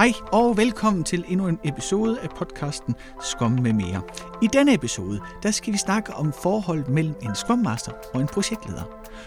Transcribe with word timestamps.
Hej 0.00 0.12
og 0.32 0.56
velkommen 0.56 1.04
til 1.04 1.24
endnu 1.28 1.48
en 1.48 1.58
episode 1.64 2.20
af 2.20 2.28
podcasten 2.30 2.94
Skum 3.22 3.52
med 3.52 3.72
mere. 3.72 4.02
I 4.42 4.46
denne 4.52 4.74
episode, 4.74 5.20
der 5.42 5.50
skal 5.50 5.72
vi 5.72 5.78
snakke 5.78 6.14
om 6.14 6.32
forholdet 6.32 6.88
mellem 6.88 7.14
en 7.22 7.34
skummaster 7.34 7.92
og 8.14 8.20
en 8.20 8.26
projektleder. 8.26 8.82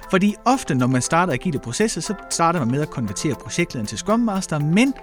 Fordi 0.09 0.36
ofte, 0.46 0.75
når 0.75 0.88
man 0.88 1.01
starter 1.01 1.33
agile 1.33 1.59
processer, 1.59 2.01
så 2.01 2.13
starter 2.29 2.59
man 2.59 2.71
med 2.71 2.81
at 2.81 2.89
konvertere 2.89 3.36
projektlederen 3.36 3.88
til 3.88 3.97
skummaster, 3.97 4.59
men 4.59 4.94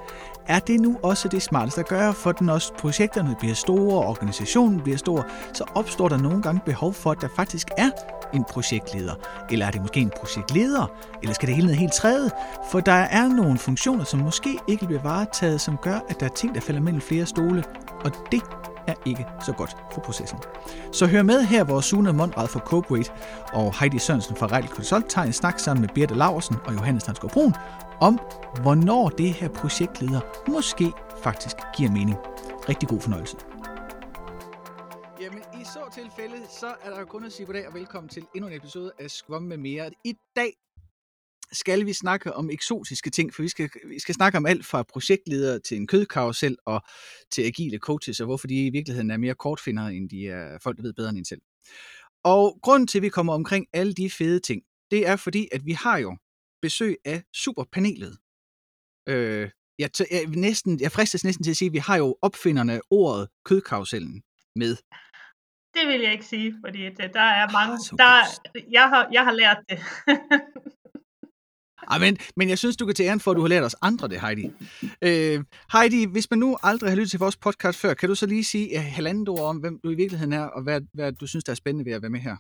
er 0.47 0.59
det 0.59 0.81
nu 0.81 0.99
også 1.03 1.29
det 1.29 1.43
smarteste 1.43 1.81
at 1.81 1.89
gøre, 1.89 2.15
for 2.15 2.35
når 2.41 2.61
projekterne 2.79 3.37
bliver 3.41 3.55
store, 3.55 3.97
og 3.97 4.07
organisationen 4.07 4.81
bliver 4.81 4.99
stor, 4.99 5.27
så 5.53 5.65
opstår 5.75 6.09
der 6.09 6.17
nogle 6.17 6.43
gange 6.43 6.61
behov 6.67 6.95
for, 6.95 7.11
at 7.11 7.21
der 7.21 7.29
faktisk 7.37 7.69
er 7.79 7.91
en 8.35 8.45
projektleder? 8.45 9.15
Eller 9.51 9.67
er 9.67 9.71
det 9.71 9.81
måske 9.81 10.01
en 10.01 10.13
projektleder? 10.21 10.87
Eller 11.23 11.35
skal 11.35 11.47
det 11.47 11.55
hele 11.57 11.67
ned 11.67 11.75
helt 11.75 11.93
træde? 11.93 12.31
For 12.71 12.81
der 12.81 12.93
er 12.93 13.29
nogle 13.29 13.59
funktioner, 13.59 14.05
som 14.05 14.21
måske 14.21 14.59
ikke 14.69 14.87
bliver 14.87 15.03
varetaget, 15.03 15.61
som 15.61 15.77
gør, 15.77 15.99
at 16.09 16.21
der 16.21 16.27
er 16.27 16.31
ting, 16.31 16.55
der 16.55 16.61
falder 16.61 16.81
mellem 16.81 17.01
flere 17.01 17.27
stole. 17.27 17.65
Og 18.05 18.13
det 18.33 18.43
er 18.87 18.95
ikke 19.07 19.27
så 19.47 19.53
godt 19.53 19.77
for 19.93 20.01
processen. 20.01 20.39
Så 20.93 21.07
hør 21.07 21.23
med 21.23 21.43
her, 21.43 21.65
hvor 21.65 21.81
Sune 21.81 22.13
Mondrad 22.13 22.49
fra 22.49 22.61
Cooperate 22.61 23.11
og 23.53 23.75
Heidi 23.81 23.99
Sørensen 23.99 24.37
fra 24.37 24.47
Rejl 24.47 24.69
Consult 24.69 25.09
tager 25.09 25.27
en 25.27 25.33
snak 25.33 25.59
sammen 25.59 25.81
med 25.81 25.89
Birte 25.95 26.15
Laversen 26.15 26.57
og 26.65 26.75
Johannes 26.75 27.05
Tansgaard 27.05 27.33
Brun 27.33 27.55
om, 28.01 28.19
hvornår 28.63 29.09
det 29.09 29.33
her 29.33 29.49
projektleder 29.49 30.21
måske 30.49 30.93
faktisk 31.23 31.57
giver 31.77 31.91
mening. 31.91 32.17
Rigtig 32.69 32.89
god 32.89 33.01
fornøjelse. 33.01 33.37
I 35.61 35.65
så 35.65 35.91
tilfælde, 35.95 36.47
så 36.61 36.75
er 36.83 36.91
der 36.91 36.99
jo 36.99 37.05
kun 37.05 37.25
at 37.25 37.33
sige 37.33 37.47
goddag 37.47 37.69
og 37.69 37.75
velkommen 37.75 38.09
til 38.09 38.27
endnu 38.35 38.49
en 38.49 38.57
episode 38.57 38.93
af 38.99 39.11
Skvom 39.11 39.43
med 39.43 39.57
mere. 39.57 39.91
I 40.05 40.15
dag 40.37 40.53
skal 41.53 41.87
vi 41.87 41.93
snakke 41.93 42.35
om 42.35 42.51
eksotiske 42.51 43.11
ting, 43.11 43.35
for 43.35 43.43
vi 43.43 43.49
skal, 43.49 43.71
vi 43.89 43.99
skal 43.99 44.15
snakke 44.15 44.39
om 44.39 44.47
alt 44.47 44.67
fra 44.67 44.83
projektledere 44.83 45.59
til 45.59 45.77
en 45.77 45.87
kødkarusel 45.87 46.57
og 46.67 46.83
til 47.31 47.43
agile 47.43 47.79
coaches, 47.79 48.21
og 48.21 48.27
hvorfor 48.27 48.47
de 48.47 48.67
i 48.67 48.71
virkeligheden 48.71 49.11
er 49.11 49.17
mere 49.17 49.35
kortfindere, 49.35 49.95
end 49.95 50.11
de 50.11 50.29
er 50.29 50.59
folk, 50.59 50.77
der 50.77 50.83
ved 50.83 50.93
bedre 50.93 51.09
end 51.09 51.19
en 51.19 51.25
selv. 51.25 51.41
Og 52.25 52.59
grunden 52.63 52.87
til, 52.87 52.99
at 52.99 53.03
vi 53.03 53.09
kommer 53.09 53.33
omkring 53.35 53.67
alle 53.73 53.93
de 53.93 54.11
fede 54.11 54.41
ting, 54.41 54.63
det 54.91 55.07
er 55.07 55.17
fordi, 55.17 55.49
at 55.53 55.67
vi 55.67 55.73
har 55.73 55.99
jo 55.99 56.17
besøg 56.63 56.97
af 57.05 57.23
superpanelet. 57.35 58.19
Øh, 59.09 59.51
jeg, 59.79 59.91
jeg, 60.11 60.27
næsten, 60.27 60.81
jeg 60.81 60.93
fristes 60.93 61.25
næsten 61.25 61.45
til 61.45 61.51
at 61.51 61.57
sige, 61.57 61.67
at 61.67 61.73
vi 61.73 61.79
har 61.79 61.97
jo 61.97 62.17
opfinderne 62.23 62.73
af 62.73 62.81
ordet 62.91 63.29
kødkarusellen 63.45 64.23
med. 64.57 64.77
Det 65.81 65.89
vil 65.89 66.01
jeg 66.01 66.13
ikke 66.13 66.25
sige, 66.25 66.55
fordi 66.65 66.83
det, 66.89 67.15
der 67.15 67.29
er 67.41 67.47
mange, 67.53 67.75
ah, 67.75 67.99
der, 67.99 68.13
jeg, 68.71 68.89
har, 68.89 69.09
jeg 69.13 69.25
har 69.25 69.33
lært 69.33 69.61
det. 69.69 69.79
Ej, 71.93 71.99
men, 71.99 72.17
men 72.37 72.49
jeg 72.49 72.59
synes, 72.59 72.77
du 72.77 72.87
kan 72.87 72.95
til 72.95 73.07
æren 73.07 73.21
for, 73.21 73.31
at 73.31 73.37
du 73.37 73.41
har 73.41 73.49
lært 73.49 73.65
os 73.65 73.77
andre 73.83 74.09
det, 74.09 74.21
Heidi. 74.21 74.47
Øh, 75.09 75.39
Heidi, 75.75 76.01
hvis 76.15 76.31
man 76.31 76.39
nu 76.39 76.57
aldrig 76.63 76.91
har 76.91 76.97
lyttet 76.97 77.11
til 77.11 77.25
vores 77.25 77.37
podcast 77.37 77.81
før, 77.83 77.95
kan 77.95 78.09
du 78.09 78.15
så 78.15 78.27
lige 78.27 78.45
sige 78.45 78.67
uh, 78.79 78.85
halvandet 78.97 79.29
ord 79.29 79.47
om, 79.53 79.57
hvem 79.57 79.81
du 79.85 79.91
i 79.91 79.95
virkeligheden 80.03 80.33
er, 80.33 80.47
og 80.57 80.63
hvad, 80.63 80.81
hvad 80.95 81.13
du 81.13 81.27
synes, 81.27 81.45
der 81.45 81.53
er 81.53 81.63
spændende 81.63 81.87
ved 81.89 81.93
at 81.97 82.03
være 82.03 82.17
med 82.17 82.21
her? 82.29 82.37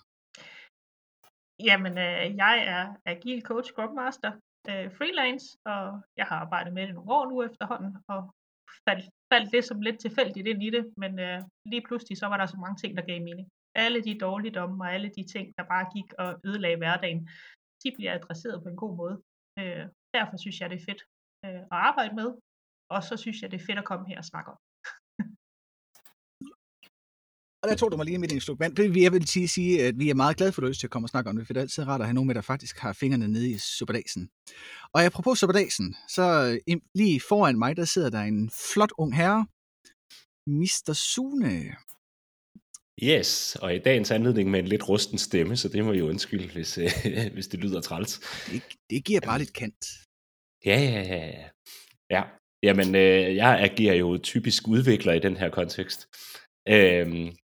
Jamen, 1.68 1.94
øh, 2.06 2.36
jeg 2.42 2.55
er 2.74 2.84
agil 3.12 3.42
coach, 3.42 3.68
Scrum 3.72 3.94
Master, 3.94 4.33
øh, 4.70 4.86
freelance, 4.98 5.46
og 5.72 5.83
jeg 6.16 6.27
har 6.30 6.36
arbejdet 6.36 6.72
med 6.72 6.86
det 6.86 6.94
nogle 6.94 7.12
år 7.18 7.24
nu 7.30 7.42
efterhånden, 7.48 7.92
og 8.08 8.20
faldt, 8.88 9.06
faldt 9.33 9.53
det 9.53 9.64
som 9.64 9.81
lidt 9.81 9.98
tilfældigt 10.00 10.47
ind 10.47 10.62
i 10.62 10.70
det, 10.70 10.84
men 10.97 11.19
øh, 11.19 11.41
lige 11.73 11.83
pludselig 11.86 12.19
så 12.19 12.27
var 12.27 12.36
der 12.36 12.47
så 12.47 12.56
mange 12.56 12.77
ting, 12.77 12.97
der 12.97 13.05
gav 13.11 13.20
mening. 13.23 13.48
Alle 13.75 14.00
de 14.06 14.19
dårligdomme 14.19 14.84
og 14.84 14.92
alle 14.95 15.09
de 15.17 15.25
ting, 15.34 15.47
der 15.59 15.64
bare 15.64 15.86
gik 15.95 16.12
og 16.23 16.41
ødelagde 16.45 16.77
hverdagen, 16.77 17.28
de 17.83 17.92
bliver 17.97 18.14
adresseret 18.14 18.62
på 18.62 18.69
en 18.69 18.77
god 18.77 18.97
måde. 18.97 19.17
Øh, 19.58 19.84
derfor 20.14 20.36
synes 20.36 20.61
jeg, 20.61 20.70
det 20.70 20.78
er 20.81 20.89
fedt 20.91 21.03
øh, 21.45 21.61
at 21.75 21.81
arbejde 21.89 22.14
med, 22.14 22.28
og 22.95 23.01
så 23.08 23.17
synes 23.17 23.42
jeg, 23.42 23.51
det 23.51 23.61
er 23.61 23.67
fedt 23.67 23.78
at 23.78 23.89
komme 23.91 24.08
her 24.08 24.19
og 24.19 24.25
snakke 24.25 24.51
om. 24.51 24.58
Og 27.62 27.69
der 27.69 27.77
tog 27.77 27.92
du 27.92 27.97
mig 27.97 28.06
lige 28.06 28.19
midt 28.19 28.33
i 28.33 28.34
en 28.34 28.41
sluk 28.41 28.61
vand. 28.61 28.97
Jeg 28.97 29.12
vil 29.12 29.27
sige, 29.27 29.48
sige, 29.48 29.84
at 29.84 29.98
vi 29.98 30.11
er 30.11 30.14
meget 30.14 30.36
glade 30.36 30.53
for, 30.53 30.62
at 30.62 30.69
du 30.69 30.75
til 30.75 30.86
at 30.86 30.90
komme 30.90 31.07
og 31.07 31.11
snakke 31.11 31.30
om 31.30 31.36
det, 31.36 31.46
for 31.46 31.52
det 31.52 31.61
er 31.61 31.62
altid 31.62 31.86
rart 31.86 32.01
at 32.01 32.07
have 32.07 32.14
nogen 32.14 32.27
med, 32.27 32.34
der 32.34 32.40
faktisk 32.40 32.79
har 32.79 32.92
fingrene 32.92 33.29
nede 33.29 33.51
i 33.51 33.58
superdasen. 33.58 34.30
Og 34.92 35.05
apropos 35.05 35.39
superdasen, 35.39 35.96
så 36.08 36.58
lige 36.95 37.20
foran 37.29 37.58
mig, 37.58 37.77
der 37.77 37.84
sidder 37.84 38.11
der 38.11 38.20
en 38.20 38.51
flot 38.73 38.92
ung 38.98 39.17
herre, 39.17 39.46
Mr. 40.46 40.92
Sune. 40.92 41.77
Yes, 43.02 43.57
og 43.57 43.74
i 43.74 43.79
dagens 43.79 44.11
anledning 44.11 44.51
med 44.51 44.61
en 44.61 44.67
lidt 44.67 44.89
rusten 44.89 45.18
stemme, 45.18 45.57
så 45.57 45.68
det 45.68 45.84
må 45.84 45.92
jeg 45.92 46.05
undskylde, 46.05 46.52
hvis, 46.52 46.79
øh, 46.79 46.90
hvis 47.34 47.48
det 47.48 47.61
lyder 47.61 47.80
træls. 47.80 48.20
Det, 48.52 48.63
det 48.90 49.05
giver 49.05 49.20
bare 49.20 49.39
lidt 49.39 49.52
kant. 49.52 49.86
Ja, 50.64 50.80
ja, 50.80 51.02
ja. 51.02 51.48
Ja, 52.11 52.23
jamen 52.63 52.95
øh, 52.95 53.36
jeg 53.36 53.61
agerer 53.61 53.95
jo 53.95 54.18
typisk 54.18 54.68
udvikler 54.68 55.13
i 55.13 55.18
den 55.18 55.36
her 55.36 55.51
kontekst. 55.51 56.08
Øhm, 56.68 57.36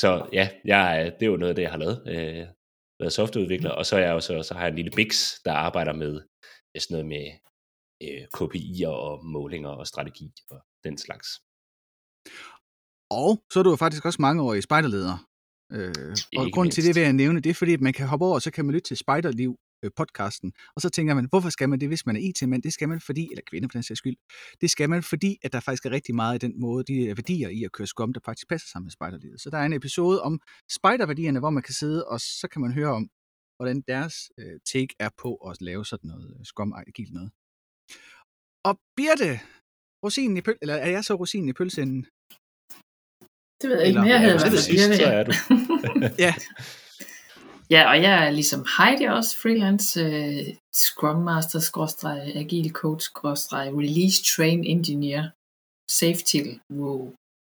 så 0.00 0.28
ja, 0.32 0.50
jeg, 0.64 1.12
det 1.20 1.26
er 1.26 1.30
jo 1.30 1.36
noget 1.36 1.50
af 1.50 1.54
det, 1.54 1.62
jeg 1.62 1.70
har 1.70 1.78
lavet. 1.78 1.98
Øh, 2.06 2.46
været 3.00 3.12
softwareudvikler, 3.12 3.70
og 3.70 3.86
så, 3.86 3.96
er 3.96 4.00
jeg 4.00 4.14
også, 4.14 4.42
så 4.42 4.54
har 4.54 4.60
jeg 4.60 4.68
en 4.68 4.76
lille 4.76 4.90
Bix, 4.96 5.34
der 5.44 5.52
arbejder 5.52 5.92
med 5.92 6.12
sådan 6.78 6.94
noget 6.94 7.06
med 7.14 7.26
øh, 8.04 8.24
KPI'er 8.36 8.94
og 9.06 9.24
målinger 9.24 9.68
og 9.68 9.86
strategi 9.86 10.32
og 10.50 10.60
den 10.84 10.98
slags. 10.98 11.28
Og 13.10 13.30
så 13.52 13.58
er 13.58 13.62
du 13.62 13.70
jo 13.70 13.76
faktisk 13.76 14.04
også 14.04 14.22
mange 14.22 14.42
år 14.42 14.54
i 14.54 14.60
spejderleder. 14.60 15.14
Øh, 15.72 16.16
og 16.38 16.44
grunden 16.54 16.72
til 16.72 16.84
det 16.84 16.94
vil 16.94 17.02
jeg 17.02 17.12
nævne, 17.12 17.40
det 17.40 17.50
er 17.50 17.54
fordi, 17.54 17.72
at 17.74 17.80
man 17.80 17.92
kan 17.92 18.08
hoppe 18.08 18.24
over, 18.26 18.34
og 18.34 18.42
så 18.42 18.50
kan 18.50 18.64
man 18.64 18.74
lytte 18.74 18.88
til 18.88 18.96
Spejderliv 18.96 19.52
podcasten. 19.96 20.52
Og 20.76 20.82
så 20.82 20.88
tænker 20.88 21.14
man, 21.14 21.26
hvorfor 21.30 21.50
skal 21.50 21.68
man 21.68 21.80
det, 21.80 21.88
hvis 21.88 22.06
man 22.06 22.16
er 22.16 22.20
IT-mand? 22.20 22.62
Det 22.62 22.72
skal 22.72 22.88
man 22.88 23.00
fordi, 23.00 23.28
eller 23.30 23.42
kvinde 23.46 23.68
for 23.68 23.72
den 23.72 23.82
sags 23.82 23.98
skyld, 23.98 24.16
det 24.60 24.70
skal 24.70 24.90
man 24.90 25.02
fordi, 25.02 25.38
at 25.42 25.52
der 25.52 25.60
faktisk 25.60 25.86
er 25.86 25.90
rigtig 25.90 26.14
meget 26.14 26.34
i 26.34 26.46
den 26.46 26.60
måde, 26.60 26.84
de 26.84 27.06
værdier 27.06 27.48
i 27.48 27.64
at 27.64 27.72
køre 27.72 27.86
skum, 27.86 28.12
der 28.12 28.20
faktisk 28.24 28.48
passer 28.48 28.68
sammen 28.72 28.86
med 28.86 28.90
spejderlivet. 28.90 29.40
Så 29.40 29.50
der 29.50 29.58
er 29.58 29.66
en 29.66 29.72
episode 29.72 30.22
om 30.22 30.40
spejderværdierne, 30.70 31.38
hvor 31.38 31.50
man 31.50 31.62
kan 31.62 31.74
sidde, 31.74 32.06
og 32.06 32.20
så 32.20 32.48
kan 32.52 32.62
man 32.62 32.72
høre 32.72 32.92
om, 32.92 33.08
hvordan 33.56 33.82
deres 33.88 34.14
øh, 34.38 34.60
take 34.72 34.94
er 34.98 35.10
på 35.22 35.34
at 35.34 35.56
lave 35.60 35.84
sådan 35.84 36.08
noget 36.08 36.36
øh, 36.38 36.44
skum 36.44 36.72
agil 36.72 37.12
noget. 37.12 37.30
Og 38.64 38.74
Birte, 38.96 39.40
rosinen 40.04 40.36
i 40.36 40.40
pøl, 40.40 40.58
eller 40.62 40.74
er 40.74 40.90
jeg 40.90 41.04
så 41.04 41.14
rosinen 41.14 41.48
i 41.48 41.52
pølseenden? 41.52 42.02
Det 43.60 43.70
ved 43.70 43.78
jeg 43.78 43.86
ikke, 43.88 44.00
men 44.00 44.08
jeg 44.08 44.20
havde 44.20 44.38
ja, 44.44 44.50
det 44.50 44.58
sidst, 44.58 44.96
så 44.96 45.06
er 45.18 45.24
du. 45.24 45.32
ja. 46.24 46.34
Ja, 47.70 47.88
og 47.90 48.02
jeg 48.02 48.26
er 48.26 48.30
ligesom 48.30 48.66
Heidi 48.76 49.04
også 49.04 49.32
freelance 49.42 50.00
uh, 50.06 50.56
Scrum 50.74 51.20
Master, 51.22 51.58
skråstreg, 51.58 52.32
Agile 52.42 52.70
Coach, 52.70 53.04
skråstreg, 53.04 53.66
Release 53.82 54.18
Train 54.24 54.64
Engineer, 54.64 55.24
Safety. 55.90 56.42
Wow. 56.72 57.14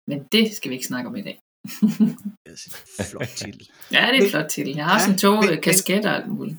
Men 0.10 0.18
det 0.32 0.56
skal 0.56 0.70
vi 0.70 0.76
ikke 0.76 0.88
snakke 0.88 1.10
om 1.10 1.16
i 1.16 1.22
dag. 1.22 1.40
det 2.46 3.06
flot 3.12 3.28
titel. 3.28 3.70
Ja, 3.92 4.08
det 4.12 4.20
er 4.20 4.24
en 4.26 4.30
flot 4.30 4.50
titel. 4.50 4.76
Jeg 4.76 4.86
har 4.86 5.00
ja, 5.00 5.06
sådan 5.06 5.18
to 5.18 5.42
men, 5.42 5.62
kasketter 5.62 6.10
og 6.12 6.16
alt 6.16 6.28
muligt. 6.28 6.58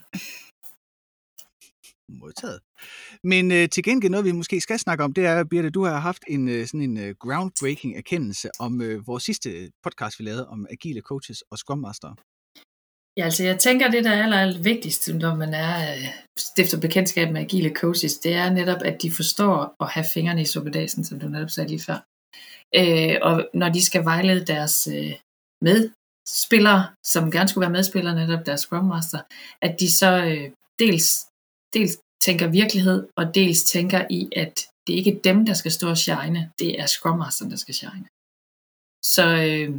Modtaget. 2.20 2.60
Men 3.24 3.52
øh, 3.52 3.68
til 3.68 3.82
gengæld 3.84 4.10
noget, 4.10 4.26
vi 4.26 4.32
måske 4.32 4.60
skal 4.60 4.78
snakke 4.78 5.04
om, 5.04 5.12
det 5.12 5.26
er, 5.26 5.44
Birte, 5.44 5.70
du 5.70 5.84
har 5.84 5.98
haft 5.98 6.22
en 6.28 6.48
øh, 6.48 6.66
sådan 6.66 6.82
en 6.82 6.98
øh, 6.98 7.14
groundbreaking 7.20 7.96
erkendelse 7.96 8.48
om 8.58 8.80
øh, 8.80 9.06
vores 9.06 9.22
sidste 9.22 9.70
podcast, 9.82 10.18
vi 10.18 10.24
lavede 10.24 10.48
om 10.48 10.66
agile 10.70 11.00
coaches 11.00 11.42
og 11.50 11.58
scrum 11.58 11.78
master. 11.78 12.14
Ja, 13.16 13.24
altså 13.24 13.44
jeg 13.44 13.58
tænker, 13.58 13.90
det 13.90 14.04
der 14.04 14.10
er 14.10 14.22
aller, 14.22 14.36
aller 14.36 14.62
vigtigst, 14.62 15.08
når 15.14 15.34
man 15.34 15.54
er 15.54 15.92
øh, 15.94 16.08
stifter 16.38 16.80
bekendtskab 16.80 17.32
med 17.32 17.40
agile 17.40 17.74
coaches, 17.74 18.18
det 18.18 18.32
er 18.34 18.50
netop, 18.50 18.82
at 18.84 19.02
de 19.02 19.12
forstår 19.12 19.76
at 19.80 19.88
have 19.88 20.06
fingrene 20.14 20.42
i 20.42 20.44
suppedasen, 20.44 21.04
som 21.04 21.20
du 21.20 21.28
netop 21.28 21.50
sagde 21.50 21.68
lige 21.68 21.86
før. 21.88 21.98
Øh, 22.80 23.16
og 23.22 23.48
når 23.54 23.68
de 23.68 23.86
skal 23.86 24.04
vejlede 24.04 24.46
deres 24.46 24.86
øh, 24.96 25.14
medspillere, 25.66 26.82
som 27.06 27.30
gerne 27.30 27.48
skulle 27.48 27.62
være 27.66 27.78
medspillere, 27.78 28.14
netop 28.14 28.46
deres 28.46 28.60
Scrum 28.60 28.84
Master, 28.84 29.20
at 29.62 29.80
de 29.80 29.90
så 29.90 30.24
øh, 30.24 30.50
dels, 30.78 31.26
dels 31.74 31.92
tænker 32.26 32.46
virkelighed, 32.60 33.08
og 33.16 33.34
dels 33.34 33.62
tænker 33.62 34.06
i, 34.10 34.28
at 34.36 34.54
det 34.86 34.92
ikke 34.92 35.12
er 35.16 35.22
dem, 35.22 35.46
der 35.46 35.54
skal 35.54 35.72
stå 35.72 35.88
og 35.90 35.98
shine, 35.98 36.52
det 36.58 36.80
er 36.80 36.86
Scrum 36.86 37.18
Master, 37.18 37.48
der 37.48 37.56
skal 37.56 37.74
shine. 37.74 38.06
Så 39.04 39.24
øh, 39.26 39.70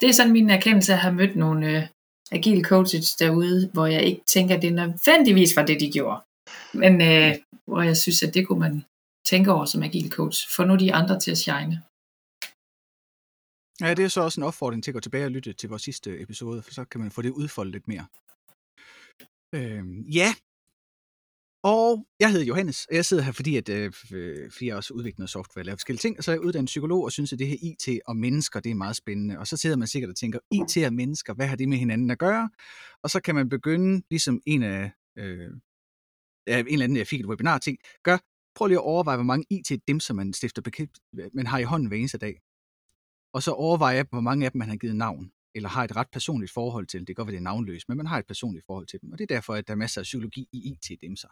det 0.00 0.08
er 0.08 0.12
sådan 0.12 0.32
min 0.32 0.50
erkendelse 0.50 0.92
at 0.92 0.98
have 0.98 1.14
mødt 1.14 1.36
nogle 1.36 1.66
øh, 1.70 1.86
agile 2.32 2.64
coaches 2.64 3.14
derude, 3.14 3.70
hvor 3.72 3.86
jeg 3.86 4.02
ikke 4.02 4.22
tænker, 4.26 4.56
at 4.56 4.62
det 4.62 4.72
nødvendigvis 4.72 5.56
var 5.56 5.66
det, 5.66 5.80
de 5.80 5.92
gjorde. 5.92 6.20
Men 6.74 7.02
øh, 7.02 7.34
hvor 7.66 7.82
jeg 7.82 7.96
synes, 7.96 8.22
at 8.22 8.34
det 8.34 8.46
kunne 8.46 8.60
man 8.60 8.84
tænke 9.26 9.52
over 9.52 9.64
som 9.64 9.82
agile 9.82 10.10
coach. 10.10 10.56
Få 10.56 10.64
nu 10.64 10.76
de 10.76 10.94
andre 10.94 11.20
til 11.20 11.30
at 11.30 11.38
shine. 11.38 11.82
Ja, 13.80 13.94
det 13.94 14.04
er 14.04 14.08
så 14.08 14.20
også 14.20 14.40
en 14.40 14.46
opfordring 14.46 14.84
til 14.84 14.90
at 14.90 14.94
gå 14.94 15.00
tilbage 15.00 15.24
og 15.24 15.30
lytte 15.30 15.52
til 15.52 15.68
vores 15.68 15.82
sidste 15.82 16.20
episode, 16.20 16.62
for 16.62 16.70
så 16.70 16.84
kan 16.84 17.00
man 17.00 17.10
få 17.10 17.22
det 17.22 17.30
udfoldet 17.30 17.72
lidt 17.72 17.88
mere. 17.88 18.06
Øhm, 19.54 20.00
ja, 20.00 20.34
og 21.64 22.06
jeg 22.20 22.30
hedder 22.30 22.46
Johannes, 22.46 22.86
og 22.86 22.94
jeg 22.94 23.04
sidder 23.04 23.22
her, 23.22 23.32
fordi, 23.32 23.56
at, 23.56 23.68
øh, 23.68 23.92
øh, 24.12 24.50
fordi 24.50 24.66
jeg 24.66 24.76
også 24.76 24.94
udvikler 24.94 25.18
noget 25.18 25.30
software 25.30 25.62
og 25.62 25.66
laver 25.66 25.76
forskellige 25.76 26.00
ting, 26.00 26.18
og 26.18 26.24
så 26.24 26.30
er 26.30 26.34
jeg 26.34 26.40
uddannet 26.40 26.66
psykolog 26.66 27.04
og 27.04 27.12
synes, 27.12 27.32
at 27.32 27.38
det 27.38 27.46
her 27.46 27.56
IT 27.62 28.00
og 28.06 28.16
mennesker, 28.16 28.60
det 28.60 28.70
er 28.70 28.74
meget 28.74 28.96
spændende. 28.96 29.38
Og 29.38 29.46
så 29.46 29.56
sidder 29.56 29.76
man 29.76 29.88
sikkert 29.88 30.10
og 30.10 30.16
tænker, 30.16 30.38
IT 30.52 30.86
og 30.86 30.92
mennesker, 30.92 31.34
hvad 31.34 31.46
har 31.46 31.56
det 31.56 31.68
med 31.68 31.78
hinanden 31.78 32.10
at 32.10 32.18
gøre? 32.18 32.50
Og 33.02 33.10
så 33.10 33.20
kan 33.20 33.34
man 33.34 33.48
begynde, 33.48 34.02
ligesom 34.10 34.40
en 34.46 34.62
af, 34.62 34.92
øh, 35.18 35.50
en 36.48 36.66
eller 36.66 36.84
anden, 36.84 36.96
jeg 36.96 37.06
fik 37.06 37.20
et 37.20 37.26
webinar 37.26 37.58
ting, 37.58 37.78
gør, 38.02 38.18
prøv 38.54 38.66
lige 38.66 38.78
at 38.78 38.84
overveje, 38.84 39.16
hvor 39.16 39.24
mange 39.24 39.44
IT-dimser 39.50 40.14
man 40.14 40.32
stifter 40.32 40.62
bekendt, 40.62 40.98
man 41.34 41.46
har 41.46 41.58
i 41.58 41.62
hånden 41.62 41.88
hver 41.88 41.96
eneste 41.96 42.18
dag. 42.18 42.40
Og 43.32 43.42
så 43.42 43.50
overveje, 43.52 44.04
hvor 44.10 44.20
mange 44.20 44.46
af 44.46 44.52
dem 44.52 44.58
man 44.58 44.68
har 44.68 44.76
givet 44.76 44.96
navn, 44.96 45.30
eller 45.54 45.68
har 45.68 45.84
et 45.84 45.96
ret 45.96 46.08
personligt 46.12 46.52
forhold 46.52 46.86
til. 46.86 47.00
Det 47.00 47.06
kan 47.06 47.14
godt 47.14 47.26
være, 47.26 47.32
det 47.32 47.40
er 47.40 47.50
navnløst, 47.50 47.88
men 47.88 47.96
man 47.96 48.06
har 48.06 48.18
et 48.18 48.26
personligt 48.26 48.66
forhold 48.66 48.86
til 48.86 49.00
dem. 49.02 49.12
Og 49.12 49.18
det 49.18 49.30
er 49.30 49.34
derfor, 49.34 49.54
at 49.54 49.66
der 49.66 49.72
er 49.72 49.76
masser 49.76 50.00
af 50.00 50.02
psykologi 50.02 50.48
i 50.52 50.58
IT-dimser. 50.58 51.28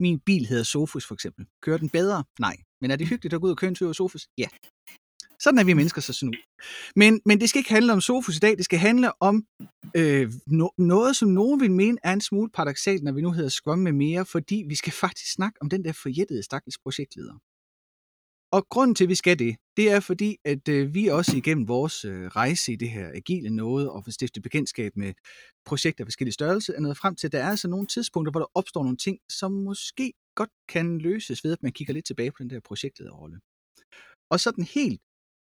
Min 0.00 0.20
bil 0.20 0.46
hedder 0.46 0.62
Sofus 0.62 1.06
for 1.06 1.14
eksempel. 1.14 1.46
Kører 1.62 1.78
den 1.78 1.88
bedre? 1.88 2.24
Nej. 2.40 2.56
Men 2.80 2.90
er 2.90 2.96
det 2.96 3.08
hyggeligt 3.08 3.34
at 3.34 3.40
gå 3.40 3.46
ud 3.46 3.50
og 3.50 3.56
køre 3.56 3.68
en 3.68 3.74
tur 3.74 3.92
Sofus? 3.92 4.28
Ja. 4.38 4.48
Sådan 5.40 5.58
er 5.58 5.64
vi 5.64 5.72
mennesker 5.72 6.00
så 6.00 6.12
snu. 6.12 6.32
Men, 6.96 7.20
men 7.26 7.40
det 7.40 7.48
skal 7.48 7.58
ikke 7.58 7.70
handle 7.70 7.92
om 7.92 8.00
Sofus 8.00 8.36
i 8.36 8.38
dag. 8.38 8.56
Det 8.56 8.64
skal 8.64 8.78
handle 8.78 9.22
om 9.22 9.44
øh, 9.96 10.32
no, 10.46 10.68
noget, 10.78 11.16
som 11.16 11.28
nogen 11.28 11.60
vil 11.60 11.70
mene 11.70 11.98
er 12.02 12.12
en 12.12 12.20
smule 12.20 12.50
paradoxalt, 12.50 13.02
når 13.02 13.12
vi 13.12 13.20
nu 13.20 13.32
hedder 13.32 13.48
Scrum 13.48 13.78
med 13.78 13.92
mere, 13.92 14.26
fordi 14.26 14.64
vi 14.68 14.74
skal 14.74 14.92
faktisk 14.92 15.32
snakke 15.32 15.58
om 15.60 15.68
den 15.68 15.84
der 15.84 15.92
forjættede 15.92 16.42
stakkels 16.42 16.78
projektleder. 16.78 17.34
Og 18.52 18.68
grunden 18.68 18.94
til, 18.94 19.04
at 19.04 19.08
vi 19.08 19.14
skal 19.14 19.38
det, 19.38 19.56
det 19.76 19.90
er 19.90 20.00
fordi, 20.00 20.36
at 20.44 20.68
øh, 20.68 20.94
vi 20.94 21.06
også 21.06 21.36
igennem 21.36 21.68
vores 21.68 22.04
øh, 22.04 22.26
rejse 22.26 22.72
i 22.72 22.76
det 22.76 22.90
her 22.90 23.08
agile 23.14 23.50
noget, 23.50 23.90
og 23.90 24.04
for 24.04 24.10
stiftet 24.10 24.42
bekendtskab 24.42 24.92
med 24.96 25.12
projekter 25.64 26.04
af 26.04 26.06
forskellige 26.06 26.32
størrelse, 26.32 26.74
er 26.74 26.80
nået 26.80 26.96
frem 26.98 27.16
til, 27.16 27.26
at 27.26 27.32
der 27.32 27.42
er 27.42 27.50
altså 27.50 27.68
nogle 27.68 27.86
tidspunkter, 27.86 28.30
hvor 28.30 28.40
der 28.40 28.46
opstår 28.54 28.82
nogle 28.82 28.96
ting, 28.96 29.18
som 29.28 29.52
måske 29.52 30.12
godt 30.34 30.50
kan 30.68 30.98
løses 30.98 31.44
ved, 31.44 31.52
at 31.52 31.62
man 31.62 31.72
kigger 31.72 31.94
lidt 31.94 32.06
tilbage 32.06 32.30
på 32.30 32.36
den 32.38 32.50
der 32.50 32.60
projektlederrolle. 32.60 33.40
Og 34.30 34.40
sådan 34.40 34.64
helt 34.64 35.00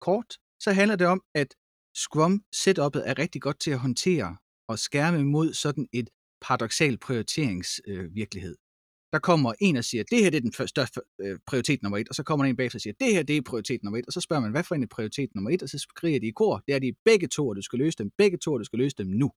kort, 0.00 0.38
så 0.60 0.72
handler 0.72 0.96
det 0.96 1.06
om, 1.06 1.22
at 1.34 1.54
Scrum 1.94 2.42
setupet 2.52 3.08
er 3.08 3.18
rigtig 3.18 3.42
godt 3.42 3.60
til 3.60 3.70
at 3.70 3.78
håndtere 3.78 4.36
og 4.68 4.78
skærme 4.78 5.24
mod 5.24 5.52
sådan 5.52 5.86
et 5.92 6.10
paradoxal 6.40 6.98
prioriteringsvirkelighed. 6.98 8.56
Øh, 8.58 8.67
der 9.12 9.18
kommer 9.18 9.52
en 9.60 9.76
og 9.76 9.84
siger, 9.84 10.04
det 10.10 10.18
her 10.18 10.30
det 10.30 10.36
er 10.36 10.40
den 10.40 10.68
største 10.68 11.00
øh, 11.20 11.38
prioritet 11.46 11.82
nummer 11.82 11.98
et, 11.98 12.08
og 12.08 12.14
så 12.14 12.22
kommer 12.22 12.44
der 12.44 12.50
en 12.50 12.56
bagefter 12.56 12.76
og 12.76 12.80
siger, 12.80 12.94
det 13.00 13.14
her 13.14 13.22
det 13.22 13.36
er 13.36 13.42
prioritet 13.42 13.82
nummer 13.82 13.98
et, 13.98 14.06
og 14.06 14.12
så 14.12 14.20
spørger 14.20 14.42
man, 14.42 14.50
hvad 14.50 14.64
for 14.64 14.74
en 14.74 14.82
er 14.82 14.86
prioritet 14.90 15.30
nummer 15.34 15.50
et, 15.50 15.62
og 15.62 15.68
så 15.68 15.78
skriger 15.78 16.20
de 16.20 16.26
i 16.26 16.30
kor, 16.30 16.62
det 16.66 16.74
er 16.74 16.78
de 16.78 16.92
begge 17.04 17.28
to, 17.28 17.48
og 17.48 17.56
du 17.56 17.62
skal 17.62 17.78
løse 17.78 17.98
dem, 17.98 18.10
begge 18.18 18.38
to, 18.38 18.52
og 18.52 18.58
du 18.58 18.64
skal 18.64 18.78
løse 18.78 18.96
dem 18.98 19.06
nu. 19.06 19.30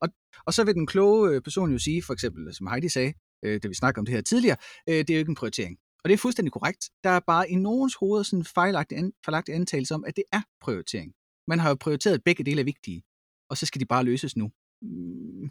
Og, 0.00 0.08
og 0.46 0.54
så 0.54 0.64
vil 0.64 0.74
den 0.74 0.86
kloge 0.86 1.30
øh, 1.30 1.42
person 1.42 1.72
jo 1.72 1.78
sige, 1.78 2.02
for 2.02 2.12
eksempel, 2.12 2.54
som 2.54 2.66
Heidi 2.66 2.88
sagde, 2.88 3.12
øh, 3.44 3.60
da 3.62 3.68
vi 3.68 3.74
snakkede 3.74 4.00
om 4.00 4.06
det 4.06 4.14
her 4.14 4.22
tidligere, 4.22 4.56
øh, 4.88 4.94
det 4.94 5.10
er 5.10 5.14
jo 5.14 5.18
ikke 5.18 5.30
en 5.30 5.34
prioritering. 5.34 5.78
Og 6.04 6.08
det 6.08 6.14
er 6.14 6.18
fuldstændig 6.18 6.52
korrekt. 6.52 6.90
Der 7.04 7.10
er 7.10 7.20
bare 7.20 7.50
i 7.50 7.54
nogens 7.54 7.94
hoveder 7.94 8.22
sådan 8.22 8.38
en 8.38 8.44
fejlagtig, 8.44 8.98
an, 8.98 9.12
fejlagtig 9.24 9.54
antagelse 9.54 9.94
om, 9.94 10.04
at 10.04 10.16
det 10.16 10.24
er 10.32 10.42
prioritering. 10.60 11.12
Man 11.48 11.58
har 11.58 11.68
jo 11.68 11.74
prioriteret, 11.74 12.14
at 12.14 12.24
begge 12.24 12.44
dele 12.44 12.60
er 12.60 12.64
vigtige, 12.64 13.02
og 13.50 13.56
så 13.56 13.66
skal 13.66 13.80
de 13.80 13.86
bare 13.86 14.04
løses 14.04 14.36
nu. 14.36 14.50
Mm. 14.82 15.50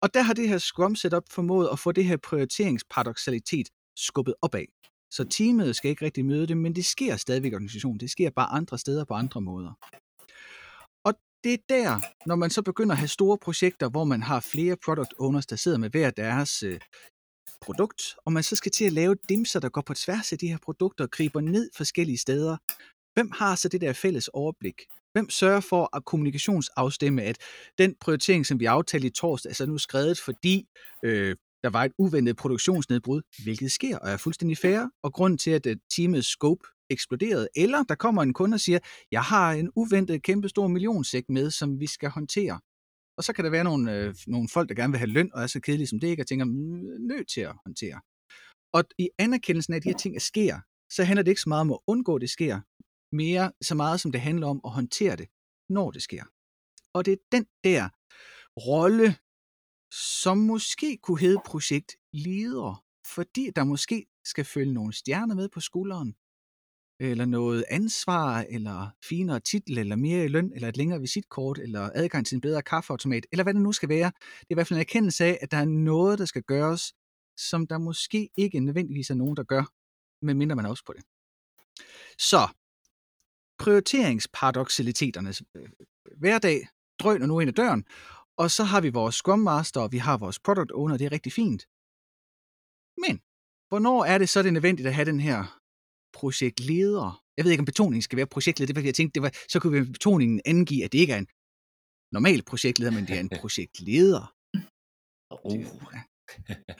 Og 0.00 0.14
der 0.14 0.22
har 0.22 0.34
det 0.34 0.48
her 0.48 0.58
Scrum 0.58 0.96
setup 0.96 1.24
formået 1.30 1.68
at 1.72 1.78
få 1.78 1.92
det 1.92 2.04
her 2.04 2.16
prioriteringsparadoxalitet 2.16 3.68
skubbet 3.96 4.34
opad. 4.42 4.66
Så 5.10 5.24
teamet 5.24 5.76
skal 5.76 5.90
ikke 5.90 6.04
rigtig 6.04 6.24
møde 6.24 6.46
det, 6.46 6.56
men 6.56 6.74
det 6.74 6.84
sker 6.84 7.16
stadigvæk 7.16 7.52
i 7.52 7.54
organisationen. 7.54 8.00
Det 8.00 8.10
sker 8.10 8.30
bare 8.30 8.46
andre 8.46 8.78
steder 8.78 9.04
på 9.04 9.14
andre 9.14 9.40
måder. 9.40 9.72
Og 11.04 11.14
det 11.44 11.52
er 11.52 11.58
der, 11.68 12.00
når 12.26 12.36
man 12.36 12.50
så 12.50 12.62
begynder 12.62 12.92
at 12.92 12.98
have 12.98 13.08
store 13.08 13.38
projekter, 13.38 13.88
hvor 13.88 14.04
man 14.04 14.22
har 14.22 14.40
flere 14.40 14.76
product 14.84 15.14
owners, 15.18 15.46
der 15.46 15.56
sidder 15.56 15.78
med 15.78 15.90
hver 15.90 16.10
deres 16.10 16.62
øh, 16.62 16.80
produkt, 17.60 18.16
og 18.24 18.32
man 18.32 18.42
så 18.42 18.56
skal 18.56 18.72
til 18.72 18.84
at 18.84 18.92
lave 18.92 19.16
dimser, 19.28 19.60
der 19.60 19.68
går 19.68 19.80
på 19.80 19.94
tværs 19.94 20.32
af 20.32 20.38
de 20.38 20.48
her 20.48 20.58
produkter 20.62 21.04
og 21.04 21.10
griber 21.10 21.40
ned 21.40 21.70
forskellige 21.76 22.18
steder. 22.18 22.56
Hvem 23.14 23.30
har 23.30 23.54
så 23.54 23.68
det 23.68 23.80
der 23.80 23.92
fælles 23.92 24.28
overblik? 24.28 24.82
Hvem 25.16 25.30
sørger 25.30 25.60
for 25.60 25.96
at 25.96 26.04
kommunikationsafstemme, 26.04 27.22
at 27.22 27.38
den 27.78 27.94
prioritering, 28.00 28.46
som 28.46 28.60
vi 28.60 28.64
aftalte 28.64 29.06
i 29.06 29.10
torsdag, 29.10 29.50
er 29.50 29.54
så 29.54 29.66
nu 29.66 29.78
skrevet, 29.78 30.18
fordi 30.18 30.64
øh, 31.04 31.36
der 31.62 31.70
var 31.70 31.84
et 31.84 31.92
uventet 31.98 32.36
produktionsnedbrud, 32.36 33.22
hvilket 33.42 33.72
sker 33.72 33.98
og 33.98 34.10
er 34.10 34.16
fuldstændig 34.16 34.58
fair, 34.58 34.88
og 35.02 35.12
grund 35.12 35.38
til, 35.38 35.50
at 35.50 35.66
øh, 35.66 35.76
teamets 35.96 36.28
scope 36.28 36.66
eksploderede, 36.90 37.48
eller 37.56 37.82
der 37.82 37.94
kommer 37.94 38.22
en 38.22 38.32
kunde 38.32 38.54
og 38.54 38.60
siger, 38.60 38.78
jeg 39.12 39.22
har 39.22 39.52
en 39.52 39.70
uventet 39.76 40.22
kæmpestor 40.22 40.68
millionsæk 40.68 41.24
med, 41.28 41.50
som 41.50 41.80
vi 41.80 41.86
skal 41.86 42.08
håndtere. 42.10 42.60
Og 43.18 43.24
så 43.24 43.32
kan 43.32 43.44
der 43.44 43.50
være 43.50 43.64
nogle, 43.64 43.96
øh, 43.96 44.14
nogle 44.26 44.48
folk, 44.52 44.68
der 44.68 44.74
gerne 44.74 44.92
vil 44.92 44.98
have 44.98 45.10
løn, 45.10 45.30
og 45.34 45.42
er 45.42 45.46
så 45.46 45.60
kedelige 45.60 45.86
som 45.86 46.00
det 46.00 46.08
ikke, 46.08 46.22
og 46.22 46.26
tænker, 46.26 46.44
mm, 46.44 47.06
nødt 47.06 47.28
til 47.28 47.40
at 47.40 47.54
håndtere. 47.66 48.00
Og 48.72 48.84
i 48.98 49.08
anerkendelsen 49.18 49.72
af, 49.74 49.76
at 49.76 49.84
de 49.84 49.88
her 49.88 49.96
ting 49.96 50.22
sker, 50.22 50.60
så 50.90 51.04
handler 51.04 51.22
det 51.22 51.30
ikke 51.30 51.40
så 51.40 51.48
meget 51.48 51.60
om 51.60 51.72
at 51.72 51.78
undgå, 51.86 52.14
at 52.16 52.20
det 52.20 52.30
sker, 52.30 52.60
mere 53.16 53.52
så 53.62 53.74
meget 53.74 54.00
som 54.00 54.12
det 54.12 54.20
handler 54.20 54.46
om 54.46 54.60
at 54.64 54.70
håndtere 54.70 55.16
det, 55.16 55.28
når 55.68 55.90
det 55.90 56.02
sker. 56.02 56.24
Og 56.94 57.04
det 57.04 57.12
er 57.12 57.16
den 57.32 57.46
der 57.64 57.88
rolle, 58.66 59.16
som 60.22 60.38
måske 60.38 60.98
kunne 61.02 61.20
hedde 61.20 61.40
projekt 61.46 61.96
leder, 62.12 62.84
fordi 63.14 63.50
der 63.56 63.64
måske 63.64 64.06
skal 64.24 64.44
følge 64.44 64.72
nogle 64.72 64.92
stjerner 64.92 65.34
med 65.34 65.48
på 65.48 65.60
skulderen, 65.60 66.16
eller 67.00 67.24
noget 67.24 67.64
ansvar, 67.70 68.46
eller 68.50 68.90
finere 69.04 69.40
titel, 69.40 69.78
eller 69.78 69.96
mere 69.96 70.24
i 70.24 70.28
løn, 70.28 70.52
eller 70.54 70.68
et 70.68 70.76
længere 70.76 71.00
visitkort, 71.00 71.58
eller 71.58 71.90
adgang 71.94 72.26
til 72.26 72.34
en 72.34 72.40
bedre 72.40 72.62
kaffeautomat, 72.62 73.26
eller 73.32 73.42
hvad 73.42 73.54
det 73.54 73.62
nu 73.62 73.72
skal 73.72 73.88
være. 73.88 74.12
Det 74.20 74.40
er 74.40 74.50
i 74.50 74.54
hvert 74.54 74.66
fald 74.66 74.78
en 74.78 74.80
erkendelse 74.80 75.24
af, 75.24 75.38
at 75.42 75.50
der 75.50 75.56
er 75.56 75.64
noget, 75.64 76.18
der 76.18 76.24
skal 76.24 76.42
gøres, 76.42 76.94
som 77.36 77.66
der 77.66 77.78
måske 77.78 78.30
ikke 78.36 78.60
nødvendigvis 78.60 79.10
er 79.10 79.14
nogen, 79.14 79.36
der 79.36 79.44
gør, 79.44 79.64
medmindre 80.22 80.56
man 80.56 80.64
er 80.64 80.70
også 80.70 80.84
på 80.86 80.92
det. 80.92 81.04
Så 82.18 82.48
prioriteringsparadoxaliteterne 83.58 85.32
øh, 85.56 85.68
hverdag 86.16 86.68
drøner 87.00 87.26
nu 87.26 87.40
ind 87.40 87.48
ad 87.48 87.54
døren, 87.54 87.84
og 88.38 88.50
så 88.50 88.64
har 88.64 88.80
vi 88.80 88.88
vores 88.88 89.14
Scrum 89.14 89.38
Master, 89.38 89.80
og 89.80 89.92
vi 89.92 89.98
har 89.98 90.16
vores 90.18 90.38
Product 90.38 90.72
Owner, 90.72 90.96
det 90.96 91.04
er 91.04 91.12
rigtig 91.12 91.32
fint. 91.32 91.62
Men, 93.04 93.14
hvornår 93.68 94.04
er 94.04 94.18
det 94.18 94.28
så 94.28 94.42
det 94.42 94.52
nødvendigt 94.52 94.88
at 94.88 94.94
have 94.94 95.10
den 95.12 95.20
her 95.20 95.60
projektleder? 96.12 97.22
Jeg 97.36 97.44
ved 97.44 97.52
ikke, 97.52 97.60
om 97.60 97.72
betoningen 97.72 98.02
skal 98.02 98.16
være 98.16 98.26
projektleder, 98.26 98.66
det 98.66 98.76
var, 98.76 98.82
jeg 98.82 98.94
tænkte, 98.94 99.14
det 99.14 99.22
var, 99.22 99.32
så 99.52 99.60
kunne 99.60 99.74
vi 99.78 99.92
betoningen 99.92 100.40
angive, 100.44 100.84
at 100.84 100.92
det 100.92 100.98
ikke 100.98 101.12
er 101.12 101.18
en 101.18 101.28
normal 102.12 102.42
projektleder, 102.42 102.92
men 102.92 103.06
det 103.06 103.16
er 103.16 103.20
en 103.20 103.32
projektleder. 103.42 104.22
Oh. 105.30 105.52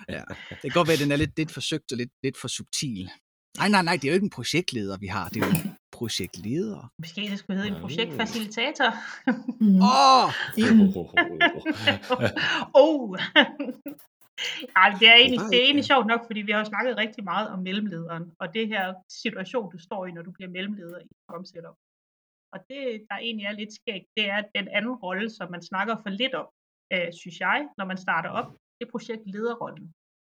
ja. 0.09 0.23
Det 0.51 0.67
kan 0.67 0.77
godt 0.79 0.89
være, 0.89 0.99
at 0.99 1.05
den 1.05 1.13
er 1.13 1.17
lidt, 1.17 1.37
lidt 1.37 1.53
forsøgt 1.59 1.93
og 1.93 1.99
lidt, 1.99 2.13
lidt 2.23 2.37
for 2.37 2.49
subtil. 2.49 3.11
Nej, 3.59 3.69
nej, 3.75 3.83
nej, 3.89 3.95
det 3.97 4.05
er 4.05 4.11
jo 4.13 4.19
ikke 4.19 4.29
en 4.31 4.37
projektleder, 4.39 4.97
vi 4.99 5.07
har. 5.07 5.29
Det 5.29 5.43
er 5.43 5.47
jo 5.47 5.53
en 5.53 5.77
projektleder. 5.99 6.93
Måske 7.03 7.21
det 7.21 7.39
skulle 7.39 7.57
hedde 7.61 7.75
en 7.75 7.81
projektfacilitator. 7.81 8.91
Åh! 10.01 10.29
oh! 12.85 13.19
Ej, 14.81 14.89
det 15.01 15.09
er 15.13 15.19
egentlig, 15.23 15.41
det 15.51 15.57
er 15.59 15.67
egentlig 15.69 15.89
sjovt 15.93 16.07
nok, 16.13 16.23
fordi 16.29 16.41
vi 16.41 16.53
har 16.53 16.59
jo 16.59 16.73
snakket 16.73 16.97
rigtig 16.97 17.25
meget 17.25 17.47
om 17.55 17.59
mellemlederen, 17.69 18.25
og 18.41 18.55
det 18.55 18.69
her 18.69 18.95
situation, 19.23 19.73
du 19.75 19.79
står 19.79 20.07
i, 20.07 20.13
når 20.13 20.23
du 20.23 20.31
bliver 20.37 20.51
mellemleder 20.51 20.99
i 20.99 21.09
Scrum 21.23 21.45
Setup. 21.45 21.77
Og 22.53 22.59
det, 22.71 22.83
der 23.11 23.17
egentlig 23.27 23.47
er 23.47 23.53
lidt 23.61 23.73
skægt, 23.79 24.07
det 24.17 24.25
er 24.35 24.41
den 24.59 24.69
anden 24.77 24.95
rolle, 25.05 25.31
som 25.31 25.51
man 25.51 25.63
snakker 25.63 25.95
for 26.03 26.11
lidt 26.21 26.35
om, 26.35 26.47
øh, 26.95 27.09
synes 27.21 27.41
jeg, 27.41 27.59
når 27.79 27.87
man 27.91 27.99
starter 28.07 28.31
op, 28.31 28.49
det 28.77 28.87
er 28.87 28.91
projektlederrollen. 28.91 29.87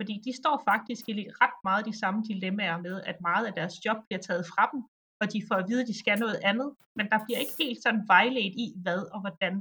Fordi 0.01 0.15
de 0.27 0.33
står 0.41 0.55
faktisk 0.71 1.03
i 1.09 1.13
ret 1.43 1.57
meget 1.67 1.87
de 1.89 1.95
samme 2.01 2.19
dilemmaer 2.29 2.77
med, 2.87 2.95
at 3.11 3.17
meget 3.29 3.45
af 3.49 3.53
deres 3.59 3.75
job 3.85 3.97
bliver 4.07 4.21
taget 4.27 4.45
fra 4.51 4.63
dem, 4.71 4.79
og 5.21 5.25
de 5.33 5.39
får 5.47 5.57
at 5.61 5.67
vide, 5.69 5.81
at 5.81 5.89
de 5.91 5.99
skal 6.01 6.19
noget 6.25 6.39
andet, 6.51 6.69
men 6.97 7.05
der 7.11 7.19
bliver 7.25 7.39
ikke 7.43 7.57
helt 7.63 7.79
sådan 7.83 8.03
vejledt 8.13 8.55
i, 8.65 8.67
hvad 8.83 9.01
og 9.13 9.19
hvordan. 9.23 9.53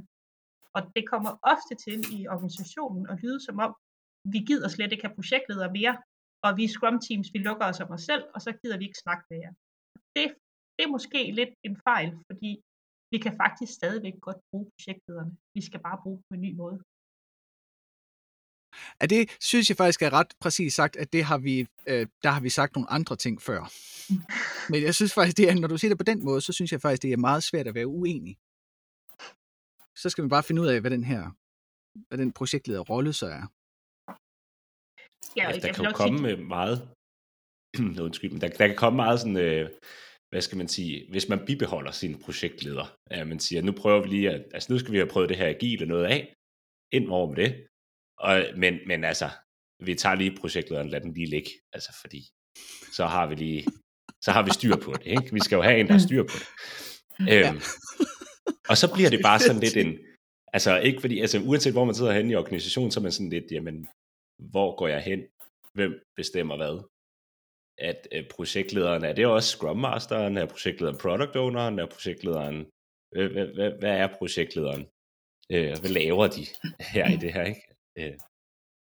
Og 0.75 0.81
det 0.95 1.03
kommer 1.11 1.31
ofte 1.53 1.73
til 1.85 1.97
i 2.17 2.19
organisationen 2.33 3.03
at 3.11 3.19
lyde 3.23 3.39
som 3.47 3.57
om, 3.65 3.71
vi 4.33 4.39
gider 4.49 4.67
slet 4.69 4.91
ikke 4.91 5.05
have 5.07 5.19
projektledere 5.19 5.71
mere, 5.79 5.95
og 6.45 6.51
vi 6.57 6.65
Scrum 6.75 6.97
Teams, 7.05 7.29
vi 7.33 7.39
lukker 7.47 7.65
os 7.71 7.79
om 7.83 7.91
os 7.95 8.03
selv, 8.09 8.23
og 8.33 8.39
så 8.45 8.51
gider 8.59 8.77
vi 8.77 8.85
ikke 8.87 9.03
snakke 9.05 9.23
med 9.29 9.37
jer. 9.43 9.53
Det, 10.15 10.25
det 10.75 10.83
er 10.85 10.95
måske 10.97 11.21
lidt 11.39 11.53
en 11.67 11.75
fejl, 11.89 12.09
fordi 12.29 12.51
vi 13.11 13.17
kan 13.25 13.33
faktisk 13.43 13.71
stadigvæk 13.79 14.15
godt 14.27 14.39
bruge 14.49 14.67
projektlederne. 14.73 15.33
Vi 15.55 15.61
skal 15.67 15.79
bare 15.87 16.01
bruge 16.03 16.17
dem 16.17 16.23
på 16.29 16.33
en 16.37 16.45
ny 16.47 16.51
måde. 16.63 16.77
At 18.99 19.09
det 19.09 19.29
synes 19.39 19.69
jeg 19.69 19.77
faktisk 19.77 20.01
er 20.01 20.13
ret 20.13 20.27
præcis 20.39 20.73
sagt, 20.73 20.95
at 20.95 21.13
det 21.13 21.23
har 21.23 21.37
vi, 21.37 21.67
øh, 21.87 22.07
der 22.23 22.29
har 22.29 22.41
vi 22.41 22.49
sagt 22.49 22.75
nogle 22.75 22.89
andre 22.91 23.15
ting 23.15 23.41
før. 23.41 23.71
Men 24.71 24.83
jeg 24.83 24.95
synes 24.95 25.13
faktisk, 25.13 25.37
det 25.37 25.49
er, 25.49 25.55
når 25.55 25.67
du 25.67 25.77
siger 25.77 25.89
det 25.89 25.97
på 25.97 26.03
den 26.03 26.25
måde, 26.25 26.41
så 26.41 26.53
synes 26.53 26.71
jeg 26.71 26.81
faktisk, 26.81 27.01
det 27.01 27.13
er 27.13 27.17
meget 27.17 27.43
svært 27.43 27.67
at 27.67 27.75
være 27.75 27.87
uenig. 27.87 28.37
Så 29.97 30.09
skal 30.09 30.21
man 30.21 30.29
bare 30.29 30.43
finde 30.43 30.61
ud 30.61 30.67
af, 30.67 30.81
hvad 30.81 30.91
den 30.91 31.03
her, 31.03 31.31
hvad 32.07 32.17
den 32.17 32.31
projektleder 32.31 32.79
rolle 32.79 33.13
så 33.13 33.25
er. 33.25 33.43
Ja, 35.37 35.47
altså, 35.47 35.67
der 35.67 35.73
kan 35.73 35.85
jo 35.85 35.91
komme 35.91 36.29
sige... 36.29 36.43
meget, 36.43 36.89
undskyld, 38.07 38.31
men 38.31 38.41
der, 38.41 38.47
der 38.47 38.67
kan 38.67 38.75
komme 38.75 38.97
meget 38.97 39.19
sådan, 39.19 39.37
øh, 39.37 39.69
hvad 40.31 40.41
skal 40.41 40.57
man 40.57 40.67
sige, 40.67 41.11
hvis 41.11 41.29
man 41.29 41.45
bibeholder 41.45 41.91
sin 41.91 42.19
projektleder, 42.19 42.97
at 43.09 43.27
man 43.27 43.39
siger, 43.39 43.61
nu 43.61 43.71
prøver 43.71 44.01
vi 44.01 44.07
lige, 44.07 44.29
at, 44.29 44.41
altså 44.53 44.73
nu 44.73 44.79
skal 44.79 44.91
vi 44.91 44.97
have 44.97 45.09
prøvet 45.13 45.29
det 45.29 45.37
her 45.37 45.47
agile 45.47 45.85
noget 45.85 46.05
af, 46.05 46.33
ind 46.93 47.09
over 47.09 47.27
med 47.27 47.35
det, 47.35 47.67
og, 48.21 48.45
men, 48.57 48.79
men 48.87 49.03
altså, 49.03 49.29
vi 49.79 49.95
tager 49.95 50.15
lige 50.15 50.37
projektlederen, 50.39 50.89
lad 50.89 51.01
den 51.01 51.13
lige 51.13 51.29
ligge, 51.29 51.49
altså 51.73 51.91
fordi, 52.01 52.21
så 52.93 53.05
har 53.05 53.27
vi 53.27 53.35
lige, 53.35 53.65
så 54.21 54.31
har 54.31 54.43
vi 54.43 54.51
styr 54.53 54.75
på 54.75 54.93
det, 54.93 55.05
ikke? 55.05 55.33
Vi 55.33 55.39
skal 55.39 55.55
jo 55.55 55.61
have 55.61 55.79
en, 55.79 55.87
der 55.87 55.93
har 55.93 55.99
styr 55.99 56.23
på 56.23 56.37
det. 56.39 56.47
Ja. 57.27 57.49
Øhm, 57.49 57.61
og 58.69 58.77
så 58.77 58.93
bliver 58.93 59.09
det 59.09 59.19
bare 59.29 59.39
sådan 59.39 59.61
lidt 59.61 59.77
en, 59.77 59.99
altså 60.53 60.79
ikke 60.79 61.01
fordi, 61.01 61.19
altså 61.19 61.39
uanset 61.39 61.73
hvor 61.73 61.85
man 61.85 61.95
sidder 61.95 62.11
hen 62.11 62.31
i 62.31 62.35
organisationen, 62.35 62.91
så 62.91 62.99
er 62.99 63.01
man 63.01 63.11
sådan 63.11 63.29
lidt, 63.29 63.51
jamen, 63.51 63.87
hvor 64.51 64.75
går 64.75 64.87
jeg 64.87 65.01
hen? 65.01 65.19
Hvem 65.73 65.93
bestemmer 66.15 66.57
hvad? 66.57 66.83
at 67.81 68.07
øh, 68.11 68.23
projektlederen, 68.29 69.03
er 69.03 69.13
det 69.13 69.25
også 69.25 69.49
Scrum 69.49 69.77
Masteren, 69.77 70.37
er 70.37 70.45
projektlederen 70.45 70.97
Product 70.97 71.35
Owneren, 71.35 71.79
er 71.79 71.85
projektlederen, 71.85 72.65
hvad, 73.11 73.29
hvad, 73.29 73.71
hvad 73.79 73.97
er 73.97 74.07
projektlederen? 74.17 74.87
Øh, 75.51 75.79
hvad 75.79 75.89
laver 75.89 76.27
de 76.27 76.45
her 76.93 77.11
i 77.13 77.17
det 77.17 77.33
her, 77.33 77.43
ikke? 77.43 77.70
Øh, 77.97 78.13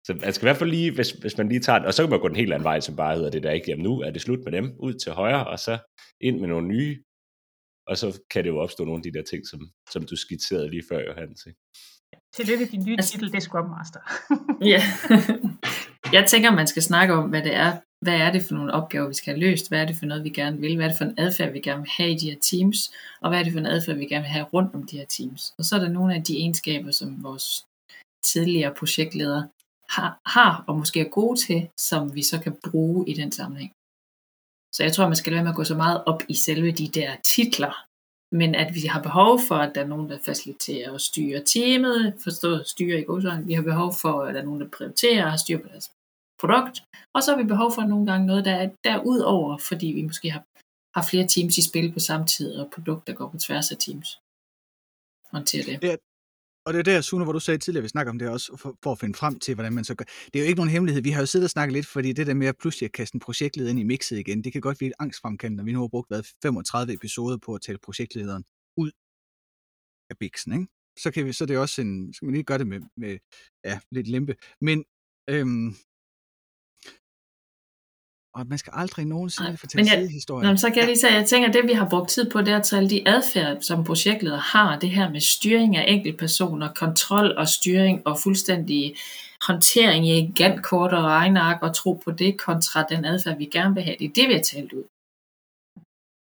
så 0.07 0.14
man 0.21 0.33
skal 0.33 0.45
i 0.45 0.49
hvert 0.49 0.57
fald 0.57 0.71
lige, 0.71 0.95
hvis, 0.95 1.11
hvis 1.11 1.38
man 1.38 1.49
lige 1.49 1.61
tager 1.61 1.78
det, 1.78 1.87
og 1.87 1.95
så 1.95 2.02
kan 2.02 2.11
man 2.11 2.21
gå 2.21 2.28
den 2.28 2.37
helt 2.37 2.52
anden 2.52 2.64
vej, 2.64 2.80
som 2.80 2.97
bare 2.97 3.14
hedder 3.16 3.30
det 3.30 3.42
der, 3.42 3.50
ikke? 3.50 3.71
Jamen 3.71 3.85
nu 3.85 4.00
er 4.00 4.11
det 4.11 4.23
slut 4.23 4.45
med 4.45 4.52
dem, 4.52 4.75
ud 4.78 4.95
til 4.95 5.12
højre, 5.12 5.47
og 5.47 5.59
så 5.59 5.78
ind 6.21 6.40
med 6.40 6.49
nogle 6.49 6.69
nye, 6.69 7.02
og 7.87 7.99
så 7.99 8.21
kan 8.30 8.45
det 8.45 8.50
jo 8.50 8.59
opstå 8.59 8.85
nogle 8.85 8.99
af 8.99 9.02
de 9.02 9.19
der 9.19 9.25
ting, 9.30 9.47
som, 9.47 9.61
som 9.90 10.07
du 10.07 10.16
skitserede 10.16 10.71
lige 10.71 10.83
før, 10.88 11.00
Johannes. 11.09 11.47
Ikke? 11.47 11.59
Tillykke 12.35 12.66
din 12.66 12.85
nye 12.87 12.97
altså, 12.99 13.12
titel, 13.12 13.28
det 13.28 13.37
er 13.37 13.40
Scrum 13.40 13.71
Master. 13.71 14.00
ja. 14.73 14.83
Jeg 16.12 16.26
tænker, 16.28 16.50
man 16.50 16.66
skal 16.66 16.83
snakke 16.83 17.14
om, 17.14 17.30
hvad 17.30 17.42
det 17.42 17.54
er, 17.54 17.73
hvad 18.02 18.14
er 18.14 18.33
det 18.33 18.42
for 18.42 18.54
nogle 18.54 18.73
opgaver, 18.73 19.09
vi 19.09 19.14
skal 19.14 19.33
have 19.35 19.40
løst, 19.40 19.69
hvad 19.69 19.80
er 19.80 19.87
det 19.87 19.97
for 19.97 20.07
noget, 20.07 20.25
vi 20.25 20.30
gerne 20.30 20.61
vil, 20.61 20.76
hvad 20.76 20.87
er 20.87 20.88
det 20.88 20.99
for 20.99 21.04
en 21.04 21.19
adfærd, 21.19 21.52
vi 21.52 21.61
gerne 21.61 21.83
vil 21.83 21.90
have 21.97 22.11
i 22.11 22.19
de 22.19 22.30
her 22.30 22.38
teams, 22.50 22.92
og 23.21 23.30
hvad 23.30 23.38
er 23.38 23.45
det 23.45 23.52
for 23.52 23.61
en 23.61 23.66
adfærd, 23.66 23.97
vi 23.97 24.04
gerne 24.04 24.23
vil 24.23 24.30
have 24.30 24.47
rundt 24.47 24.75
om 24.75 24.87
de 24.87 24.99
her 24.99 25.07
teams. 25.07 25.54
Og 25.59 25.64
så 25.64 25.76
er 25.76 25.80
der 25.80 25.88
nogle 25.88 26.14
af 26.14 26.23
de 26.25 26.37
egenskaber, 26.37 26.90
som 26.90 27.23
vores 27.23 27.66
tidligere 28.23 28.75
projektledere 28.75 29.49
har, 29.89 30.21
har 30.27 30.65
og 30.69 30.79
måske 30.79 31.00
er 31.00 31.09
gode 31.09 31.41
til, 31.41 31.69
som 31.79 32.15
vi 32.15 32.23
så 32.23 32.41
kan 32.41 32.57
bruge 32.71 33.09
i 33.09 33.15
den 33.15 33.33
sammenhæng. 33.33 33.73
Så 34.73 34.83
jeg 34.83 34.93
tror, 34.93 35.07
man 35.07 35.17
skal 35.17 35.33
være 35.33 35.43
med 35.43 35.50
at 35.50 35.57
gå 35.57 35.65
så 35.65 35.77
meget 35.77 36.05
op 36.05 36.23
i 36.29 36.35
selve 36.35 36.71
de 36.71 36.89
der 36.89 37.17
titler, 37.35 37.87
men 38.33 38.55
at 38.55 38.75
vi 38.75 38.81
har 38.81 39.03
behov 39.03 39.41
for, 39.49 39.55
at 39.55 39.73
der 39.75 39.81
er 39.81 39.87
nogen, 39.87 40.11
der 40.11 40.19
faciliterer 40.25 40.91
og 40.91 41.00
styrer 41.00 41.45
teamet, 41.45 42.15
forstået 42.25 42.69
styre 42.69 43.00
i 43.00 43.05
godsøjne. 43.05 43.47
Vi 43.47 43.53
har 43.53 43.62
behov 43.62 43.95
for, 44.03 44.23
at 44.23 44.35
der 44.35 44.41
er 44.41 44.45
nogen, 44.45 44.61
der 44.61 44.69
prioriterer 44.69 45.25
og 45.25 45.31
har 45.31 45.37
styr 45.37 45.59
på 45.59 45.69
deres 45.69 45.91
produkt. 46.41 46.83
Og 47.15 47.23
så 47.23 47.31
har 47.31 47.39
vi 47.43 47.49
behov 47.49 47.73
for 47.75 47.83
nogle 47.83 48.07
gange 48.07 48.27
noget, 48.27 48.45
der 48.45 48.55
er 48.55 48.71
derudover, 48.85 49.59
fordi 49.59 49.87
vi 49.87 50.03
måske 50.03 50.31
har, 50.31 50.45
har 50.99 51.07
flere 51.11 51.27
teams 51.29 51.59
i 51.59 51.69
spil 51.69 51.93
på 51.93 52.00
samme 52.00 52.27
tid, 52.27 52.57
og 52.57 52.71
produkter 52.75 53.12
går 53.15 53.29
på 53.29 53.39
tværs 53.39 53.71
af 53.71 53.77
teams. 53.79 54.21
Håndtere 55.33 55.62
det. 55.62 55.83
Ja, 55.83 55.97
og 56.67 56.73
det 56.73 56.79
er 56.79 56.83
der, 56.83 57.00
Sune, 57.00 57.25
hvor 57.25 57.33
du 57.33 57.40
sagde 57.40 57.59
tidligere, 57.59 57.83
vi 57.83 57.88
snakker 57.88 58.11
om 58.12 58.19
det 58.19 58.29
også, 58.29 58.57
for, 58.57 58.79
for 58.83 58.93
at 58.93 58.99
finde 58.99 59.14
frem 59.14 59.38
til, 59.38 59.55
hvordan 59.55 59.73
man 59.73 59.85
så 59.85 59.95
gør. 59.95 60.05
Det 60.05 60.37
er 60.37 60.40
jo 60.40 60.47
ikke 60.47 60.57
nogen 60.57 60.71
hemmelighed. 60.71 61.02
Vi 61.02 61.11
har 61.11 61.21
jo 61.21 61.26
siddet 61.26 61.47
og 61.47 61.50
snakket 61.50 61.73
lidt, 61.73 61.87
fordi 61.87 62.12
det 62.12 62.26
der 62.26 62.35
med 62.35 62.47
at 62.47 62.57
pludselig 62.59 62.87
at 62.87 62.93
kaste 62.93 63.17
en 63.17 63.21
projektleder 63.21 63.71
ind 63.71 63.81
i 63.81 63.83
mixet 63.83 64.19
igen, 64.19 64.45
det 64.45 64.52
kan 64.52 64.61
godt 64.61 64.79
blive 64.79 64.93
angstfremkaldende, 64.99 65.57
når 65.57 65.64
vi 65.64 65.73
nu 65.73 65.81
har 65.81 65.88
brugt 65.88 66.09
hvad, 66.09 66.23
35 66.43 66.93
episoder 66.93 67.38
på 67.38 67.55
at 67.55 67.62
tale 67.62 67.79
projektlederen 67.79 68.45
ud 68.76 68.90
af 70.11 70.19
biksen, 70.19 70.52
ikke? 70.52 70.67
Så, 70.99 71.11
kan 71.11 71.26
vi, 71.26 71.33
så 71.33 71.47
det 71.47 71.55
er 71.57 71.61
også 71.61 71.81
en, 71.81 72.14
så 72.14 72.21
kan 72.21 72.26
man 72.26 72.35
lige 72.35 72.45
gøre 72.45 72.59
det 72.59 72.67
med, 72.67 72.81
med 72.97 73.19
ja, 73.64 73.81
lidt 73.90 74.09
lempe. 74.09 74.35
Men 74.61 74.85
øhm, 75.31 75.75
og 78.35 78.47
man 78.47 78.59
skal 78.59 78.73
aldrig 78.77 79.05
nogensinde 79.05 79.57
fortælle 79.57 79.85
men 79.85 79.93
jeg, 79.93 80.03
sidehistorier. 80.03 80.51
Nå, 80.51 80.57
så 80.57 80.69
kan 80.69 80.77
jeg 80.77 80.87
lige 80.87 80.99
sige, 80.99 81.11
at 81.11 81.17
jeg 81.17 81.27
tænker, 81.27 81.49
at 81.49 81.55
det 81.55 81.65
vi 81.67 81.73
har 81.73 81.89
brugt 81.89 82.11
tid 82.11 82.31
på, 82.31 82.41
det 82.41 82.49
er 82.49 82.57
at 82.57 82.65
tale 82.65 82.91
de 82.91 83.09
adfærd, 83.09 83.61
som 83.61 83.85
projektleder 83.85 84.39
har, 84.39 84.79
det 84.79 84.91
her 84.91 85.11
med 85.11 85.21
styring 85.21 85.77
af 85.77 85.85
enkeltpersoner, 85.89 86.73
kontrol 86.73 87.37
og 87.37 87.49
styring 87.49 88.07
og 88.07 88.19
fuldstændig 88.19 88.95
håndtering 89.47 90.09
i 90.09 90.27
gigantkort 90.27 90.93
og 90.93 91.05
regneark 91.05 91.63
og 91.63 91.75
tro 91.75 91.93
på 92.05 92.11
det, 92.11 92.39
kontra 92.39 92.83
den 92.83 93.05
adfærd, 93.05 93.39
vi 93.39 93.45
gerne 93.45 93.75
vil 93.75 93.83
have. 93.83 93.97
Det 93.99 94.05
er 94.05 94.13
det, 94.15 94.29
vi 94.29 94.35
har 94.35 94.43
talt 94.43 94.73
ud. 94.73 94.85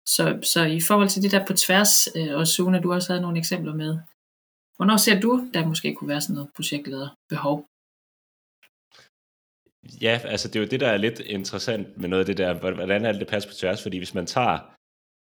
Så, 0.09 0.39
så 0.43 0.65
i 0.65 0.81
forhold 0.81 1.09
til 1.09 1.23
det 1.23 1.33
der 1.33 1.47
på 1.47 1.53
tværs, 1.53 2.09
øh, 2.17 2.37
og 2.37 2.47
Sune, 2.47 2.81
du 2.81 2.93
også 2.93 3.13
havde 3.13 3.23
nogle 3.23 3.39
eksempler 3.39 3.75
med, 3.75 3.99
hvornår 4.77 4.97
ser 4.97 5.21
du, 5.21 5.49
der 5.55 5.67
måske 5.67 5.95
kunne 5.95 6.09
være 6.09 6.21
sådan 6.21 6.35
noget 6.35 6.51
projektleder 6.57 7.09
behov? 7.29 7.67
Ja, 10.03 10.21
altså 10.25 10.49
det 10.49 10.57
er 10.57 10.61
jo 10.61 10.67
det, 10.67 10.81
der 10.81 10.89
er 10.89 10.97
lidt 10.97 11.21
interessant 11.21 11.99
med 11.99 12.09
noget 12.09 12.23
af 12.23 12.27
det 12.27 12.37
der, 12.37 12.75
hvordan 12.75 13.05
alt 13.05 13.21
det 13.21 13.29
passer 13.29 13.51
på 13.51 13.55
tværs, 13.55 13.83
fordi 13.83 13.99
hvis 13.99 14.15
man 14.15 14.27
tager 14.27 14.75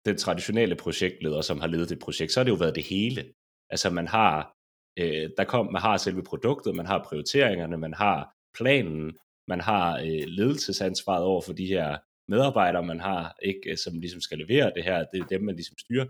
den 0.06 0.16
traditionelle 0.16 0.76
projektleder, 0.76 1.40
som 1.40 1.60
har 1.60 1.66
ledet 1.66 1.92
et 1.92 1.98
projekt, 1.98 2.32
så 2.32 2.40
har 2.40 2.44
det 2.44 2.50
jo 2.50 2.56
været 2.56 2.74
det 2.74 2.82
hele. 2.84 3.32
Altså 3.70 3.90
man 3.90 4.08
har, 4.08 4.52
øh, 4.98 5.30
der 5.36 5.44
kom, 5.44 5.72
man 5.72 5.82
har 5.82 5.96
selve 5.96 6.22
produktet, 6.22 6.74
man 6.74 6.86
har 6.86 7.06
prioriteringerne, 7.08 7.76
man 7.76 7.94
har 7.94 8.34
planen, 8.58 9.16
man 9.48 9.60
har 9.60 9.98
øh, 9.98 10.24
ledelsesansvaret 10.26 11.24
over 11.24 11.40
for 11.40 11.52
de 11.52 11.66
her 11.66 11.98
medarbejdere, 12.28 12.82
man 12.82 13.00
har, 13.00 13.36
ikke, 13.42 13.70
øh, 13.70 13.76
som 13.76 14.00
ligesom 14.00 14.20
skal 14.20 14.38
levere 14.38 14.72
det 14.76 14.84
her, 14.84 15.04
det 15.12 15.20
er 15.20 15.26
dem, 15.26 15.42
man 15.42 15.54
ligesom 15.54 15.78
styrer. 15.78 16.06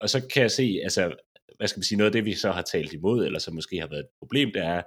Og 0.00 0.10
så 0.10 0.28
kan 0.32 0.42
jeg 0.42 0.50
se, 0.50 0.80
altså, 0.82 1.16
hvad 1.56 1.68
skal 1.68 1.78
man 1.78 1.84
sige, 1.84 1.98
noget 1.98 2.08
af 2.08 2.12
det, 2.12 2.24
vi 2.24 2.34
så 2.34 2.50
har 2.50 2.62
talt 2.62 2.92
imod, 2.92 3.26
eller 3.26 3.38
som 3.38 3.54
måske 3.54 3.80
har 3.80 3.86
været 3.86 4.00
et 4.00 4.18
problem, 4.22 4.52
det 4.52 4.62
er, 4.62 4.82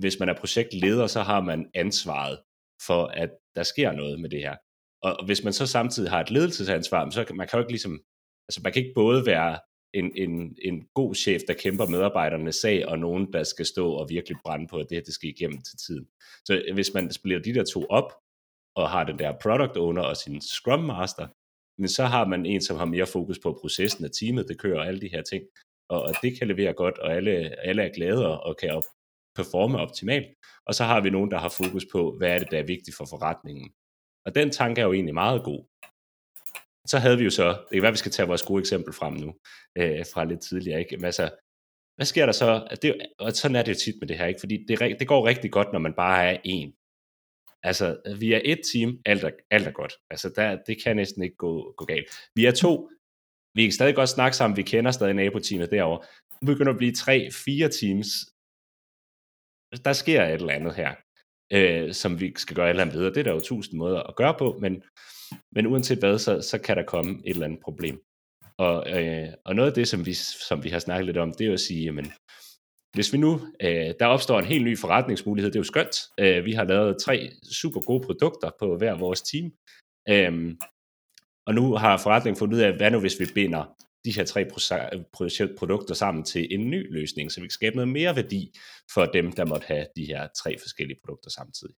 hvis 0.00 0.18
man 0.20 0.28
er 0.28 0.34
projektleder, 0.34 1.06
så 1.06 1.20
har 1.22 1.40
man 1.40 1.70
ansvaret 1.74 2.38
for, 2.86 3.06
at 3.06 3.30
der 3.54 3.62
sker 3.62 3.92
noget 3.92 4.20
med 4.20 4.30
det 4.30 4.40
her. 4.40 4.56
Og 5.02 5.24
hvis 5.26 5.44
man 5.44 5.52
så 5.52 5.66
samtidig 5.66 6.10
har 6.10 6.20
et 6.20 6.30
ledelsesansvar, 6.30 7.10
så 7.10 7.24
kan 7.24 7.36
man 7.36 7.48
kan 7.48 7.56
jo 7.56 7.62
ikke 7.62 7.72
ligesom, 7.72 8.00
altså 8.48 8.60
man 8.64 8.72
kan 8.72 8.82
ikke 8.82 8.94
både 8.94 9.26
være 9.26 9.58
en, 9.94 10.12
en, 10.16 10.56
en 10.62 10.86
god 10.94 11.14
chef, 11.14 11.40
der 11.48 11.54
kæmper 11.54 11.86
medarbejdernes 11.86 12.56
sag, 12.56 12.88
og 12.88 12.98
nogen, 12.98 13.32
der 13.32 13.42
skal 13.42 13.66
stå 13.66 13.92
og 13.92 14.08
virkelig 14.08 14.38
brænde 14.44 14.66
på, 14.70 14.76
at 14.76 14.86
det 14.88 14.96
her 14.96 15.02
det 15.02 15.14
skal 15.14 15.28
igennem 15.28 15.62
til 15.62 15.78
tiden. 15.86 16.06
Så 16.44 16.62
øh, 16.68 16.74
hvis 16.74 16.94
man 16.94 17.12
splitter 17.12 17.42
de 17.42 17.54
der 17.58 17.64
to 17.64 17.84
op, 17.90 18.12
og 18.76 18.90
har 18.90 19.04
den 19.04 19.18
der 19.18 19.32
product 19.42 19.76
owner 19.76 20.02
og 20.02 20.16
sin 20.16 20.40
scrum 20.40 20.80
master, 20.80 21.28
men 21.80 21.88
så 21.88 22.04
har 22.04 22.26
man 22.26 22.46
en, 22.46 22.60
som 22.60 22.76
har 22.76 22.84
mere 22.84 23.06
fokus 23.06 23.38
på 23.38 23.58
processen 23.60 24.04
af 24.04 24.10
teamet, 24.20 24.48
det 24.48 24.58
kører 24.58 24.78
og 24.78 24.86
alle 24.86 25.00
de 25.00 25.08
her 25.08 25.22
ting, 25.22 25.44
og, 25.88 26.02
og 26.02 26.14
det 26.22 26.38
kan 26.38 26.48
levere 26.48 26.72
godt, 26.72 26.98
og 26.98 27.14
alle, 27.14 27.32
alle 27.66 27.82
er 27.82 27.94
glade 27.94 28.40
og 28.40 28.56
kan 28.56 28.70
op, 28.70 28.82
performe 29.36 29.78
optimalt. 29.78 30.26
Og 30.66 30.74
så 30.74 30.84
har 30.84 31.00
vi 31.00 31.10
nogen, 31.10 31.30
der 31.30 31.38
har 31.38 31.48
fokus 31.48 31.86
på, 31.92 32.16
hvad 32.18 32.30
er 32.30 32.38
det, 32.38 32.50
der 32.50 32.58
er 32.58 32.66
vigtigt 32.66 32.96
for 32.96 33.04
forretningen. 33.04 33.72
Og 34.26 34.34
den 34.34 34.50
tanke 34.50 34.80
er 34.80 34.84
jo 34.84 34.92
egentlig 34.92 35.14
meget 35.14 35.44
god. 35.44 35.64
Så 36.86 36.98
havde 36.98 37.18
vi 37.18 37.24
jo 37.24 37.30
så, 37.30 37.48
det 37.48 37.72
kan 37.72 37.82
være, 37.82 37.92
vi 37.92 38.04
skal 38.04 38.12
tage 38.12 38.26
vores 38.26 38.42
gode 38.42 38.60
eksempel 38.60 38.92
frem 38.92 39.12
nu, 39.12 39.34
øh, 39.78 40.04
fra 40.14 40.24
lidt 40.24 40.40
tidligere, 40.40 40.80
ikke? 40.80 40.96
Men 40.96 41.04
altså, 41.04 41.30
hvad 41.96 42.06
sker 42.06 42.26
der 42.26 42.32
så? 42.32 42.76
Det, 42.82 43.06
og 43.18 43.32
sådan 43.32 43.56
er 43.56 43.62
det 43.62 43.72
jo 43.74 43.78
tit 43.84 43.94
med 44.00 44.08
det 44.08 44.18
her, 44.18 44.26
ikke? 44.26 44.40
Fordi 44.40 44.64
det, 44.68 45.00
det 45.00 45.08
går 45.08 45.26
rigtig 45.26 45.50
godt, 45.52 45.72
når 45.72 45.78
man 45.78 45.94
bare 45.94 46.24
er 46.24 46.40
en. 46.44 46.74
Altså, 47.62 47.96
øh, 48.06 48.20
vi 48.20 48.32
er 48.32 48.40
et 48.44 48.60
team, 48.72 48.98
alt 49.06 49.24
er, 49.24 49.30
alt 49.50 49.66
er 49.66 49.72
godt. 49.72 49.94
Altså, 50.10 50.32
der, 50.36 50.58
det 50.66 50.82
kan 50.84 50.96
næsten 50.96 51.22
ikke 51.22 51.36
gå, 51.36 51.74
gå 51.76 51.84
galt. 51.84 52.06
Vi 52.34 52.46
er 52.46 52.52
to, 52.52 52.90
vi 53.54 53.62
kan 53.62 53.72
stadig 53.72 53.94
godt 53.94 54.08
snakke 54.08 54.36
sammen, 54.36 54.56
vi 54.56 54.62
kender 54.62 54.90
stadig 54.90 55.14
naboteamet 55.14 55.70
derovre. 55.70 56.06
Nu 56.42 56.46
begynder 56.52 56.72
at 56.72 56.78
blive 56.78 56.92
tre, 56.92 57.30
fire 57.44 57.68
teams, 57.68 58.06
Altså, 59.72 59.82
der 59.84 59.92
sker 59.92 60.24
et 60.24 60.32
eller 60.32 60.52
andet 60.52 60.74
her, 60.74 60.94
øh, 61.52 61.92
som 61.92 62.20
vi 62.20 62.32
skal 62.36 62.56
gøre 62.56 62.66
et 62.66 62.70
eller 62.70 62.82
andet 62.82 62.96
videre. 62.96 63.14
Det 63.14 63.20
er 63.20 63.24
der 63.24 63.32
jo 63.32 63.40
tusind 63.40 63.78
måder 63.78 64.00
at 64.00 64.16
gøre 64.16 64.34
på, 64.38 64.58
men, 64.60 64.82
men 65.54 65.66
uanset 65.66 65.98
hvad, 65.98 66.18
så, 66.18 66.40
så 66.40 66.58
kan 66.58 66.76
der 66.76 66.82
komme 66.82 67.10
et 67.24 67.30
eller 67.30 67.46
andet 67.46 67.60
problem. 67.60 68.02
Og, 68.58 68.76
øh, 68.90 69.28
og 69.44 69.54
noget 69.54 69.68
af 69.68 69.74
det, 69.74 69.88
som 69.88 70.06
vi, 70.06 70.14
som 70.48 70.64
vi 70.64 70.68
har 70.68 70.78
snakket 70.78 71.06
lidt 71.06 71.16
om, 71.16 71.32
det 71.32 71.40
er 71.40 71.48
jo 71.48 71.52
at 71.52 71.60
sige, 71.60 71.84
jamen, 71.84 72.12
hvis 72.94 73.12
vi 73.12 73.18
nu, 73.18 73.40
øh, 73.60 73.94
der 74.00 74.06
opstår 74.06 74.38
en 74.38 74.44
helt 74.44 74.64
ny 74.64 74.78
forretningsmulighed, 74.78 75.50
det 75.50 75.56
er 75.56 75.60
jo 75.60 75.64
skønt. 75.64 75.96
Øh, 76.20 76.44
vi 76.44 76.52
har 76.52 76.64
lavet 76.64 76.96
tre 77.04 77.30
super 77.52 77.80
gode 77.80 78.06
produkter 78.06 78.50
på 78.58 78.76
hver 78.76 78.94
vores 78.94 79.22
team. 79.22 79.52
Øh, 80.08 80.56
og 81.46 81.54
nu 81.54 81.74
har 81.74 81.96
forretningen 81.96 82.38
fundet 82.38 82.56
ud 82.56 82.62
af, 82.62 82.76
hvad 82.76 82.90
nu 82.90 83.00
hvis 83.00 83.20
vi 83.20 83.26
binder 83.34 83.64
de 84.04 84.12
her 84.16 84.24
tre 84.24 84.44
produkter 85.58 85.94
sammen 85.94 86.24
til 86.24 86.54
en 86.54 86.70
ny 86.70 86.92
løsning, 86.92 87.32
så 87.32 87.40
vi 87.40 87.46
kan 87.46 87.50
skabe 87.50 87.76
noget 87.76 87.88
mere 87.88 88.16
værdi 88.16 88.52
for 88.94 89.04
dem, 89.04 89.32
der 89.32 89.44
måtte 89.44 89.66
have 89.66 89.86
de 89.96 90.04
her 90.04 90.28
tre 90.42 90.58
forskellige 90.58 90.98
produkter 91.04 91.30
samtidig. 91.30 91.74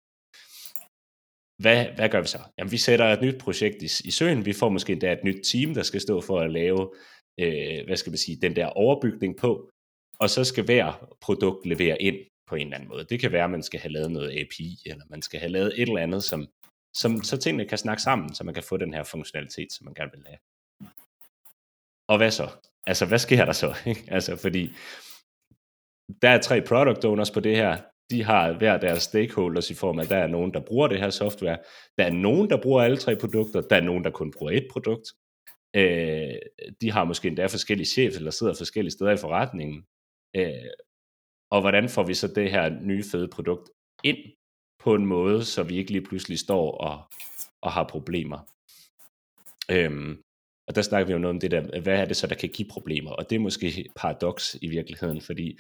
Hvad, 1.61 1.85
hvad 1.95 2.09
gør 2.09 2.21
vi 2.21 2.27
så? 2.27 2.39
Jamen, 2.57 2.71
vi 2.71 2.77
sætter 2.77 3.05
et 3.05 3.21
nyt 3.21 3.37
projekt 3.39 3.81
i, 3.81 4.07
i 4.07 4.11
søen. 4.11 4.45
Vi 4.45 4.53
får 4.53 4.69
måske 4.69 4.93
endda 4.93 5.13
et 5.13 5.23
nyt 5.23 5.45
team, 5.51 5.73
der 5.73 5.83
skal 5.83 6.01
stå 6.01 6.21
for 6.21 6.39
at 6.39 6.51
lave, 6.51 6.93
øh, 7.39 7.85
hvad 7.85 7.97
skal 7.97 8.11
man 8.11 8.17
sige, 8.17 8.37
den 8.41 8.55
der 8.55 8.65
overbygning 8.65 9.37
på. 9.37 9.69
Og 10.19 10.29
så 10.29 10.43
skal 10.43 10.63
hver 10.65 11.15
produkt 11.21 11.65
levere 11.65 12.01
ind 12.01 12.15
på 12.47 12.55
en 12.55 12.67
eller 12.67 12.75
anden 12.75 12.89
måde. 12.89 13.05
Det 13.09 13.19
kan 13.19 13.31
være, 13.31 13.43
at 13.43 13.49
man 13.49 13.63
skal 13.63 13.79
have 13.79 13.91
lavet 13.91 14.11
noget 14.11 14.39
API, 14.41 14.77
eller 14.85 15.03
man 15.09 15.21
skal 15.21 15.39
have 15.39 15.51
lavet 15.51 15.81
et 15.81 15.87
eller 15.89 16.01
andet, 16.01 16.23
som, 16.23 16.47
som, 16.95 17.23
så 17.23 17.37
tingene 17.37 17.65
kan 17.65 17.77
snakke 17.77 18.03
sammen, 18.03 18.33
så 18.33 18.43
man 18.43 18.53
kan 18.53 18.63
få 18.63 18.77
den 18.77 18.93
her 18.93 19.03
funktionalitet, 19.03 19.73
som 19.73 19.85
man 19.85 19.93
gerne 19.93 20.11
vil 20.11 20.23
have 20.25 20.37
og 22.07 22.17
hvad 22.17 22.31
så? 22.31 22.49
Altså, 22.87 23.05
hvad 23.05 23.19
sker 23.19 23.45
der 23.45 23.53
så? 23.53 23.75
altså, 24.15 24.35
fordi 24.35 24.69
der 26.21 26.29
er 26.29 26.41
tre 26.41 26.61
product 26.61 27.05
owners 27.05 27.31
på 27.31 27.39
det 27.39 27.55
her. 27.55 27.81
De 28.09 28.23
har 28.23 28.53
hver 28.53 28.77
deres 28.77 29.03
stakeholders 29.03 29.69
i 29.69 29.73
form 29.73 29.99
af, 29.99 30.03
at 30.03 30.09
der 30.09 30.17
er 30.17 30.27
nogen, 30.27 30.53
der 30.53 30.59
bruger 30.59 30.87
det 30.87 30.99
her 30.99 31.09
software. 31.09 31.57
Der 31.97 32.03
er 32.05 32.11
nogen, 32.11 32.49
der 32.49 32.61
bruger 32.61 32.83
alle 32.83 32.97
tre 32.97 33.15
produkter. 33.15 33.61
Der 33.61 33.75
er 33.75 33.81
nogen, 33.81 34.03
der 34.03 34.11
kun 34.11 34.31
bruger 34.31 34.51
et 34.51 34.67
produkt. 34.71 35.07
Øh, 35.75 36.35
de 36.81 36.91
har 36.91 37.03
måske 37.03 37.27
endda 37.27 37.45
forskellige 37.45 37.87
chefer, 37.87 38.17
eller 38.17 38.31
sidder 38.31 38.53
forskellige 38.53 38.91
steder 38.91 39.11
i 39.11 39.17
forretningen. 39.17 39.85
Øh, 40.35 40.71
og 41.51 41.61
hvordan 41.61 41.89
får 41.89 42.03
vi 42.03 42.13
så 42.13 42.27
det 42.27 42.51
her 42.51 42.69
nye 42.69 43.03
fede 43.11 43.27
produkt 43.27 43.69
ind 44.03 44.17
på 44.83 44.95
en 44.95 45.05
måde, 45.05 45.45
så 45.45 45.63
vi 45.63 45.77
ikke 45.77 45.91
lige 45.91 46.05
pludselig 46.05 46.39
står 46.39 46.71
og, 46.71 47.03
og 47.61 47.71
har 47.71 47.87
problemer. 47.87 48.39
Øhm, 49.71 50.21
og 50.67 50.75
der 50.75 50.81
snakker 50.81 51.07
vi 51.07 51.13
jo 51.13 51.19
noget 51.19 51.35
om 51.35 51.39
det 51.39 51.51
der, 51.51 51.81
hvad 51.81 51.99
er 51.99 52.05
det 52.05 52.17
så, 52.17 52.27
der 52.27 52.35
kan 52.35 52.49
give 52.49 52.67
problemer? 52.67 53.11
Og 53.11 53.29
det 53.29 53.35
er 53.35 53.39
måske 53.39 53.85
paradoks 53.95 54.57
i 54.61 54.67
virkeligheden, 54.67 55.21
fordi 55.21 55.59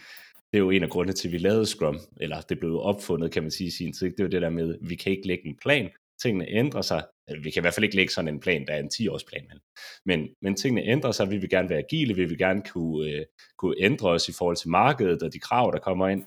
det 0.51 0.59
er 0.59 0.63
jo 0.63 0.69
en 0.69 0.83
af 0.83 0.89
grundene 0.89 1.13
til, 1.13 1.27
at 1.27 1.31
vi 1.31 1.37
lavede 1.37 1.65
Scrum, 1.65 1.99
eller 2.21 2.41
det 2.41 2.59
blev 2.59 2.79
opfundet, 2.79 3.31
kan 3.31 3.43
man 3.43 3.51
sige, 3.51 3.67
i 3.67 3.71
sin 3.71 3.93
tid. 3.93 4.11
Det 4.11 4.19
er 4.19 4.23
jo 4.23 4.29
det 4.29 4.41
der 4.41 4.49
med, 4.49 4.73
at 4.73 4.89
vi 4.89 4.95
kan 4.95 5.11
ikke 5.11 5.27
lægge 5.27 5.47
en 5.47 5.57
plan, 5.61 5.89
tingene 6.21 6.49
ændrer 6.49 6.81
sig. 6.81 7.03
Øh, 7.29 7.43
vi 7.43 7.51
kan 7.51 7.59
i 7.59 7.63
hvert 7.63 7.73
fald 7.73 7.83
ikke 7.83 7.95
lægge 7.95 8.13
sådan 8.13 8.33
en 8.33 8.39
plan, 8.39 8.67
der 8.67 8.73
er 8.73 8.79
en 8.79 8.91
10-årsplan, 8.93 9.47
men, 9.47 9.59
men, 10.05 10.29
men 10.41 10.55
tingene 10.55 10.83
ændrer 10.83 11.11
sig, 11.11 11.31
vi 11.31 11.37
vil 11.37 11.49
gerne 11.49 11.69
være 11.69 11.83
agile, 11.83 12.15
vi 12.15 12.25
vil 12.25 12.37
gerne 12.37 12.61
kunne, 12.61 13.11
øh, 13.11 13.25
kunne 13.57 13.75
ændre 13.79 14.09
os 14.09 14.29
i 14.29 14.33
forhold 14.33 14.57
til 14.57 14.69
markedet 14.69 15.23
og 15.23 15.33
de 15.33 15.39
krav, 15.39 15.71
der 15.73 15.79
kommer 15.79 16.07
ind. 16.07 16.23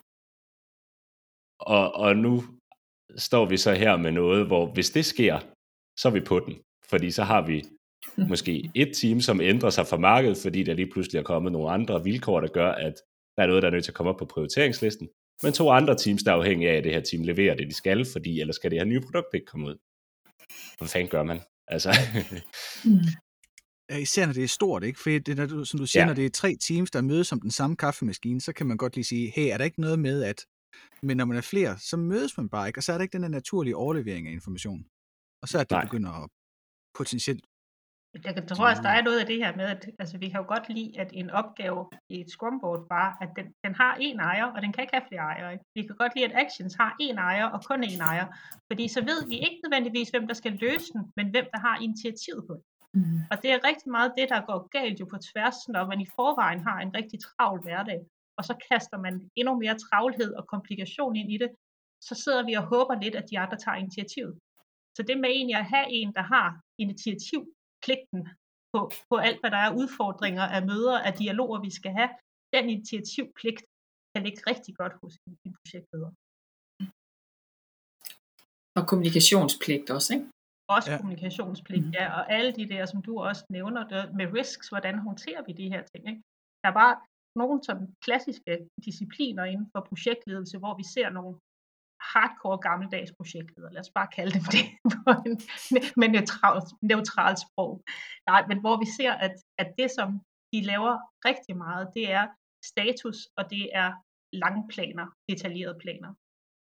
Og, 1.61 1.92
og 1.94 2.16
nu 2.16 2.44
står 3.16 3.44
vi 3.47 3.56
så 3.56 3.73
her 3.73 3.97
med 3.97 4.12
noget, 4.12 4.47
hvor 4.47 4.73
hvis 4.73 4.90
det 4.90 5.04
sker, 5.04 5.38
så 5.99 6.08
er 6.08 6.12
vi 6.12 6.20
på 6.20 6.40
den. 6.40 6.54
Fordi 6.90 7.11
så 7.11 7.23
har 7.23 7.47
vi 7.47 7.64
måske 8.33 8.71
et 8.75 8.97
team, 8.97 9.21
som 9.21 9.41
ændrer 9.41 9.71
sig 9.71 9.87
fra 9.87 9.97
markedet, 9.97 10.39
fordi 10.43 10.63
der 10.63 10.75
lige 10.75 10.91
pludselig 10.93 11.19
er 11.19 11.23
kommet 11.23 11.53
nogle 11.53 11.71
andre 11.71 12.05
vilkår, 12.05 12.41
der 12.41 12.49
gør, 12.49 12.71
at 12.71 12.95
der 13.37 13.43
er 13.43 13.47
noget, 13.47 13.63
der 13.63 13.69
er 13.69 13.73
nødt 13.73 13.85
til 13.85 13.91
at 13.91 13.95
komme 13.95 14.11
op 14.11 14.19
på 14.19 14.25
prioriteringslisten. 14.25 15.09
Men 15.43 15.53
to 15.53 15.71
andre 15.71 15.97
teams, 15.97 16.23
der 16.23 16.33
er 16.33 16.37
afhængige 16.37 16.71
af, 16.71 16.77
at 16.77 16.85
det 16.85 16.93
her 16.93 17.01
team 17.01 17.23
leverer 17.23 17.55
det, 17.55 17.67
de 17.67 17.75
skal, 17.75 18.07
fordi 18.13 18.41
ellers 18.41 18.57
skal 18.57 18.71
det 18.71 18.79
her 18.79 18.85
nye 18.85 19.01
produkt 19.01 19.35
ikke 19.35 19.47
komme 19.47 19.67
ud. 19.67 19.77
Hvad 20.79 20.89
fanden 20.89 21.09
gør 21.09 21.23
man? 21.23 21.41
Altså. 21.69 21.91
Ja, 23.91 23.97
især 23.97 24.27
når 24.27 24.33
det 24.33 24.45
er 24.45 24.49
stort, 24.49 24.85
ikke? 24.85 25.01
For 25.01 25.11
det, 25.11 25.37
når 25.37 25.47
du, 25.47 25.65
som 25.65 25.81
du 25.81 25.87
siger, 25.87 26.03
ja. 26.03 26.07
når 26.07 26.15
det 26.15 26.27
er 26.27 26.31
tre 26.31 26.57
teams, 26.57 26.91
der 26.91 27.01
mødes 27.01 27.33
om 27.33 27.41
den 27.41 27.51
samme 27.51 27.77
kaffemaskine, 27.77 28.41
så 28.41 28.53
kan 28.53 28.67
man 28.67 28.77
godt 28.77 28.95
lige 28.95 29.05
sige, 29.05 29.33
hey, 29.37 29.53
er 29.53 29.59
der 29.59 29.65
ikke 29.65 29.81
noget 29.81 29.99
med, 29.99 30.23
at... 30.23 30.47
Men 31.03 31.17
når 31.17 31.25
man 31.25 31.37
er 31.37 31.41
flere, 31.41 31.79
så 31.79 31.97
mødes 31.97 32.37
man 32.37 32.49
bare 32.49 32.67
ikke, 32.67 32.79
og 32.79 32.83
så 32.83 32.93
er 32.93 32.99
der 32.99 33.03
ikke 33.03 33.13
den 33.13 33.23
der 33.23 33.29
naturlige 33.29 33.77
overlevering 33.77 34.29
af 34.29 34.33
information. 34.33 34.85
Og 35.43 35.49
så 35.49 35.59
er 35.59 35.63
det 35.63 35.71
Nej. 35.71 35.85
begynder 35.85 36.11
at 36.11 36.31
potentielt 36.95 37.45
jeg 38.25 38.35
kan 38.35 38.47
tror 38.47 38.69
også, 38.69 38.83
der 38.83 38.88
er 38.88 39.03
noget 39.03 39.21
af 39.21 39.27
det 39.27 39.37
her 39.37 39.57
med, 39.57 39.65
at 39.65 39.91
altså, 39.99 40.19
vi 40.19 40.29
kan 40.29 40.41
jo 40.41 40.47
godt 40.49 40.69
lide, 40.69 41.00
at 41.00 41.11
en 41.12 41.31
opgave 41.31 41.91
i 42.09 42.21
et 42.21 42.31
scrumboard 42.31 42.88
bare, 42.88 43.12
at 43.21 43.31
den, 43.37 43.47
den 43.65 43.75
har 43.75 43.95
én 43.95 44.19
ejer, 44.31 44.45
og 44.45 44.62
den 44.62 44.73
kan 44.73 44.83
ikke 44.83 44.97
have 44.97 45.09
flere 45.09 45.23
ejere. 45.23 45.53
Ikke? 45.53 45.65
Vi 45.75 45.83
kan 45.83 45.97
godt 45.97 46.12
lide, 46.15 46.27
at 46.27 46.37
actions 46.45 46.75
har 46.75 46.97
én 47.03 47.17
ejer 47.17 47.47
og 47.55 47.65
kun 47.65 47.85
én 47.85 48.03
ejer, 48.11 48.27
fordi 48.71 48.88
så 48.88 49.00
ved 49.00 49.29
vi 49.29 49.37
ikke 49.47 49.61
nødvendigvis, 49.65 50.09
hvem 50.11 50.27
der 50.27 50.35
skal 50.35 50.53
løse 50.53 50.93
den, 50.93 51.12
men 51.17 51.31
hvem 51.31 51.47
der 51.53 51.61
har 51.67 51.77
initiativet 51.81 52.45
på 52.49 52.55
det. 52.55 52.65
Mm. 52.95 53.21
Og 53.31 53.37
det 53.43 53.50
er 53.53 53.67
rigtig 53.69 53.91
meget 53.91 54.12
det, 54.19 54.29
der 54.29 54.47
går 54.49 54.69
galt 54.79 55.00
jo 55.00 55.07
på 55.12 55.19
tværs, 55.29 55.69
når 55.69 55.87
man 55.87 56.00
i 56.00 56.09
forvejen 56.17 56.61
har 56.69 56.79
en 56.81 56.95
rigtig 56.95 57.19
travl 57.21 57.62
hverdag, 57.62 58.00
og 58.38 58.45
så 58.45 58.55
kaster 58.71 58.99
man 58.99 59.31
endnu 59.37 59.55
mere 59.62 59.77
travlhed 59.85 60.31
og 60.35 60.47
komplikation 60.47 61.17
ind 61.17 61.33
i 61.33 61.38
det, 61.38 61.50
så 62.00 62.15
sidder 62.15 62.43
vi 62.47 62.55
og 62.55 62.65
håber 62.75 62.95
lidt, 63.03 63.15
at 63.15 63.31
de 63.31 63.38
andre 63.38 63.57
tager 63.57 63.77
initiativet. 63.77 64.38
Så 64.97 65.03
det 65.03 65.21
med 65.21 65.31
egentlig 65.31 65.57
at 65.57 65.71
have 65.75 65.87
en, 65.99 66.12
der 66.19 66.23
har 66.23 66.61
initiativ 66.79 67.41
pligten 67.85 68.20
på, 68.73 68.80
på 69.11 69.16
alt, 69.26 69.40
hvad 69.40 69.50
der 69.50 69.62
er 69.66 69.76
udfordringer 69.80 70.47
af 70.56 70.62
møder, 70.70 70.97
af 71.08 71.12
dialoger, 71.23 71.61
vi 71.66 71.70
skal 71.78 71.92
have, 71.99 72.11
den 72.54 72.64
initiativpligt 72.75 73.61
kan 74.12 74.23
ligge 74.26 74.40
rigtig 74.50 74.73
godt 74.80 74.94
hos 75.02 75.14
en, 75.26 75.32
en 75.47 75.52
projektleder. 75.61 76.11
Og 78.78 78.85
kommunikationspligt 78.90 79.90
også, 79.97 80.11
ikke? 80.14 80.26
Også 80.76 80.90
ja. 80.90 80.97
kommunikationspligt, 81.00 81.87
mm. 81.87 81.97
ja. 81.99 82.06
Og 82.18 82.32
alle 82.37 82.52
de 82.58 82.68
der, 82.73 82.87
som 82.87 83.02
du 83.02 83.12
også 83.28 83.44
nævner, 83.56 83.82
der, 83.92 84.02
med 84.18 84.26
risks, 84.38 84.68
hvordan 84.68 84.99
håndterer 84.99 85.42
vi 85.47 85.52
de 85.52 85.68
her 85.73 85.82
ting, 85.90 86.02
ikke? 86.08 86.23
Der 86.62 86.68
er 86.70 86.76
bare 86.82 86.97
nogle 87.40 87.64
sådan 87.68 87.87
klassiske 88.04 88.68
discipliner 88.87 89.44
inden 89.44 89.68
for 89.73 89.80
projektledelse, 89.90 90.58
hvor 90.58 90.75
vi 90.80 90.85
ser 90.94 91.08
nogle 91.11 91.35
hardcore 92.12 92.59
gammeldags 92.59 93.12
projektleder, 93.19 93.71
lad 93.71 93.81
os 93.81 93.95
bare 93.99 94.09
kalde 94.17 94.33
dem 94.38 94.47
det 94.55 94.64
på 95.05 95.11
en, 95.26 95.35
med 96.00 96.09
neutralt, 96.17 96.69
neutralt 96.90 97.38
sprog. 97.47 97.73
Nej, 98.31 98.43
men 98.49 98.59
hvor 98.61 98.76
vi 98.83 98.87
ser, 98.99 99.12
at, 99.26 99.35
at 99.62 99.69
det, 99.78 99.90
som 99.99 100.09
de 100.52 100.61
laver 100.73 100.95
rigtig 101.28 101.57
meget, 101.57 101.85
det 101.97 102.05
er 102.19 102.25
status, 102.73 103.19
og 103.38 103.45
det 103.50 103.64
er 103.83 103.90
lange 104.33 104.62
planer, 104.73 105.07
detaljerede 105.28 105.78
planer. 105.85 106.14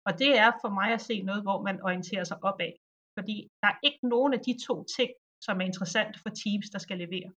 Og 0.07 0.13
det 0.19 0.39
er 0.39 0.51
for 0.63 0.71
mig 0.79 0.89
at 0.93 1.01
se 1.09 1.23
noget, 1.23 1.43
hvor 1.43 1.63
man 1.63 1.83
orienterer 1.83 2.25
sig 2.25 2.39
opad. 2.45 2.73
Fordi 3.19 3.37
der 3.63 3.69
er 3.69 3.79
ikke 3.83 4.09
nogen 4.15 4.33
af 4.35 4.41
de 4.41 4.55
to 4.67 4.85
ting, 4.97 5.11
som 5.45 5.61
er 5.61 5.65
interessant 5.65 6.15
for 6.23 6.31
teams, 6.43 6.71
der 6.75 6.79
skal 6.79 6.99
levere. 6.99 7.31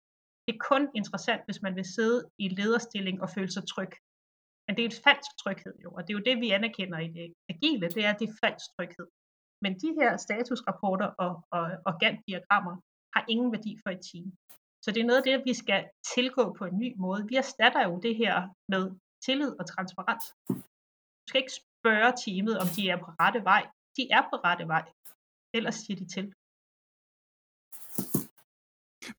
Det 0.46 0.52
er 0.56 0.66
kun 0.72 0.84
interessant, 0.96 1.42
hvis 1.46 1.62
man 1.62 1.76
vil 1.76 1.94
sidde 1.96 2.20
i 2.40 2.48
lederstilling 2.48 3.22
og 3.22 3.30
føle 3.30 3.52
sig 3.52 3.64
tryg. 3.68 3.92
Men 4.68 4.76
det 4.76 4.84
er 4.84 4.90
et 4.90 5.02
falsk 5.08 5.32
tryghed 5.44 5.76
jo, 5.84 5.90
og 5.92 6.02
det 6.02 6.10
er 6.14 6.18
jo 6.20 6.28
det, 6.30 6.42
vi 6.44 6.50
anerkender 6.50 7.00
i 7.00 7.08
det 7.08 7.34
agile, 7.50 7.88
det 7.90 8.06
er 8.06 8.14
det 8.14 8.30
falsk 8.44 8.66
tryghed. 8.76 9.08
Men 9.64 9.74
de 9.84 9.90
her 10.00 10.18
statusrapporter 10.18 11.10
og, 11.26 11.34
og 11.52 11.64
organdiagrammer 11.92 12.76
har 13.16 13.26
ingen 13.30 13.52
værdi 13.52 13.72
for 13.84 13.90
et 13.90 14.02
team. 14.12 14.28
Så 14.84 14.92
det 14.92 15.02
er 15.02 15.10
noget 15.10 15.22
af 15.22 15.28
det, 15.30 15.46
vi 15.46 15.54
skal 15.54 15.82
tilgå 16.16 16.44
på 16.60 16.66
en 16.66 16.78
ny 16.84 16.90
måde. 16.98 17.28
Vi 17.28 17.36
erstatter 17.36 17.84
jo 17.90 18.00
det 18.00 18.16
her 18.16 18.36
med 18.74 18.84
tillid 19.26 19.52
og 19.60 19.66
transparens. 19.74 20.26
Du 21.22 21.28
skal 21.28 21.42
ikke 21.42 21.60
spørge 21.62 22.12
teamet, 22.24 22.56
om 22.64 22.68
de 22.76 22.90
er 22.90 22.98
på 22.98 23.10
rette 23.22 23.42
vej. 23.52 23.64
De 23.98 24.04
er 24.18 24.24
på 24.32 24.36
rette 24.48 24.66
vej. 24.68 24.86
Ellers 25.54 25.76
siger 25.76 25.98
de 26.02 26.08
til. 26.16 26.34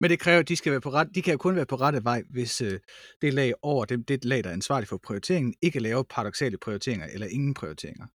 Men 0.00 0.10
det 0.10 0.20
kræver, 0.20 0.40
at 0.40 0.48
de 0.48 0.56
skal 0.56 0.72
være 0.72 0.80
på 0.80 0.90
ret, 0.90 1.08
de 1.14 1.22
kan 1.22 1.32
jo 1.32 1.38
kun 1.38 1.56
være 1.56 1.66
på 1.66 1.76
rette 1.76 2.04
vej, 2.04 2.22
hvis 2.30 2.60
øh, 2.60 2.80
det 3.22 3.34
lag 3.34 3.52
over 3.62 3.84
dem, 3.84 4.04
det 4.04 4.24
lag, 4.24 4.44
der 4.44 4.50
er 4.50 4.54
ansvarligt 4.54 4.88
for 4.88 4.96
prioriteringen, 4.96 5.54
ikke 5.62 5.80
laver 5.80 6.02
paradoxale 6.02 6.58
prioriteringer 6.58 7.06
eller 7.06 7.26
ingen 7.26 7.54
prioriteringer. 7.54 8.06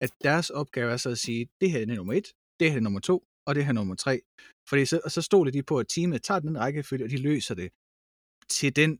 At 0.00 0.10
deres 0.24 0.50
opgave 0.50 0.92
er 0.92 0.96
så 0.96 1.10
at 1.10 1.18
sige, 1.18 1.48
det 1.60 1.70
her 1.70 1.80
er 1.80 1.86
nummer 1.86 2.12
et, 2.12 2.28
det 2.60 2.70
her 2.70 2.76
er 2.76 2.82
nummer 2.82 3.00
to, 3.00 3.24
og 3.46 3.54
det 3.54 3.64
her 3.64 3.70
er 3.70 3.74
nummer 3.74 3.94
tre. 3.94 4.20
Fordi 4.68 4.86
så, 4.86 5.00
og 5.04 5.10
så 5.10 5.22
stoler 5.22 5.52
de 5.52 5.62
på, 5.62 5.78
at 5.78 5.86
teamet 5.88 6.22
tager 6.22 6.40
den 6.40 6.58
rækkefølge, 6.58 7.04
og 7.04 7.10
de 7.10 7.16
løser 7.16 7.54
det 7.54 7.70
til 8.48 8.76
den 8.76 8.98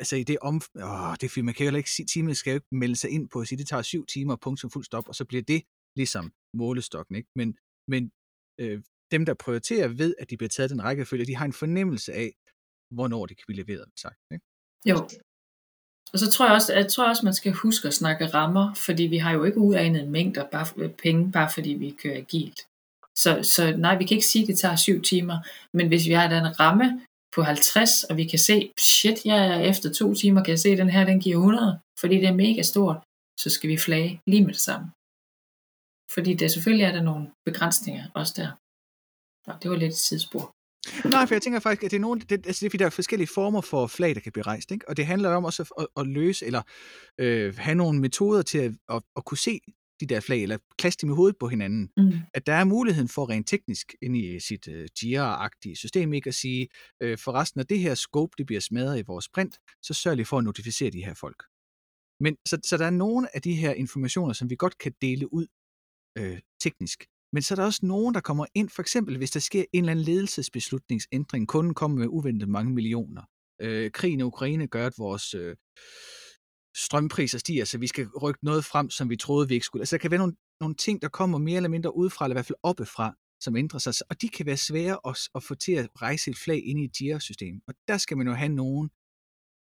altså 0.00 0.16
i 0.16 0.22
det 0.22 0.38
om... 0.38 0.54
Åh, 0.54 1.14
det 1.20 1.36
er 1.38 1.42
man 1.42 1.54
kan 1.54 1.66
jo 1.66 1.76
ikke 1.76 1.90
sige, 1.90 2.06
teamet 2.06 2.36
skal 2.36 2.50
jo 2.50 2.54
ikke 2.54 2.66
melde 2.72 2.96
sig 2.96 3.10
ind 3.10 3.28
på 3.28 3.40
at 3.40 3.48
sige, 3.48 3.58
det 3.58 3.68
tager 3.68 3.82
syv 3.82 4.06
timer, 4.06 4.36
punktum 4.36 4.70
fuld 4.70 4.84
stop, 4.84 5.08
og 5.08 5.14
så 5.14 5.24
bliver 5.24 5.42
det 5.42 5.62
ligesom 5.96 6.32
målestokken, 6.54 7.16
ikke? 7.16 7.30
Men, 7.36 7.56
men 7.88 8.10
øh, 8.60 8.82
dem, 9.10 9.24
der 9.26 9.34
prioriterer, 9.34 9.88
ved, 9.88 10.14
at 10.18 10.30
de 10.30 10.36
bliver 10.36 10.48
taget 10.48 10.70
den 10.70 10.84
rækkefølge, 10.84 11.26
de 11.26 11.36
har 11.36 11.44
en 11.44 11.52
fornemmelse 11.52 12.12
af, 12.12 12.32
hvornår 12.90 13.26
det 13.26 13.36
kan 13.36 13.44
blive 13.46 13.64
leveret, 13.64 13.86
sagt. 13.96 14.18
Ikke? 14.32 14.44
Jo. 14.86 15.08
Og 16.12 16.18
så 16.18 16.30
tror 16.30 16.46
jeg 16.46 16.54
også, 16.54 16.74
jeg 16.74 16.88
tror 16.88 17.08
også, 17.08 17.24
man 17.24 17.34
skal 17.34 17.52
huske 17.52 17.88
at 17.88 17.94
snakke 17.94 18.26
rammer, 18.26 18.74
fordi 18.74 19.02
vi 19.02 19.18
har 19.18 19.32
jo 19.32 19.44
ikke 19.44 19.58
uanede 19.58 20.06
mængder 20.06 20.44
bare, 20.48 20.66
øh, 20.76 20.90
penge, 20.90 21.32
bare 21.32 21.50
fordi 21.54 21.70
vi 21.70 21.96
kører 22.02 22.16
agilt. 22.16 22.60
Så, 23.16 23.42
så 23.42 23.76
nej, 23.76 23.98
vi 23.98 24.04
kan 24.04 24.14
ikke 24.14 24.26
sige, 24.26 24.42
at 24.42 24.48
det 24.48 24.58
tager 24.58 24.76
syv 24.76 25.02
timer, 25.02 25.38
men 25.76 25.88
hvis 25.88 26.06
vi 26.06 26.12
har 26.12 26.28
en 26.28 26.60
ramme 26.60 27.06
på 27.34 27.42
50, 27.42 28.04
og 28.04 28.16
vi 28.16 28.24
kan 28.24 28.38
se, 28.38 28.72
shit, 28.78 29.24
jeg 29.24 29.60
ja, 29.60 29.70
efter 29.70 29.92
to 29.92 30.14
timer 30.14 30.44
kan 30.44 30.50
jeg 30.50 30.58
se, 30.58 30.68
at 30.68 30.78
den 30.78 30.90
her, 30.90 31.04
den 31.04 31.20
giver 31.20 31.36
100, 31.36 31.80
fordi 32.00 32.16
det 32.16 32.28
er 32.28 32.34
mega 32.34 32.62
stort, 32.62 32.96
så 33.40 33.50
skal 33.50 33.70
vi 33.70 33.76
flage 33.76 34.20
lige 34.26 34.44
med 34.44 34.52
det 34.52 34.60
samme. 34.60 34.86
Fordi 36.14 36.34
det 36.34 36.50
selvfølgelig 36.50 36.84
er 36.84 36.92
der 36.92 37.02
nogle 37.02 37.30
begrænsninger 37.44 38.04
også 38.14 38.34
der. 38.36 38.50
Nå, 39.46 39.52
det 39.62 39.70
var 39.70 39.76
lidt 39.76 39.92
et 39.92 39.98
sidespor. 39.98 40.54
Nej, 41.04 41.26
for 41.26 41.34
jeg 41.34 41.42
tænker 41.42 41.60
faktisk, 41.60 41.84
at 41.84 41.90
det 41.90 41.96
er, 41.96 42.00
nogle, 42.00 42.20
det, 42.20 42.46
altså 42.46 42.60
det 42.60 42.66
er 42.66 42.70
fordi, 42.70 42.82
der 42.82 42.86
er 42.86 42.90
forskellige 42.90 43.28
former 43.34 43.60
for 43.60 43.86
flag, 43.86 44.14
der 44.14 44.20
kan 44.20 44.32
blive 44.32 44.42
rejst. 44.42 44.70
Ikke? 44.70 44.88
Og 44.88 44.96
det 44.96 45.06
handler 45.06 45.30
om 45.30 45.44
også 45.44 45.72
at, 45.78 45.86
at, 45.96 46.06
løse, 46.06 46.46
eller 46.46 46.62
øh, 47.18 47.56
have 47.56 47.74
nogle 47.74 48.00
metoder 48.00 48.42
til 48.42 48.58
at, 48.58 48.72
at, 48.88 49.02
at 49.16 49.24
kunne 49.24 49.38
se 49.38 49.60
de 50.00 50.06
der 50.06 50.20
flag, 50.20 50.42
eller 50.42 50.58
klasse 50.78 50.98
dem 51.02 51.10
i 51.10 51.14
hovedet 51.14 51.36
på 51.40 51.48
hinanden. 51.48 51.90
Mm. 51.96 52.12
At 52.34 52.46
der 52.46 52.52
er 52.52 52.64
muligheden 52.64 53.08
for 53.08 53.30
rent 53.30 53.48
teknisk 53.48 53.94
ind 54.02 54.16
i 54.16 54.40
sit 54.40 54.68
uh, 54.68 54.84
Jira-agtige 54.98 55.76
system, 55.76 56.12
ikke 56.12 56.28
at 56.28 56.34
sige, 56.34 56.68
øh, 57.02 57.18
for 57.18 57.32
resten 57.32 57.60
af 57.60 57.66
det 57.66 57.78
her 57.78 57.94
scope, 57.94 58.32
det 58.38 58.46
bliver 58.46 58.60
smadret 58.60 58.98
i 58.98 59.02
vores 59.06 59.24
sprint, 59.24 59.58
så 59.82 59.94
sørg 59.94 60.16
lige 60.16 60.26
for 60.26 60.38
at 60.38 60.44
notificere 60.44 60.90
de 60.90 61.04
her 61.04 61.14
folk. 61.14 61.44
Men 62.20 62.36
så, 62.46 62.58
så 62.64 62.76
der 62.76 62.86
er 62.86 62.90
nogle 62.90 63.36
af 63.36 63.42
de 63.42 63.54
her 63.54 63.72
informationer, 63.72 64.32
som 64.32 64.50
vi 64.50 64.56
godt 64.56 64.78
kan 64.78 64.92
dele 65.00 65.32
ud 65.32 65.46
øh, 66.18 66.38
teknisk. 66.60 67.04
Men 67.32 67.42
så 67.42 67.54
er 67.54 67.56
der 67.56 67.64
også 67.64 67.86
nogen, 67.86 68.14
der 68.14 68.20
kommer 68.20 68.46
ind, 68.54 68.68
for 68.68 68.82
eksempel 68.82 69.16
hvis 69.16 69.30
der 69.30 69.40
sker 69.40 69.64
en 69.72 69.84
eller 69.84 69.90
anden 69.90 70.04
ledelsesbeslutningsændring, 70.04 71.48
kunden 71.48 71.74
kommer 71.74 71.98
med 71.98 72.06
uventet 72.08 72.48
mange 72.48 72.72
millioner. 72.72 73.22
Øh, 73.60 73.90
krigen 73.90 74.20
i 74.20 74.22
Ukraine 74.22 74.66
gør, 74.66 74.86
at 74.86 74.92
vores 74.98 75.34
øh, 75.34 75.56
strømpriser 76.76 77.38
stiger, 77.38 77.64
så 77.64 77.78
vi 77.78 77.86
skal 77.86 78.08
rykke 78.22 78.44
noget 78.44 78.64
frem, 78.64 78.90
som 78.90 79.10
vi 79.10 79.16
troede, 79.16 79.48
vi 79.48 79.54
ikke 79.54 79.66
skulle. 79.66 79.82
Altså 79.82 79.96
der 79.96 80.00
kan 80.00 80.10
være 80.10 80.18
nogle, 80.18 80.36
nogle 80.60 80.74
ting, 80.74 81.02
der 81.02 81.08
kommer 81.08 81.38
mere 81.38 81.56
eller 81.56 81.68
mindre 81.68 81.96
udefra, 81.96 82.24
eller 82.24 82.34
i 82.34 82.36
hvert 82.36 82.46
fald 82.46 82.58
oppefra, 82.62 83.14
som 83.40 83.56
ændrer 83.56 83.78
sig, 83.78 83.94
og 84.10 84.22
de 84.22 84.28
kan 84.28 84.46
være 84.46 84.56
svære 84.56 84.98
at, 85.08 85.18
at 85.34 85.42
få 85.42 85.54
til 85.54 85.72
at 85.72 85.88
rejse 86.02 86.30
et 86.30 86.38
flag 86.38 86.62
ind 86.66 86.80
i 86.80 86.84
et 86.84 87.00
JIRA-system. 87.00 87.60
Og 87.68 87.74
der 87.88 87.98
skal 87.98 88.16
man 88.16 88.26
jo 88.26 88.32
have 88.32 88.48
nogen, 88.48 88.88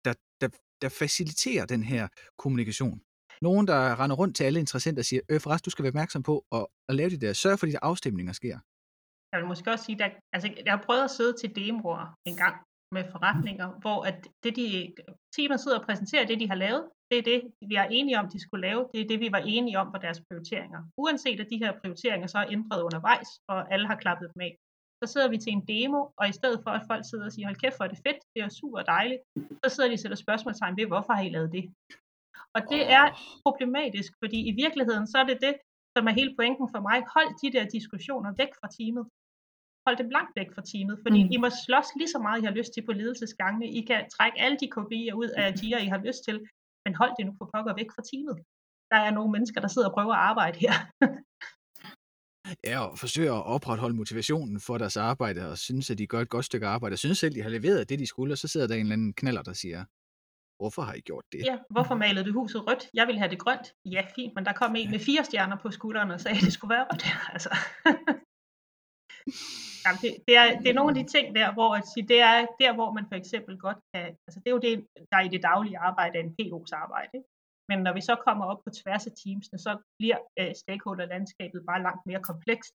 der, 0.04 0.14
der, 0.40 0.48
der 0.82 0.88
faciliterer 0.88 1.66
den 1.66 1.82
her 1.82 2.08
kommunikation 2.38 3.00
nogen, 3.48 3.66
der 3.66 4.00
render 4.00 4.16
rundt 4.16 4.36
til 4.36 4.44
alle 4.44 4.60
interessenter 4.60 5.00
og 5.00 5.08
siger, 5.10 5.22
øh, 5.30 5.40
forresten, 5.40 5.66
du 5.68 5.70
skal 5.70 5.82
være 5.82 5.94
opmærksom 5.94 6.22
på 6.22 6.34
at, 6.52 6.66
at 6.88 6.94
lave 6.94 7.10
det 7.10 7.20
der. 7.20 7.32
Sørg 7.32 7.58
for, 7.58 7.66
at 7.66 7.72
de 7.72 7.84
afstemninger 7.90 8.32
sker. 8.40 8.56
Jeg 9.32 9.38
vil 9.40 9.48
måske 9.52 9.70
også 9.70 9.84
sige, 9.84 10.04
at 10.04 10.12
altså, 10.34 10.48
jeg 10.66 10.72
har 10.76 10.82
prøvet 10.86 11.04
at 11.04 11.10
sidde 11.18 11.34
til 11.40 11.56
demoer 11.56 12.04
en 12.30 12.36
gang 12.36 12.56
med 12.96 13.04
forretninger, 13.14 13.68
mm. 13.70 13.80
hvor 13.82 13.98
at 14.08 14.16
det, 14.42 14.52
de 14.56 14.66
teamet 15.34 15.60
sidder 15.60 15.78
og 15.78 15.86
præsenterer 15.86 16.26
det, 16.26 16.40
de 16.40 16.48
har 16.52 16.58
lavet, 16.66 16.82
det 17.10 17.18
er 17.18 17.26
det, 17.32 17.40
vi 17.70 17.74
er 17.82 17.88
enige 17.98 18.18
om, 18.20 18.26
de 18.34 18.40
skulle 18.40 18.66
lave. 18.68 18.82
Det 18.92 19.00
er 19.00 19.08
det, 19.08 19.20
vi 19.20 19.28
var 19.36 19.42
enige 19.56 19.78
om 19.82 19.88
for 19.92 20.00
deres 20.04 20.20
prioriteringer. 20.28 20.80
Uanset 21.02 21.40
at 21.40 21.50
de 21.52 21.62
her 21.62 21.72
prioriteringer 21.80 22.26
så 22.26 22.38
er 22.38 22.48
ændret 22.56 22.82
undervejs, 22.88 23.28
og 23.48 23.58
alle 23.72 23.86
har 23.86 23.96
klappet 24.04 24.30
dem 24.34 24.40
af. 24.48 24.52
Så 25.00 25.12
sidder 25.12 25.28
vi 25.28 25.38
til 25.38 25.52
en 25.52 25.64
demo, 25.72 26.00
og 26.20 26.28
i 26.28 26.32
stedet 26.32 26.58
for, 26.64 26.70
at 26.70 26.86
folk 26.90 27.04
sidder 27.10 27.24
og 27.24 27.32
siger, 27.32 27.46
hold 27.46 27.60
kæft, 27.62 27.76
hvor 27.76 27.86
er 27.86 27.92
det 27.94 28.04
fedt, 28.06 28.20
det 28.34 28.40
er 28.42 28.48
super 28.48 28.82
dejligt, 28.94 29.22
så 29.62 29.68
sidder 29.70 29.88
de 29.90 29.98
og 29.98 30.02
sætter 30.02 30.16
spørgsmålstegn 30.24 30.76
ved, 30.76 30.86
hvorfor 30.86 31.12
har 31.12 31.22
I 31.22 31.30
lavet 31.36 31.52
det? 31.56 31.64
Og 32.56 32.60
det 32.72 32.82
er 32.98 33.04
problematisk, 33.46 34.10
fordi 34.22 34.38
i 34.50 34.52
virkeligheden 34.62 35.06
så 35.12 35.16
er 35.22 35.26
det 35.30 35.38
det, 35.46 35.54
som 35.94 36.02
er 36.08 36.14
hele 36.20 36.32
pointen 36.38 36.66
for 36.74 36.80
mig. 36.88 36.98
Hold 37.14 37.30
de 37.42 37.48
der 37.56 37.64
diskussioner 37.76 38.30
væk 38.40 38.52
fra 38.60 38.68
teamet. 38.76 39.04
Hold 39.86 39.96
dem 40.02 40.10
langt 40.16 40.32
væk 40.38 40.50
fra 40.54 40.62
teamet, 40.70 40.96
fordi 41.04 41.20
mm. 41.24 41.34
I 41.34 41.36
må 41.42 41.48
slås 41.64 41.88
lige 42.00 42.12
så 42.14 42.18
meget, 42.26 42.38
I 42.40 42.46
har 42.48 42.56
lyst 42.58 42.72
til 42.72 42.86
på 42.86 42.92
ledelsesgangene. 43.00 43.66
I 43.78 43.80
kan 43.90 44.00
trække 44.14 44.36
alle 44.44 44.58
de 44.62 44.72
KPI'er 44.74 45.14
ud 45.22 45.30
af 45.42 45.46
de 45.60 45.66
I 45.86 45.88
har 45.94 46.00
lyst 46.06 46.20
til, 46.28 46.36
men 46.84 46.92
hold 47.00 47.12
det 47.16 47.26
nu 47.26 47.32
på 47.40 47.44
pokker 47.52 47.74
væk 47.80 47.90
fra 47.94 48.02
teamet. 48.10 48.36
Der 48.92 49.00
er 49.06 49.10
nogle 49.16 49.30
mennesker, 49.34 49.60
der 49.60 49.70
sidder 49.72 49.88
og 49.88 49.94
prøver 49.96 50.14
at 50.14 50.24
arbejde 50.30 50.58
her. 50.64 50.74
Ja, 52.64 52.78
og 52.86 52.98
forsøger 52.98 53.34
at 53.34 53.46
opretholde 53.46 53.96
motivationen 53.96 54.60
for 54.60 54.78
deres 54.78 54.96
arbejde, 54.96 55.50
og 55.50 55.58
synes, 55.58 55.90
at 55.90 55.98
de 55.98 56.06
gør 56.06 56.20
et 56.20 56.28
godt 56.28 56.44
stykke 56.44 56.66
arbejde, 56.66 56.94
og 56.94 56.98
synes 56.98 57.18
selv, 57.18 57.34
de 57.34 57.42
har 57.42 57.50
leveret 57.50 57.88
det, 57.88 57.98
de 57.98 58.06
skulle, 58.06 58.34
og 58.34 58.38
så 58.38 58.48
sidder 58.48 58.66
der 58.66 58.74
en 58.74 58.80
eller 58.80 58.92
anden 58.92 59.14
knaller, 59.14 59.42
der 59.42 59.52
siger, 59.52 59.84
hvorfor 60.60 60.82
har 60.82 60.94
I 60.94 61.00
gjort 61.00 61.24
det? 61.32 61.40
Ja, 61.50 61.56
hvorfor 61.70 61.94
malede 61.94 62.24
du 62.28 62.32
huset 62.40 62.60
rødt? 62.68 62.84
Jeg 62.94 63.06
vil 63.06 63.18
have 63.18 63.30
det 63.30 63.38
grønt. 63.44 63.66
Ja, 63.84 64.02
fint, 64.16 64.32
men 64.36 64.44
der 64.44 64.52
kom 64.52 64.76
en 64.76 64.90
med 64.90 64.98
fire 64.98 65.24
stjerner 65.24 65.56
på 65.64 65.70
skulderen 65.70 66.10
og 66.10 66.20
sagde, 66.20 66.36
at 66.36 66.44
det 66.46 66.52
skulle 66.52 66.74
være 66.76 66.86
rødt. 66.90 67.04
Altså. 67.34 67.50
Jamen, 69.84 70.00
det, 70.02 70.10
det, 70.26 70.34
er, 70.40 70.46
det 70.62 70.68
er 70.70 70.78
nogle 70.78 70.92
af 70.92 70.98
de 71.00 71.06
ting 71.14 71.26
der, 71.38 71.48
hvor 71.56 71.70
at 71.78 71.84
sige, 71.92 72.08
det 72.12 72.20
er 72.30 72.36
der, 72.62 72.72
hvor 72.78 72.90
man 72.96 73.04
for 73.10 73.16
eksempel 73.22 73.54
godt 73.66 73.80
kan, 73.92 74.04
altså 74.26 74.38
det 74.42 74.48
er 74.48 74.56
jo 74.56 74.66
det, 74.68 74.74
der 75.10 75.16
er 75.18 75.24
i 75.26 75.34
det 75.34 75.42
daglige 75.50 75.78
arbejde 75.88 76.14
af 76.18 76.22
en 76.24 76.36
PO's 76.38 76.72
arbejde. 76.82 77.10
Ikke? 77.14 77.28
Men 77.70 77.78
når 77.86 77.92
vi 77.98 78.02
så 78.10 78.14
kommer 78.26 78.44
op 78.52 78.60
på 78.64 78.70
tværs 78.80 79.06
af 79.06 79.14
teamsene, 79.22 79.58
så 79.66 79.72
bliver 79.98 80.18
øh, 80.40 80.52
stakeholder-landskabet 80.62 81.60
bare 81.70 81.84
langt 81.86 82.04
mere 82.06 82.22
komplekst. 82.30 82.74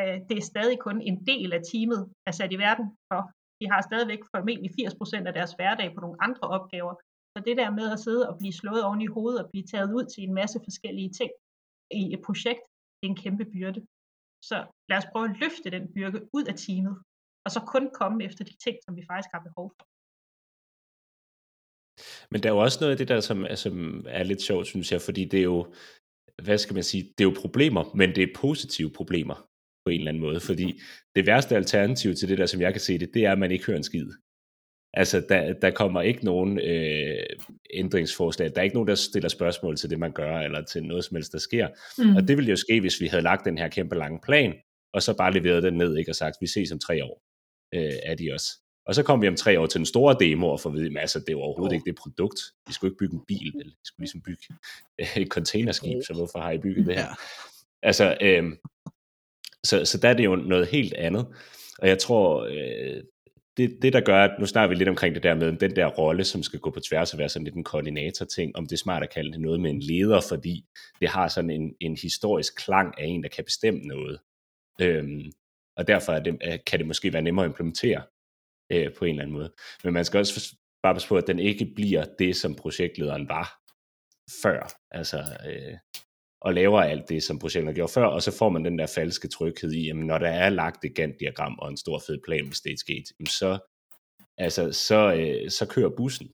Øh, 0.00 0.16
det 0.28 0.36
er 0.38 0.50
stadig 0.52 0.76
kun 0.86 0.98
en 1.10 1.18
del 1.30 1.48
af 1.58 1.62
teamet 1.70 2.00
er 2.28 2.32
sat 2.38 2.52
i 2.52 2.58
verden 2.66 2.86
for. 3.10 3.22
De 3.60 3.66
har 3.72 3.80
stadigvæk 3.80 4.22
formentlig 4.34 4.70
80% 4.70 5.28
af 5.28 5.34
deres 5.38 5.52
hverdag 5.58 5.88
på 5.94 6.00
nogle 6.04 6.18
andre 6.26 6.44
opgaver. 6.56 6.94
Så 7.36 7.42
det 7.46 7.56
der 7.56 7.70
med 7.70 7.86
at 7.92 8.00
sidde 8.00 8.28
og 8.28 8.38
blive 8.38 8.52
slået 8.52 8.84
oven 8.84 9.02
i 9.02 9.06
hovedet 9.06 9.42
og 9.42 9.50
blive 9.50 9.66
taget 9.72 9.92
ud 9.96 10.04
til 10.12 10.22
en 10.24 10.34
masse 10.34 10.58
forskellige 10.64 11.10
ting 11.18 11.30
i 11.90 12.02
et 12.14 12.22
projekt, 12.26 12.62
det 12.98 13.04
er 13.06 13.12
en 13.14 13.22
kæmpe 13.24 13.44
byrde. 13.44 13.80
Så 14.50 14.56
lad 14.88 14.98
os 15.00 15.10
prøve 15.12 15.28
at 15.30 15.36
løfte 15.42 15.68
den 15.76 15.84
byrde 15.94 16.18
ud 16.36 16.44
af 16.50 16.54
teamet, 16.64 16.94
og 17.44 17.50
så 17.54 17.60
kun 17.74 17.84
komme 18.00 18.24
efter 18.24 18.42
de 18.44 18.56
ting, 18.64 18.76
som 18.84 18.96
vi 18.96 19.02
faktisk 19.10 19.30
har 19.34 19.42
behov 19.48 19.66
for. 19.76 19.84
Men 22.30 22.38
der 22.42 22.48
er 22.48 22.54
jo 22.54 22.62
også 22.66 22.78
noget 22.80 22.92
af 22.94 22.98
det 22.98 23.08
der, 23.08 23.20
som, 23.20 23.38
som 23.64 23.76
er 24.08 24.22
lidt 24.22 24.42
sjovt, 24.42 24.66
synes 24.66 24.92
jeg, 24.92 25.00
fordi 25.08 25.22
det 25.24 25.38
er 25.40 25.48
jo, 25.54 25.74
hvad 26.44 26.58
skal 26.58 26.74
man 26.74 26.88
sige, 26.90 27.02
det 27.02 27.20
er 27.20 27.28
jo 27.30 27.40
problemer, 27.44 27.84
men 28.00 28.08
det 28.14 28.22
er 28.22 28.38
positive 28.44 28.90
problemer 28.98 29.36
på 29.84 29.88
en 29.90 30.00
eller 30.00 30.10
anden 30.12 30.26
måde, 30.26 30.40
fordi 30.40 30.68
det 31.16 31.26
værste 31.26 31.56
alternativ 31.56 32.14
til 32.14 32.28
det 32.28 32.38
der, 32.38 32.46
som 32.46 32.60
jeg 32.60 32.72
kan 32.72 32.80
se 32.80 32.98
det, 32.98 33.14
det 33.14 33.22
er, 33.26 33.32
at 33.32 33.38
man 33.38 33.50
ikke 33.50 33.66
hører 33.66 33.76
en 33.76 33.90
skid. 33.90 34.08
Altså, 34.96 35.22
der, 35.28 35.52
der 35.52 35.70
kommer 35.70 36.02
ikke 36.02 36.24
nogen 36.24 36.58
øh, 36.58 37.26
ændringsforslag. 37.74 38.50
Der 38.54 38.58
er 38.58 38.62
ikke 38.62 38.76
nogen, 38.76 38.88
der 38.88 38.94
stiller 38.94 39.28
spørgsmål 39.28 39.76
til 39.76 39.90
det, 39.90 39.98
man 39.98 40.12
gør, 40.12 40.38
eller 40.38 40.62
til 40.64 40.84
noget 40.84 41.04
som 41.04 41.14
helst, 41.14 41.32
der 41.32 41.38
sker. 41.38 41.68
Mm. 41.98 42.16
Og 42.16 42.28
det 42.28 42.36
ville 42.36 42.50
jo 42.50 42.56
ske, 42.56 42.80
hvis 42.80 43.00
vi 43.00 43.06
havde 43.06 43.22
lagt 43.22 43.44
den 43.44 43.58
her 43.58 43.68
kæmpe 43.68 43.94
lange 43.94 44.20
plan, 44.24 44.54
og 44.92 45.02
så 45.02 45.16
bare 45.16 45.32
leveret 45.32 45.62
den 45.62 45.74
ned, 45.74 45.96
ikke, 45.96 46.10
og 46.10 46.14
sagt, 46.14 46.36
vi 46.40 46.46
ses 46.46 46.72
om 46.72 46.78
tre 46.78 47.04
år, 47.04 47.22
øh, 47.74 47.92
er 48.02 48.14
de 48.14 48.30
også. 48.32 48.48
Og 48.86 48.94
så 48.94 49.02
kom 49.02 49.22
vi 49.22 49.28
om 49.28 49.36
tre 49.36 49.60
år 49.60 49.66
til 49.66 49.78
den 49.78 49.86
store 49.86 50.16
demo 50.20 50.48
og 50.48 50.60
får 50.60 50.70
at 50.70 50.76
vide, 50.76 50.90
at 50.90 51.00
altså, 51.00 51.18
det 51.18 51.32
er 51.32 51.36
overhovedet 51.36 51.72
oh. 51.72 51.76
ikke 51.76 51.90
det 51.90 51.98
produkt. 51.98 52.40
Vi 52.66 52.72
skulle 52.72 52.90
ikke 52.90 52.98
bygge 52.98 53.14
en 53.14 53.24
bil, 53.28 53.52
vel? 53.54 53.66
Vi 53.66 53.84
skulle 53.84 54.04
ligesom 54.04 54.22
bygge 54.22 54.42
øh, 55.00 55.16
et 55.16 55.28
containerskib, 55.28 56.02
så 56.06 56.14
hvorfor 56.14 56.38
har 56.38 56.50
I 56.50 56.58
bygget 56.58 56.86
det 56.86 56.94
her? 56.94 57.02
Ja. 57.02 57.14
Altså, 57.82 58.16
øh, 58.20 58.44
så, 59.64 59.84
så 59.84 59.98
der 59.98 60.08
er 60.08 60.14
det 60.14 60.24
jo 60.24 60.36
noget 60.36 60.66
helt 60.66 60.94
andet. 60.94 61.26
Og 61.78 61.88
jeg 61.88 61.98
tror, 61.98 62.44
øh, 62.44 63.02
det, 63.56 63.78
det 63.82 63.92
der 63.92 64.00
gør, 64.00 64.24
at 64.24 64.38
nu 64.38 64.46
snakker 64.46 64.68
vi 64.68 64.74
lidt 64.74 64.88
omkring 64.88 65.14
det 65.14 65.22
der 65.22 65.34
med 65.34 65.52
den 65.52 65.76
der 65.76 65.86
rolle, 65.86 66.24
som 66.24 66.42
skal 66.42 66.60
gå 66.60 66.70
på 66.70 66.80
tværs 66.80 67.12
og 67.12 67.18
være 67.18 67.28
sådan 67.28 67.44
lidt 67.44 67.54
en 67.54 67.64
koordinator-ting, 67.64 68.56
om 68.56 68.66
det 68.66 68.72
er 68.72 68.78
smart 68.78 69.02
at 69.02 69.10
kalde 69.10 69.32
det 69.32 69.40
noget 69.40 69.60
med 69.60 69.70
en 69.70 69.80
leder, 69.80 70.20
fordi 70.28 70.64
det 71.00 71.08
har 71.08 71.28
sådan 71.28 71.50
en, 71.50 71.74
en 71.80 71.96
historisk 72.02 72.56
klang 72.56 73.00
af 73.00 73.06
en, 73.06 73.22
der 73.22 73.28
kan 73.28 73.44
bestemme 73.44 73.80
noget. 73.80 74.20
Øhm, 74.80 75.32
og 75.76 75.88
derfor 75.88 76.12
er 76.12 76.20
det, 76.20 76.38
øh, 76.46 76.58
kan 76.66 76.78
det 76.78 76.86
måske 76.86 77.12
være 77.12 77.22
nemmere 77.22 77.44
at 77.44 77.48
implementere 77.48 78.02
øh, 78.72 78.94
på 78.94 79.04
en 79.04 79.10
eller 79.10 79.22
anden 79.22 79.36
måde. 79.36 79.52
Men 79.84 79.92
man 79.92 80.04
skal 80.04 80.18
også 80.18 80.56
bare 80.82 80.94
passe 80.94 81.08
på, 81.08 81.16
at 81.16 81.26
den 81.26 81.38
ikke 81.38 81.72
bliver 81.74 82.04
det, 82.18 82.36
som 82.36 82.54
projektlederen 82.54 83.28
var 83.28 83.60
før. 84.42 84.72
Altså, 84.90 85.18
øh, 85.46 85.78
og 86.44 86.54
laver 86.54 86.80
alt 86.80 87.08
det, 87.08 87.22
som 87.22 87.38
projektet 87.38 87.74
gjorde 87.74 87.92
før, 87.92 88.04
og 88.04 88.22
så 88.22 88.38
får 88.38 88.48
man 88.48 88.64
den 88.64 88.78
der 88.78 88.86
falske 88.86 89.28
tryghed 89.28 89.72
i, 89.72 89.88
at 89.88 89.96
når 89.96 90.18
der 90.18 90.28
er 90.28 90.48
lagt 90.48 90.84
et 90.84 90.94
Gantt-diagram 90.94 91.58
og 91.58 91.70
en 91.70 91.76
stor 91.76 92.02
fed 92.06 92.18
plan 92.24 92.44
med 92.44 92.52
StageGate, 92.52 93.14
så, 93.28 93.58
altså, 94.38 94.72
så, 94.72 95.14
øh, 95.14 95.50
så 95.50 95.66
kører 95.66 95.96
bussen. 95.96 96.30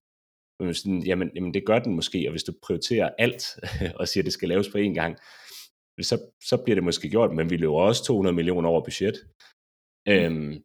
Sådan, 0.72 1.02
jamen, 1.02 1.30
jamen, 1.34 1.54
det 1.54 1.66
gør 1.66 1.78
den 1.78 1.94
måske, 1.94 2.28
og 2.28 2.30
hvis 2.30 2.42
du 2.42 2.52
prioriterer 2.62 3.10
alt, 3.18 3.44
og 4.00 4.08
siger, 4.08 4.22
at 4.22 4.24
det 4.24 4.32
skal 4.32 4.48
laves 4.48 4.68
på 4.68 4.78
én 4.78 4.94
gang, 4.94 5.16
så, 6.02 6.16
så 6.44 6.62
bliver 6.64 6.74
det 6.74 6.84
måske 6.84 7.10
gjort, 7.10 7.34
men 7.34 7.50
vi 7.50 7.56
løber 7.56 7.80
også 7.80 8.04
200 8.04 8.36
millioner 8.36 8.68
over 8.68 8.84
budget. 8.84 9.16
Øhm, 10.08 10.62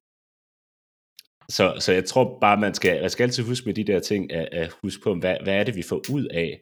så, 1.50 1.66
så 1.80 1.92
jeg 1.94 2.06
tror 2.06 2.40
bare, 2.40 2.60
man 2.60 2.74
skal, 2.74 3.02
man 3.02 3.10
skal 3.10 3.24
altid 3.24 3.44
huske 3.44 3.66
med 3.66 3.74
de 3.74 3.84
der 3.84 4.00
ting, 4.00 4.32
at, 4.34 4.50
at 4.52 4.74
huske 4.84 5.04
på, 5.04 5.16
hvad, 5.16 5.38
hvad 5.44 5.56
er 5.56 5.64
det, 5.64 5.76
vi 5.76 5.84
får 5.90 6.02
ud 6.12 6.26
af 6.26 6.62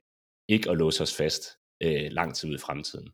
ikke 0.49 0.69
at 0.69 0.77
låse 0.77 1.03
os 1.03 1.17
fast 1.17 1.43
øh, 1.83 2.11
lang 2.11 2.35
tid 2.35 2.49
ud 2.49 2.55
i 2.55 2.65
fremtiden. 2.65 3.09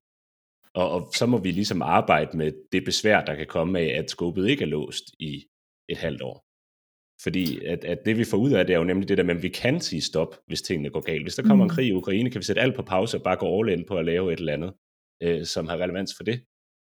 Og, 0.74 0.92
og 0.92 1.12
så 1.16 1.26
må 1.26 1.38
vi 1.38 1.52
ligesom 1.52 1.82
arbejde 1.82 2.38
med 2.38 2.52
det 2.72 2.86
besvær, 2.86 3.26
der 3.26 3.36
kan 3.36 3.48
komme 3.48 3.80
af, 3.80 4.00
at 4.00 4.12
skåbet 4.12 4.50
ikke 4.50 4.64
er 4.64 4.68
låst 4.68 5.04
i 5.20 5.46
et 5.90 5.98
halvt 5.98 6.22
år. 6.22 6.46
Fordi 7.24 7.66
at, 7.66 7.86
at 7.86 8.06
det 8.06 8.18
vi 8.18 8.24
får 8.24 8.38
ud 8.38 8.52
af 8.52 8.66
det 8.66 8.74
er 8.74 8.78
jo 8.78 8.84
nemlig 8.84 9.10
det 9.10 9.18
der 9.18 9.24
med, 9.24 9.36
at 9.36 9.44
vi 9.44 9.50
kan 9.50 9.82
sige 9.82 10.02
stop, 10.02 10.36
hvis 10.48 10.62
tingene 10.62 10.90
går 10.90 11.02
galt. 11.02 11.24
Hvis 11.24 11.36
der 11.36 11.44
kommer 11.44 11.66
mm. 11.66 11.70
en 11.70 11.76
krig 11.76 11.88
i 11.88 11.94
Ukraine, 11.94 12.32
kan 12.32 12.40
vi 12.40 12.46
sætte 12.46 12.62
alt 12.62 12.76
på 12.76 12.82
pause 12.82 13.18
og 13.18 13.24
bare 13.24 13.36
gå 13.36 13.60
all 13.60 13.80
in 13.80 13.86
på 13.86 13.98
at 13.98 14.06
lave 14.06 14.34
et 14.34 14.40
eller 14.40 14.54
andet, 14.54 14.74
øh, 15.24 15.46
som 15.46 15.68
har 15.68 15.78
relevans 15.78 16.14
for 16.18 16.24
det. 16.24 16.44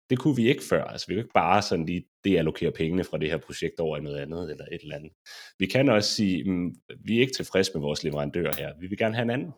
Det 0.09 0.19
kunne 0.19 0.35
vi 0.35 0.49
ikke 0.49 0.63
før. 0.69 0.83
Altså 0.83 1.07
vi 1.07 1.13
kan 1.13 1.23
ikke 1.23 1.33
bare 1.33 1.61
sådan 1.61 1.85
lige 1.85 2.03
deallokere 2.23 2.71
pengene 2.71 3.03
fra 3.03 3.17
det 3.17 3.29
her 3.29 3.37
projekt 3.37 3.79
over 3.79 3.97
i 3.97 4.01
noget 4.01 4.17
andet 4.17 4.51
eller 4.51 4.65
et 4.71 4.81
eller 4.81 4.95
andet. 4.95 5.11
Vi 5.59 5.65
kan 5.65 5.89
også 5.89 6.15
sige, 6.15 6.51
mm, 6.51 6.75
vi 7.05 7.17
er 7.17 7.21
ikke 7.21 7.33
tilfredse 7.33 7.71
med 7.73 7.81
vores 7.81 8.03
leverandør 8.03 8.51
her. 8.57 8.73
Vi 8.79 8.87
vil 8.87 8.97
gerne 8.97 9.15
have 9.15 9.23
en 9.23 9.29
anden. 9.29 9.51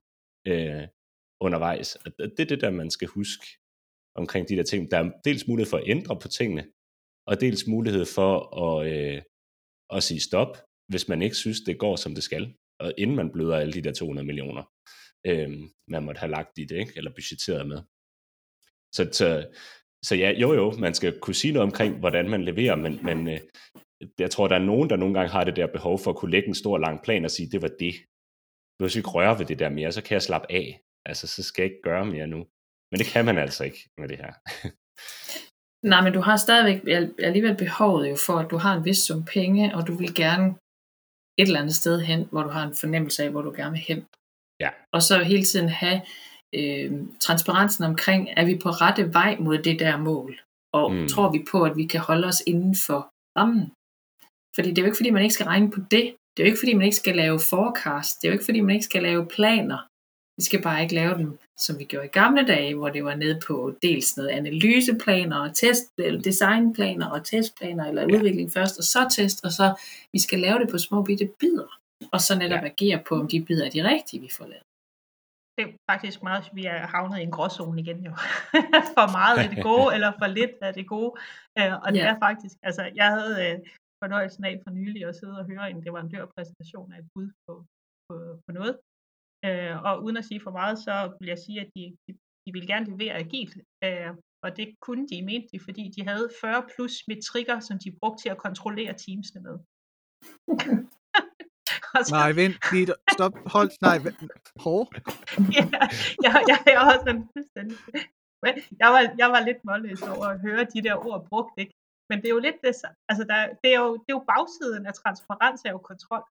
Øh, 0.48 0.88
undervejs. 1.44 1.96
Og 1.96 2.12
det 2.18 2.40
er 2.40 2.46
det 2.46 2.62
der, 2.62 2.70
man 2.70 2.92
skal 2.92 3.08
huske 3.08 3.46
omkring 4.16 4.50
de 4.50 4.56
der 4.56 4.64
ting. 4.64 4.92
Der 4.92 4.98
er 4.98 5.12
dels 5.26 5.48
mulighed 5.48 5.70
for 5.70 5.78
at 5.78 5.84
ændre 5.88 6.20
på 6.20 6.28
tingene, 6.28 6.66
og 7.28 7.42
dels 7.42 7.68
mulighed 7.68 8.06
for 8.06 8.34
at, 8.64 8.94
øh, 8.94 9.22
at 9.90 10.04
sige 10.04 10.20
stop, 10.20 10.58
hvis 10.88 11.08
man 11.08 11.22
ikke 11.22 11.36
synes, 11.36 11.62
det 11.62 11.80
går, 11.80 11.96
som 11.96 12.16
det 12.16 12.24
skal, 12.24 12.54
og 12.80 12.94
inden 12.98 13.16
man 13.16 13.32
bløder 13.32 13.58
alle 13.58 13.74
de 13.74 13.82
der 13.82 13.94
200 13.94 14.26
millioner, 14.26 14.64
øh, 15.28 15.52
man 15.88 16.04
måtte 16.04 16.20
have 16.20 16.32
lagt 16.32 16.58
i 16.58 16.66
det, 16.66 16.78
ikke? 16.78 16.94
eller 16.96 17.12
budgetteret 17.12 17.68
med. 17.68 17.82
Så, 18.96 19.10
så, 19.12 19.48
så 20.06 20.16
ja, 20.16 20.32
jo 20.32 20.54
jo, 20.54 20.72
man 20.72 20.94
skal 20.94 21.20
kunne 21.20 21.36
sige 21.36 21.54
noget 21.54 21.66
omkring, 21.66 22.00
hvordan 22.00 22.30
man 22.30 22.44
leverer, 22.44 22.76
men, 22.76 23.00
men 23.04 23.28
øh, 23.28 23.40
jeg 24.20 24.32
tror, 24.32 24.48
der 24.48 24.56
er 24.56 24.70
nogen, 24.72 24.90
der 24.90 24.96
nogle 24.96 25.14
gange 25.14 25.32
har 25.32 25.44
det 25.44 25.56
der 25.56 25.68
behov 25.68 26.00
for 26.00 26.12
at 26.12 26.18
kunne 26.18 26.32
lægge 26.32 26.48
en 26.48 26.56
stor 26.56 26.78
lang 26.78 27.04
plan 27.04 27.26
og 27.26 27.32
sige, 27.32 27.50
det 27.52 27.62
var 27.62 27.72
det. 27.80 27.96
Hvis 28.78 28.96
vi 28.96 29.00
ikke 29.00 29.10
røre 29.10 29.40
ved 29.40 29.46
det 29.46 29.60
der 29.60 29.70
mere, 29.70 29.92
så 29.92 30.04
kan 30.04 30.14
jeg 30.14 30.22
slappe 30.22 30.52
af. 30.52 30.82
Altså, 31.06 31.28
så 31.28 31.44
skal 31.44 31.64
jeg 31.64 31.72
ikke 31.72 31.82
gøre 31.84 32.06
mere 32.06 32.28
nu. 32.28 32.48
Men 32.92 33.00
det 33.00 33.08
kan 33.14 33.26
man 33.26 33.38
altså 33.38 33.64
ikke 33.64 33.90
med 33.98 34.08
det 34.08 34.18
her. 34.18 34.34
Nej, 35.92 36.02
men 36.02 36.14
du 36.14 36.22
har 36.22 36.38
stadigvæk 36.38 36.80
alligevel 37.20 37.56
behovet 37.58 38.10
jo 38.10 38.18
for, 38.26 38.36
at 38.40 38.52
du 38.52 38.58
har 38.58 38.74
en 38.78 38.86
vis 38.86 38.98
sum 38.98 39.26
penge, 39.26 39.76
og 39.76 39.88
du 39.88 39.94
vil 40.02 40.16
gerne 40.16 40.48
et 41.40 41.48
eller 41.48 41.60
andet 41.60 41.76
sted 41.76 42.02
hen, 42.02 42.28
hvor 42.32 42.44
du 42.44 42.50
har 42.50 42.64
en 42.68 42.76
fornemmelse 42.76 43.24
af, 43.24 43.30
hvor 43.32 43.42
du 43.42 43.52
gerne 43.52 43.72
vil 43.72 43.86
hen. 43.90 44.06
Ja. 44.60 44.70
Og 44.94 45.02
så 45.02 45.24
hele 45.24 45.44
tiden 45.44 45.70
have 45.70 46.02
øh, 46.56 46.92
transparensen 47.20 47.84
omkring, 47.84 48.30
er 48.38 48.46
vi 48.46 48.56
på 48.64 48.70
rette 48.70 49.14
vej 49.14 49.38
mod 49.40 49.58
det 49.58 49.80
der 49.80 49.98
mål? 49.98 50.42
Og 50.74 50.92
mm. 50.94 51.08
tror 51.08 51.32
vi 51.32 51.46
på, 51.52 51.64
at 51.64 51.78
vi 51.78 51.86
kan 51.86 52.00
holde 52.00 52.28
os 52.28 52.44
inden 52.48 52.76
for 52.86 53.00
rammen? 53.38 53.66
Fordi 54.56 54.70
det 54.70 54.78
er 54.78 54.82
jo 54.82 54.86
ikke, 54.86 54.98
fordi 55.02 55.10
man 55.10 55.24
ikke 55.24 55.34
skal 55.34 55.46
regne 55.46 55.72
på 55.72 55.80
det. 55.80 56.06
Det 56.32 56.40
er 56.40 56.44
jo 56.46 56.52
ikke, 56.52 56.60
fordi 56.60 56.74
man 56.74 56.86
ikke 56.86 57.04
skal 57.04 57.16
lave 57.16 57.40
forecast. 57.40 58.22
Det 58.22 58.28
er 58.28 58.32
jo 58.32 58.34
ikke, 58.38 58.46
fordi 58.46 58.62
man 58.62 58.76
ikke 58.76 58.86
skal 58.92 59.04
lave 59.04 59.28
planer. 59.36 59.80
Vi 60.38 60.44
skal 60.44 60.62
bare 60.62 60.82
ikke 60.84 60.96
lave 60.96 61.18
dem, 61.18 61.40
som 61.58 61.80
vi 61.80 61.84
gjorde 61.84 62.06
i 62.06 62.18
gamle 62.22 62.48
dage, 62.48 62.76
hvor 62.76 62.90
det 62.90 63.04
var 63.04 63.16
nede 63.16 63.40
på 63.48 63.74
dels 63.82 64.18
noget 64.18 64.30
analyseplaner 64.30 65.38
og 65.46 65.56
test, 65.56 65.94
eller 65.98 66.22
designplaner 66.22 67.10
og 67.10 67.26
testplaner, 67.26 67.86
eller 67.86 68.02
ja. 68.02 68.16
udvikling 68.16 68.52
først, 68.52 68.78
og 68.78 68.84
så 68.84 69.08
test, 69.16 69.46
og 69.46 69.52
så 69.52 69.68
vi 70.14 70.20
skal 70.20 70.40
lave 70.40 70.60
det 70.60 70.70
på 70.72 70.78
små 70.78 71.04
bitte 71.04 71.30
bidder, 71.40 71.80
og 72.14 72.20
så 72.22 72.38
netop 72.38 72.64
ja. 72.64 72.70
agere 72.72 73.04
på, 73.08 73.16
om 73.16 73.28
de 73.28 73.46
bidder 73.48 73.66
er 73.66 73.70
de 73.70 73.90
rigtige, 73.94 74.22
vi 74.22 74.30
får 74.38 74.46
lavet. 74.46 74.68
Det 75.58 75.64
er 75.66 75.72
faktisk 75.92 76.24
meget, 76.24 76.50
vi 76.54 76.66
er 76.66 76.88
havnet 76.94 77.20
i 77.20 77.24
en 77.24 77.32
gråzone 77.32 77.82
igen 77.82 78.00
jo. 78.08 78.12
for 78.98 79.08
meget 79.18 79.38
af 79.44 79.50
det 79.50 79.64
gode, 79.64 79.96
eller 79.96 80.12
for 80.20 80.28
lidt 80.28 80.56
af 80.62 80.74
det 80.74 80.88
gode. 80.88 81.12
Øh, 81.60 81.74
og 81.84 81.88
det 81.94 82.00
ja. 82.00 82.08
er 82.14 82.18
faktisk, 82.26 82.56
altså 82.64 82.84
jeg 82.96 83.08
havde 83.16 83.36
øh, 83.46 83.56
fornøjelsen 84.04 84.44
af 84.46 84.62
for 84.64 84.72
nylig 84.80 85.02
at 85.06 85.16
sidde 85.16 85.40
og 85.42 85.46
høre 85.52 85.70
en, 85.72 85.84
det 85.86 85.94
var 85.94 86.02
en 86.02 86.12
dørpræsentation 86.14 86.94
af 86.94 87.00
et 87.00 87.08
bud 87.14 87.30
på, 87.48 87.54
på, 88.08 88.16
på 88.46 88.52
noget, 88.58 88.76
Øh, 89.46 89.84
og 89.88 90.04
uden 90.04 90.18
at 90.18 90.26
sige 90.26 90.42
for 90.44 90.52
meget, 90.52 90.78
så 90.80 90.94
vil 91.20 91.28
jeg 91.28 91.40
sige, 91.46 91.62
at 91.62 91.70
de, 91.76 91.84
de, 92.08 92.12
de 92.46 92.54
ville 92.54 92.68
gerne 92.68 92.86
levere 92.92 93.14
agilt. 93.14 93.56
Øh, 93.84 94.12
og 94.44 94.58
det 94.58 94.68
kunne 94.86 95.08
de, 95.08 95.26
mente 95.30 95.48
de, 95.54 95.60
fordi 95.68 95.84
de 95.96 96.08
havde 96.08 96.30
40 96.42 96.64
plus 96.76 96.94
metrikker, 97.08 97.60
som 97.60 97.78
de 97.84 97.98
brugte 98.00 98.22
til 98.24 98.30
at 98.30 98.38
kontrollere 98.38 98.94
teamsene 99.04 99.42
med. 99.48 99.58
så... 102.06 102.12
Nej, 102.22 102.32
vent, 102.40 102.58
lige, 102.72 102.88
stop, 103.16 103.34
hold, 103.54 103.72
nej, 103.88 103.98
vent, 104.06 104.20
hår. 104.64 104.84
ja, 105.58 105.66
jeg, 106.26 106.32
jeg, 106.50 106.58
jeg 106.74 106.80
har 106.80 106.94
også 106.94 107.06
sådan 107.08 107.26
fuldstændig. 107.34 107.78
Men 108.44 108.54
jeg 108.82 108.90
var, 108.94 109.02
jeg 109.22 109.30
var 109.34 109.42
lidt 109.48 109.62
målløs 109.68 110.02
over 110.14 110.26
at 110.34 110.40
høre 110.46 110.64
de 110.74 110.84
der 110.86 110.96
ord 111.08 111.22
brugt, 111.30 111.56
ikke? 111.64 111.74
Men 112.10 112.18
det 112.20 112.28
er 112.28 112.36
jo 112.38 112.46
lidt 112.48 112.60
det, 112.64 112.74
altså 113.10 113.24
der, 113.32 113.40
det, 113.64 113.70
er 113.76 113.80
jo, 113.86 113.92
det 114.02 114.10
er 114.10 114.18
jo 114.20 114.26
bagsiden 114.34 114.86
af 114.90 114.94
transparens 114.94 115.62
er 115.66 115.72
jo 115.78 115.82
kontrol. 115.92 116.24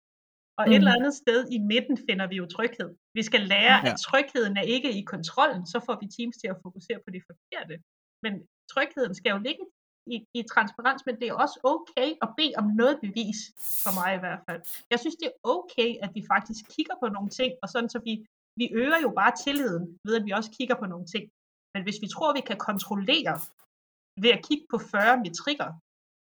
Og 0.59 0.65
mm. 0.67 0.73
et 0.73 0.81
eller 0.83 0.99
andet 0.99 1.15
sted 1.23 1.41
i 1.57 1.59
midten 1.73 1.97
finder 2.07 2.27
vi 2.33 2.37
jo 2.43 2.47
tryghed. 2.57 2.91
Vi 3.19 3.23
skal 3.29 3.43
lære, 3.55 3.77
ja. 3.79 3.89
at 3.89 3.95
trygheden 4.09 4.57
er 4.57 4.67
ikke 4.77 4.91
i 5.01 5.03
kontrollen, 5.15 5.63
så 5.73 5.79
får 5.87 5.97
vi 6.03 6.07
teams 6.17 6.37
til 6.37 6.49
at 6.53 6.61
fokusere 6.65 7.01
på 7.05 7.11
det 7.15 7.23
forkerte. 7.31 7.75
Men 8.25 8.33
trygheden 8.73 9.15
skal 9.15 9.31
jo 9.35 9.39
ligge 9.49 9.65
i, 10.15 10.17
i 10.39 10.41
transparens, 10.53 11.03
men 11.07 11.15
det 11.21 11.27
er 11.29 11.35
også 11.45 11.57
okay 11.75 12.11
at 12.25 12.29
bede 12.39 12.55
om 12.61 12.67
noget 12.81 12.97
bevis, 13.05 13.41
for 13.85 13.93
mig 13.99 14.11
i 14.15 14.23
hvert 14.25 14.43
fald. 14.49 14.61
Jeg 14.93 14.99
synes, 15.01 15.17
det 15.21 15.27
er 15.31 15.37
okay, 15.57 15.91
at 16.05 16.11
vi 16.17 16.23
faktisk 16.35 16.63
kigger 16.75 16.97
på 17.03 17.07
nogle 17.17 17.31
ting, 17.41 17.53
og 17.63 17.69
sådan 17.69 17.91
så 17.95 17.99
vi, 18.09 18.15
vi 18.61 18.67
øger 18.83 19.01
jo 19.07 19.11
bare 19.21 19.33
tilliden 19.45 19.85
ved, 20.07 20.15
at 20.21 20.27
vi 20.27 20.33
også 20.39 20.51
kigger 20.59 20.77
på 20.83 20.87
nogle 20.93 21.07
ting. 21.15 21.25
Men 21.75 21.83
hvis 21.87 21.99
vi 22.03 22.09
tror, 22.15 22.39
vi 22.39 22.45
kan 22.51 22.59
kontrollere 22.71 23.35
ved 24.23 24.31
at 24.37 24.45
kigge 24.49 24.67
på 24.73 24.79
40 24.79 25.17
metrikker, 25.25 25.69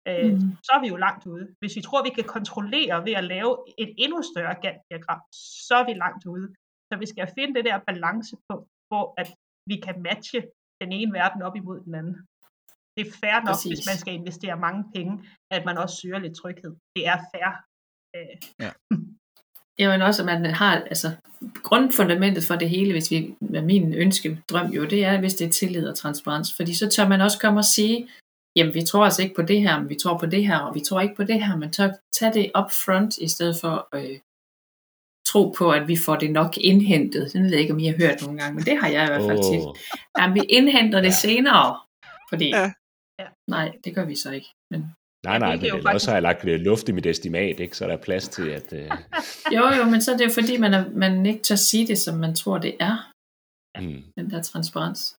øh, 0.09 0.33
mm. 0.33 0.51
så 0.67 0.71
er 0.77 0.81
vi 0.85 0.89
jo 0.89 0.97
langt 1.07 1.25
ude. 1.27 1.45
Hvis 1.61 1.77
vi 1.77 1.83
tror, 1.83 2.07
vi 2.09 2.17
kan 2.19 2.25
kontrollere 2.37 2.97
ved 3.07 3.15
at 3.21 3.25
lave 3.35 3.53
et 3.83 3.91
endnu 4.05 4.19
større 4.33 4.57
Gantt-diagram, 4.65 5.21
så 5.69 5.75
er 5.81 5.87
vi 5.91 5.95
langt 6.05 6.25
ude. 6.35 6.47
Så 6.89 6.95
vi 7.03 7.07
skal 7.13 7.29
finde 7.37 7.55
det 7.55 7.65
der 7.65 7.79
balance 7.91 8.37
på, 8.49 8.55
hvor 8.91 9.05
at 9.21 9.29
vi 9.71 9.77
kan 9.87 9.97
matche 10.09 10.41
den 10.83 10.93
ene 10.99 11.13
verden 11.13 11.43
op 11.43 11.57
imod 11.57 11.79
den 11.87 11.95
anden. 11.95 12.17
Det 12.97 13.03
er 13.07 13.13
fair 13.23 13.37
nok, 13.41 13.55
Præcis. 13.55 13.71
hvis 13.71 13.89
man 13.91 13.99
skal 14.03 14.15
investere 14.15 14.57
mange 14.67 14.83
penge, 14.95 15.13
at 15.51 15.63
man 15.65 15.79
også 15.79 15.97
søger 16.01 16.19
lidt 16.19 16.37
tryghed. 16.37 16.73
Det 16.97 17.03
er 17.13 17.19
fair. 17.33 17.49
Øh. 18.17 18.37
Ja. 18.65 18.71
Jamen 19.81 20.03
også, 20.03 20.23
at 20.23 20.27
man 20.27 20.45
har, 20.61 20.73
altså, 20.95 21.09
grundfundamentet 21.63 22.45
for 22.45 22.57
det 22.57 22.71
hele, 22.71 22.93
hvis 22.93 23.11
vi, 23.11 23.35
med 23.41 23.63
min 23.63 23.95
ønske, 23.95 24.43
drøm 24.51 24.67
jo, 24.67 24.85
det 24.85 25.05
er, 25.05 25.21
hvis 25.21 25.35
det 25.35 25.47
er 25.47 25.51
tillid 25.51 25.89
og 25.89 25.97
transparens. 25.97 26.57
Fordi 26.57 26.75
så 26.75 26.89
tør 26.89 27.09
man 27.09 27.21
også 27.21 27.39
komme 27.41 27.61
og 27.61 27.65
sige, 27.65 28.09
jamen 28.57 28.75
vi 28.75 28.83
tror 28.85 29.05
altså 29.05 29.23
ikke 29.23 29.35
på 29.35 29.43
det 29.43 29.61
her, 29.61 29.79
men 29.81 29.89
vi 29.89 29.95
tror 29.95 30.19
på 30.19 30.27
det 30.27 30.47
her, 30.47 30.59
og 30.59 30.75
vi 30.75 30.81
tror 30.81 31.01
ikke 31.01 31.15
på 31.15 31.25
det 31.25 31.45
her, 31.45 31.57
men 31.57 31.73
tør 31.73 31.91
tage 32.19 32.33
det 32.33 32.51
up 32.59 32.71
front, 32.85 33.19
i 33.19 33.29
stedet 33.29 33.57
for 33.61 33.89
øh, 33.95 34.19
tro 35.27 35.55
på, 35.59 35.71
at 35.71 35.89
vi 35.89 35.97
får 36.07 36.17
det 36.17 36.31
nok 36.31 36.59
indhentet. 36.59 37.33
Det 37.33 37.43
ved 37.43 37.51
jeg 37.51 37.61
ikke, 37.61 37.73
om 37.73 37.79
I 37.79 37.87
har 37.87 37.97
hørt 37.99 38.23
nogle 38.23 38.39
gange, 38.41 38.55
men 38.55 38.65
det 38.65 38.77
har 38.81 38.89
jeg 38.89 39.05
i 39.05 39.07
hvert 39.07 39.29
fald 39.31 39.39
oh. 39.39 39.53
tit. 39.53 39.83
Jamen 40.19 40.35
vi 40.35 40.41
indhenter 40.49 41.01
det 41.01 41.15
senere, 41.15 41.81
fordi 42.31 42.49
ja. 42.49 42.73
nej, 43.49 43.73
det 43.85 43.95
gør 43.95 44.05
vi 44.05 44.15
så 44.15 44.31
ikke. 44.31 44.51
Men 44.71 44.81
Nej, 45.25 45.39
nej, 45.39 45.57
men 45.57 45.61
faktisk... 45.61 45.95
også 45.95 46.09
har 46.11 46.17
jeg 46.17 46.23
lagt 46.23 46.45
luft 46.45 46.89
i 46.89 46.93
mit 46.93 47.07
estimat, 47.07 47.61
ikke? 47.61 47.77
så 47.77 47.87
der 47.87 47.93
er 47.93 48.03
plads 48.03 48.29
til, 48.29 48.49
at... 48.49 48.73
Uh... 48.73 48.79
jo, 49.57 49.65
jo, 49.79 49.85
men 49.85 50.01
så 50.03 50.13
er 50.13 50.17
det 50.17 50.25
jo 50.25 50.31
fordi, 50.31 50.57
man, 50.57 50.75
er, 50.75 50.91
man 50.91 51.27
ikke 51.27 51.43
tør 51.43 51.55
sige 51.55 51.87
det, 51.87 51.99
som 51.99 52.15
man 52.19 52.35
tror, 52.35 52.59
det 52.59 52.77
er. 52.81 53.13
Mm. 53.81 54.03
Den 54.19 54.31
der 54.31 54.43
transparens. 54.43 55.17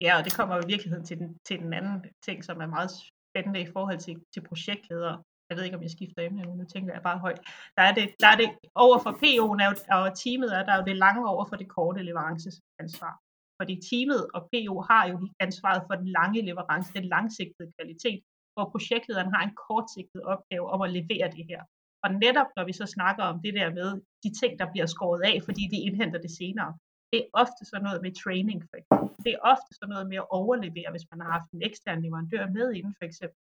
Ja, 0.00 0.18
og 0.18 0.24
det 0.24 0.36
kommer 0.36 0.56
i 0.56 0.66
virkeligheden 0.66 1.06
til 1.06 1.18
den, 1.18 1.38
til 1.48 1.58
den 1.58 1.72
anden 1.72 2.04
ting, 2.26 2.44
som 2.44 2.60
er 2.60 2.66
meget 2.66 2.90
spændende 2.90 3.60
i 3.60 3.72
forhold 3.72 3.98
til, 3.98 4.16
til 4.34 4.42
projektledere. 4.48 5.22
Jeg 5.48 5.56
ved 5.56 5.64
ikke, 5.64 5.76
om 5.76 5.82
jeg 5.82 5.90
skifter 5.90 6.22
emne 6.22 6.42
nu, 6.42 6.54
nu 6.54 6.64
tænker 6.64 6.92
jeg 6.92 7.02
bare 7.02 7.18
højt. 7.18 7.40
Der 7.76 7.82
er 7.82 7.94
det, 7.94 8.06
der 8.20 8.28
er 8.28 8.36
det 8.36 8.48
over 8.74 8.98
for 9.04 9.12
PO'en 9.22 9.60
og 9.98 10.18
teamet 10.22 10.50
er 10.56 10.62
der 10.64 10.72
er 10.72 10.78
jo 10.80 10.84
det 10.90 10.96
lange 10.96 11.28
over 11.28 11.44
for 11.48 11.56
det 11.56 11.68
korte 11.68 12.02
leveranceansvar. 12.02 13.14
Fordi 13.60 13.74
teamet 13.90 14.22
og 14.34 14.40
PO 14.50 14.74
har 14.90 15.04
jo 15.10 15.28
ansvaret 15.40 15.82
for 15.88 15.94
den 15.94 16.08
lange 16.18 16.40
leverance, 16.48 16.92
den 16.92 17.04
langsigtede 17.04 17.72
kvalitet, 17.76 18.20
hvor 18.54 18.66
projektlederen 18.72 19.34
har 19.34 19.42
en 19.44 19.54
kortsigtet 19.66 20.22
opgave 20.22 20.66
om 20.74 20.80
at 20.82 20.90
levere 20.98 21.28
det 21.36 21.44
her. 21.50 21.62
Og 22.04 22.10
netop 22.24 22.50
når 22.56 22.64
vi 22.64 22.72
så 22.72 22.86
snakker 22.86 23.22
om 23.24 23.40
det 23.44 23.54
der 23.54 23.68
med 23.78 23.88
de 24.24 24.30
ting, 24.40 24.58
der 24.60 24.66
bliver 24.72 24.86
skåret 24.86 25.22
af, 25.30 25.36
fordi 25.46 25.62
de 25.72 25.78
indhenter 25.86 26.20
det 26.20 26.32
senere, 26.40 26.70
det 27.10 27.18
er 27.22 27.28
ofte 27.42 27.62
sådan 27.70 27.84
noget 27.88 28.00
med 28.04 28.12
training, 28.24 28.58
for 28.70 28.76
eksempel. 28.80 29.08
Det 29.24 29.32
er 29.34 29.40
ofte 29.52 29.70
sådan 29.74 29.92
noget 29.94 30.06
med 30.12 30.18
at 30.24 30.30
overlevere, 30.40 30.90
hvis 30.94 31.06
man 31.10 31.20
har 31.22 31.30
haft 31.36 31.50
en 31.50 31.62
ekstern 31.68 32.02
leverandør 32.04 32.44
med 32.56 32.66
inden, 32.78 32.94
for 32.98 33.06
eksempel. 33.10 33.40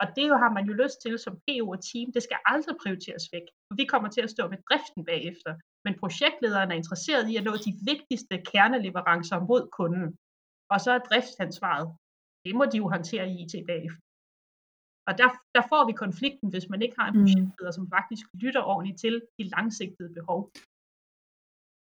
Og 0.00 0.06
det 0.16 0.26
har 0.42 0.52
man 0.56 0.64
jo 0.68 0.74
lyst 0.82 0.98
til 1.04 1.14
som 1.18 1.34
PO 1.44 1.64
og 1.74 1.80
team. 1.90 2.06
Det 2.16 2.22
skal 2.26 2.38
aldrig 2.52 2.76
prioriteres 2.82 3.26
væk. 3.34 3.46
For 3.66 3.74
vi 3.80 3.84
kommer 3.92 4.08
til 4.12 4.22
at 4.26 4.30
stå 4.34 4.42
med 4.52 4.58
driften 4.68 5.02
bagefter. 5.10 5.52
Men 5.84 5.98
projektlederen 6.02 6.70
er 6.70 6.80
interesseret 6.82 7.24
i 7.32 7.36
at 7.36 7.44
nå 7.48 7.52
de 7.66 7.72
vigtigste 7.90 8.34
kerneleverancer 8.50 9.38
mod 9.50 9.62
kunden. 9.78 10.08
Og 10.72 10.78
så 10.84 10.90
er 10.96 11.06
driftsansvaret. 11.08 11.86
Det 12.44 12.54
må 12.58 12.64
de 12.72 12.76
jo 12.82 12.86
håndtere 12.94 13.24
i 13.30 13.34
IT 13.42 13.54
bagefter. 13.72 14.02
Og 15.08 15.12
der, 15.20 15.28
der 15.56 15.64
får 15.72 15.82
vi 15.88 16.02
konflikten, 16.04 16.48
hvis 16.52 16.68
man 16.72 16.82
ikke 16.84 16.96
har 17.00 17.08
en 17.08 17.18
mm. 17.18 17.24
projektleder, 17.24 17.72
som 17.78 17.86
faktisk 17.96 18.24
lytter 18.42 18.62
ordentligt 18.72 18.98
til 19.04 19.14
de 19.38 19.44
langsigtede 19.54 20.10
behov. 20.18 20.40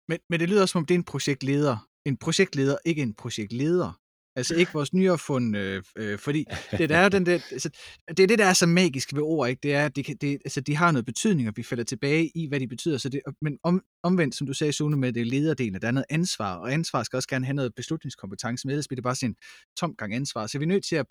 Men, 0.09 0.19
men 0.31 0.41
det 0.41 0.49
lyder 0.49 0.67
som 0.67 0.79
om, 0.79 0.87
det 0.87 0.95
er 0.95 0.99
en 0.99 1.05
projektleder. 1.05 1.89
En 2.07 2.17
projektleder, 2.17 2.77
ikke 2.85 3.03
en 3.03 3.15
projektleder. 3.15 4.01
Altså 4.37 4.55
ikke 4.55 4.73
vores 4.73 4.93
nyopfundne, 4.93 5.59
øh, 5.59 5.83
øh, 5.97 6.19
fordi 6.19 6.45
det 6.79 6.89
der 6.89 6.97
er 6.97 7.09
den 7.09 7.27
der, 7.27 7.33
altså, 7.33 7.71
det 8.09 8.21
er 8.21 8.27
det, 8.27 8.39
der 8.39 8.45
er 8.45 8.53
så 8.53 8.67
magisk 8.67 9.15
ved 9.15 9.23
ord, 9.23 9.49
ikke? 9.49 9.61
Det 9.63 9.75
er, 9.75 9.89
det, 9.89 10.05
kan, 10.05 10.17
det, 10.17 10.33
altså, 10.33 10.61
de 10.61 10.77
har 10.77 10.91
noget 10.93 11.07
betydning, 11.07 11.49
og 11.49 11.55
vi 11.57 11.63
falder 11.63 11.85
tilbage 11.85 12.31
i, 12.35 12.49
hvad 12.49 12.61
de 12.61 12.69
betyder. 12.69 12.99
Så 12.99 13.09
det, 13.09 13.21
men 13.43 13.59
om, 13.63 13.83
omvendt, 14.03 14.35
som 14.35 14.47
du 14.47 14.53
sagde, 14.53 14.73
Sune, 14.73 14.97
med 14.97 15.13
det 15.13 15.27
lederdelen, 15.27 15.81
der 15.81 15.89
er 15.89 15.93
noget 15.93 16.07
ansvar, 16.11 16.57
og 16.57 16.73
ansvar 16.73 17.03
skal 17.03 17.17
også 17.17 17.29
gerne 17.29 17.45
have 17.45 17.55
noget 17.55 17.75
beslutningskompetence, 17.75 18.67
men 18.67 18.71
ellers 18.71 18.89
bliver 18.89 18.97
det 18.97 19.05
bare 19.05 19.15
sådan 19.15 19.31
en 19.31 19.37
tom 19.77 19.97
gang 19.97 20.15
ansvar. 20.15 20.47
Så 20.47 20.59
vi 20.59 20.65
er 20.65 20.69
nødt 20.69 20.85
til 20.85 20.97
at, 20.97 21.07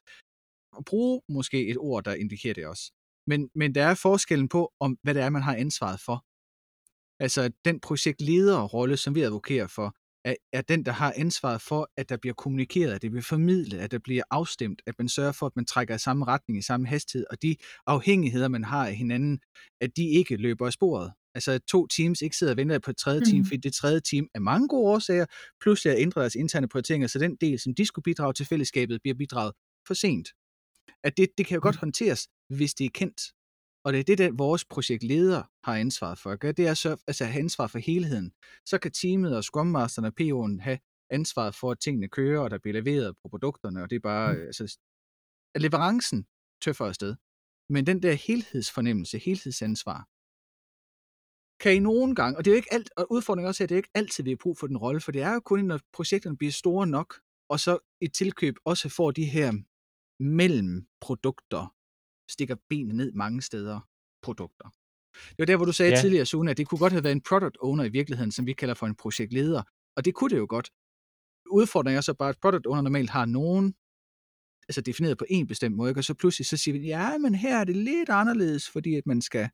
at 0.77 0.86
bruge 0.86 1.21
måske 1.29 1.67
et 1.67 1.77
ord, 1.77 2.03
der 2.03 2.13
indikerer 2.13 2.53
det 2.53 2.67
også. 2.67 2.91
Men, 3.27 3.49
men 3.56 3.75
der 3.75 3.86
er 3.86 3.95
forskellen 3.95 4.49
på, 4.49 4.73
om 4.79 4.97
hvad 5.03 5.13
det 5.13 5.21
er, 5.21 5.29
man 5.29 5.41
har 5.41 5.56
ansvaret 5.56 5.99
for. 5.99 6.25
Altså 7.23 7.51
den 7.65 7.79
projektlederrolle, 7.79 8.97
som 8.97 9.15
vi 9.15 9.21
advokerer 9.21 9.67
for, 9.67 9.95
er, 10.25 10.36
er 10.53 10.62
den, 10.62 10.86
der 10.86 10.91
har 10.91 11.13
ansvaret 11.17 11.62
for, 11.62 11.89
at 11.97 12.09
der 12.09 12.17
bliver 12.17 12.33
kommunikeret, 12.33 12.93
at 12.93 13.01
det 13.01 13.12
bliver 13.12 13.23
formidlet, 13.23 13.79
at 13.79 13.91
der 13.91 13.99
bliver 14.03 14.23
afstemt, 14.31 14.81
at 14.88 14.95
man 14.97 15.09
sørger 15.09 15.31
for, 15.31 15.45
at 15.45 15.55
man 15.55 15.65
trækker 15.65 15.95
i 15.95 15.97
samme 15.97 16.25
retning, 16.25 16.59
i 16.59 16.62
samme 16.62 16.88
hastighed, 16.88 17.25
og 17.29 17.41
de 17.41 17.55
afhængigheder, 17.88 18.47
man 18.47 18.63
har 18.63 18.88
af 18.88 18.95
hinanden, 18.95 19.39
at 19.81 19.97
de 19.97 20.09
ikke 20.09 20.36
løber 20.36 20.65
af 20.65 20.73
sporet. 20.73 21.12
Altså 21.36 21.51
at 21.51 21.62
to 21.62 21.88
teams 21.88 22.21
ikke 22.21 22.38
sidder 22.38 22.53
og 22.53 22.57
venter 22.57 22.79
på 22.79 22.91
et 22.91 22.97
tredje 22.97 23.21
team, 23.21 23.38
mm. 23.38 23.45
fordi 23.45 23.57
det 23.57 23.73
tredje 23.73 23.99
team 23.99 24.27
af 24.33 24.41
mange 24.41 24.67
gode 24.67 24.91
årsager, 24.91 25.25
pludselig 25.62 25.93
at 25.93 26.01
ændre 26.01 26.21
deres 26.21 26.36
interne 26.36 26.67
prioriteringer, 26.67 27.07
så 27.07 27.19
den 27.19 27.36
del, 27.41 27.59
som 27.59 27.75
de 27.75 27.86
skulle 27.86 28.03
bidrage 28.03 28.33
til 28.33 28.45
fællesskabet, 28.45 29.01
bliver 29.01 29.15
bidraget 29.15 29.53
for 29.88 29.93
sent. 29.93 30.29
At 31.03 31.17
det, 31.17 31.29
det 31.38 31.45
kan 31.45 31.55
jo 31.55 31.62
godt 31.62 31.75
mm. 31.75 31.79
håndteres, 31.79 32.27
hvis 32.49 32.73
det 32.73 32.86
er 32.86 32.89
kendt. 32.93 33.21
Og 33.86 33.93
det 33.93 34.00
er 34.00 34.04
det, 34.04 34.17
der 34.17 34.32
vores 34.32 34.65
projektleder 34.65 35.43
har 35.63 35.76
ansvaret 35.76 36.19
for 36.19 36.32
at 36.32 36.39
gøre. 36.39 36.52
Det 36.52 36.67
er 36.67 36.74
så, 36.74 36.89
altså 37.08 37.24
at 37.24 37.32
have 37.32 37.39
ansvar 37.39 37.67
for 37.67 37.80
helheden. 37.80 38.34
Så 38.65 38.78
kan 38.78 38.91
teamet 38.91 39.38
og 39.38 39.43
Scrum 39.43 39.67
Masteren 39.67 40.06
og 40.06 40.13
PO'en 40.22 40.62
have 40.62 40.80
ansvaret 41.10 41.56
for, 41.56 41.72
at 41.72 41.80
tingene 41.80 42.08
kører, 42.08 42.39
og 42.39 42.52
der 42.52 42.58
bliver 42.58 42.82
leveret 42.82 43.15
på 43.22 43.30
produkterne, 43.30 43.84
og 43.84 43.89
det 43.89 43.96
er 43.96 44.00
bare, 44.00 44.34
mm. 44.34 44.41
altså, 44.41 44.78
at 45.56 45.62
leverancen 45.62 46.26
tøffer 46.62 46.86
afsted. 46.86 47.15
Men 47.69 47.88
den 47.88 48.04
der 48.04 48.13
helhedsfornemmelse, 48.13 49.17
helhedsansvar, 49.17 50.08
kan 51.63 51.76
I 51.76 51.80
nogen 51.80 52.15
gang, 52.15 52.38
og 52.38 52.46
det 52.46 52.52
er 52.52 52.56
jo 52.56 52.62
ikke 52.62 52.74
alt, 52.74 52.89
og 52.98 53.12
udfordringen 53.12 53.48
også 53.48 53.63
er, 53.63 53.65
at 53.65 53.69
det 53.69 53.76
er 53.76 53.84
ikke 53.84 53.96
altid, 53.96 54.24
vi 54.24 54.30
har 54.30 54.38
brug 54.43 54.58
for 54.58 54.67
den 54.67 54.78
rolle, 54.78 55.02
for 55.02 55.12
det 55.12 55.22
er 55.22 55.34
jo 55.34 55.39
kun, 55.39 55.65
når 55.65 55.80
projekterne 55.93 56.38
bliver 56.38 56.52
store 56.52 56.88
nok, 56.88 57.19
og 57.50 57.60
så 57.60 57.78
i 58.02 58.08
tilkøb 58.08 58.56
også 58.65 58.89
får 58.89 59.12
de 59.12 59.26
her 59.26 59.54
mellemprodukter, 60.19 61.76
stikker 62.29 62.55
benene 62.69 62.93
ned 62.93 63.12
mange 63.12 63.41
steder 63.41 63.79
produkter. 64.21 64.69
Det 65.13 65.36
var 65.39 65.45
der, 65.45 65.55
hvor 65.55 65.65
du 65.65 65.71
sagde 65.71 65.91
ja. 65.91 66.01
tidligere, 66.01 66.25
Sune, 66.25 66.51
at 66.51 66.57
det 66.57 66.67
kunne 66.67 66.79
godt 66.79 66.93
have 66.93 67.03
været 67.03 67.15
en 67.15 67.21
product 67.21 67.57
owner 67.59 67.83
i 67.83 67.89
virkeligheden, 67.89 68.31
som 68.31 68.45
vi 68.45 68.53
kalder 68.53 68.73
for 68.73 68.88
en 68.88 68.95
projektleder. 68.95 69.63
Og 69.95 70.05
det 70.05 70.13
kunne 70.13 70.29
det 70.29 70.38
jo 70.38 70.45
godt. 70.49 70.69
Udfordringen 71.51 71.97
er 71.97 72.01
så 72.01 72.13
bare, 72.13 72.29
at 72.29 72.38
product 72.41 72.67
owner 72.67 72.81
normalt 72.81 73.09
har 73.09 73.25
nogen, 73.25 73.73
altså 74.69 74.81
defineret 74.81 75.17
på 75.17 75.25
en 75.29 75.47
bestemt 75.47 75.75
måde, 75.75 75.93
og 75.97 76.03
så 76.03 76.13
pludselig 76.13 76.45
så 76.45 76.57
siger 76.57 76.79
vi, 76.79 76.88
ja, 76.88 77.17
men 77.17 77.36
her 77.36 77.59
er 77.59 77.63
det 77.63 77.75
lidt 77.75 78.09
anderledes, 78.09 78.69
fordi 78.69 78.95
at 78.95 79.05
man 79.05 79.21
skal 79.21 79.49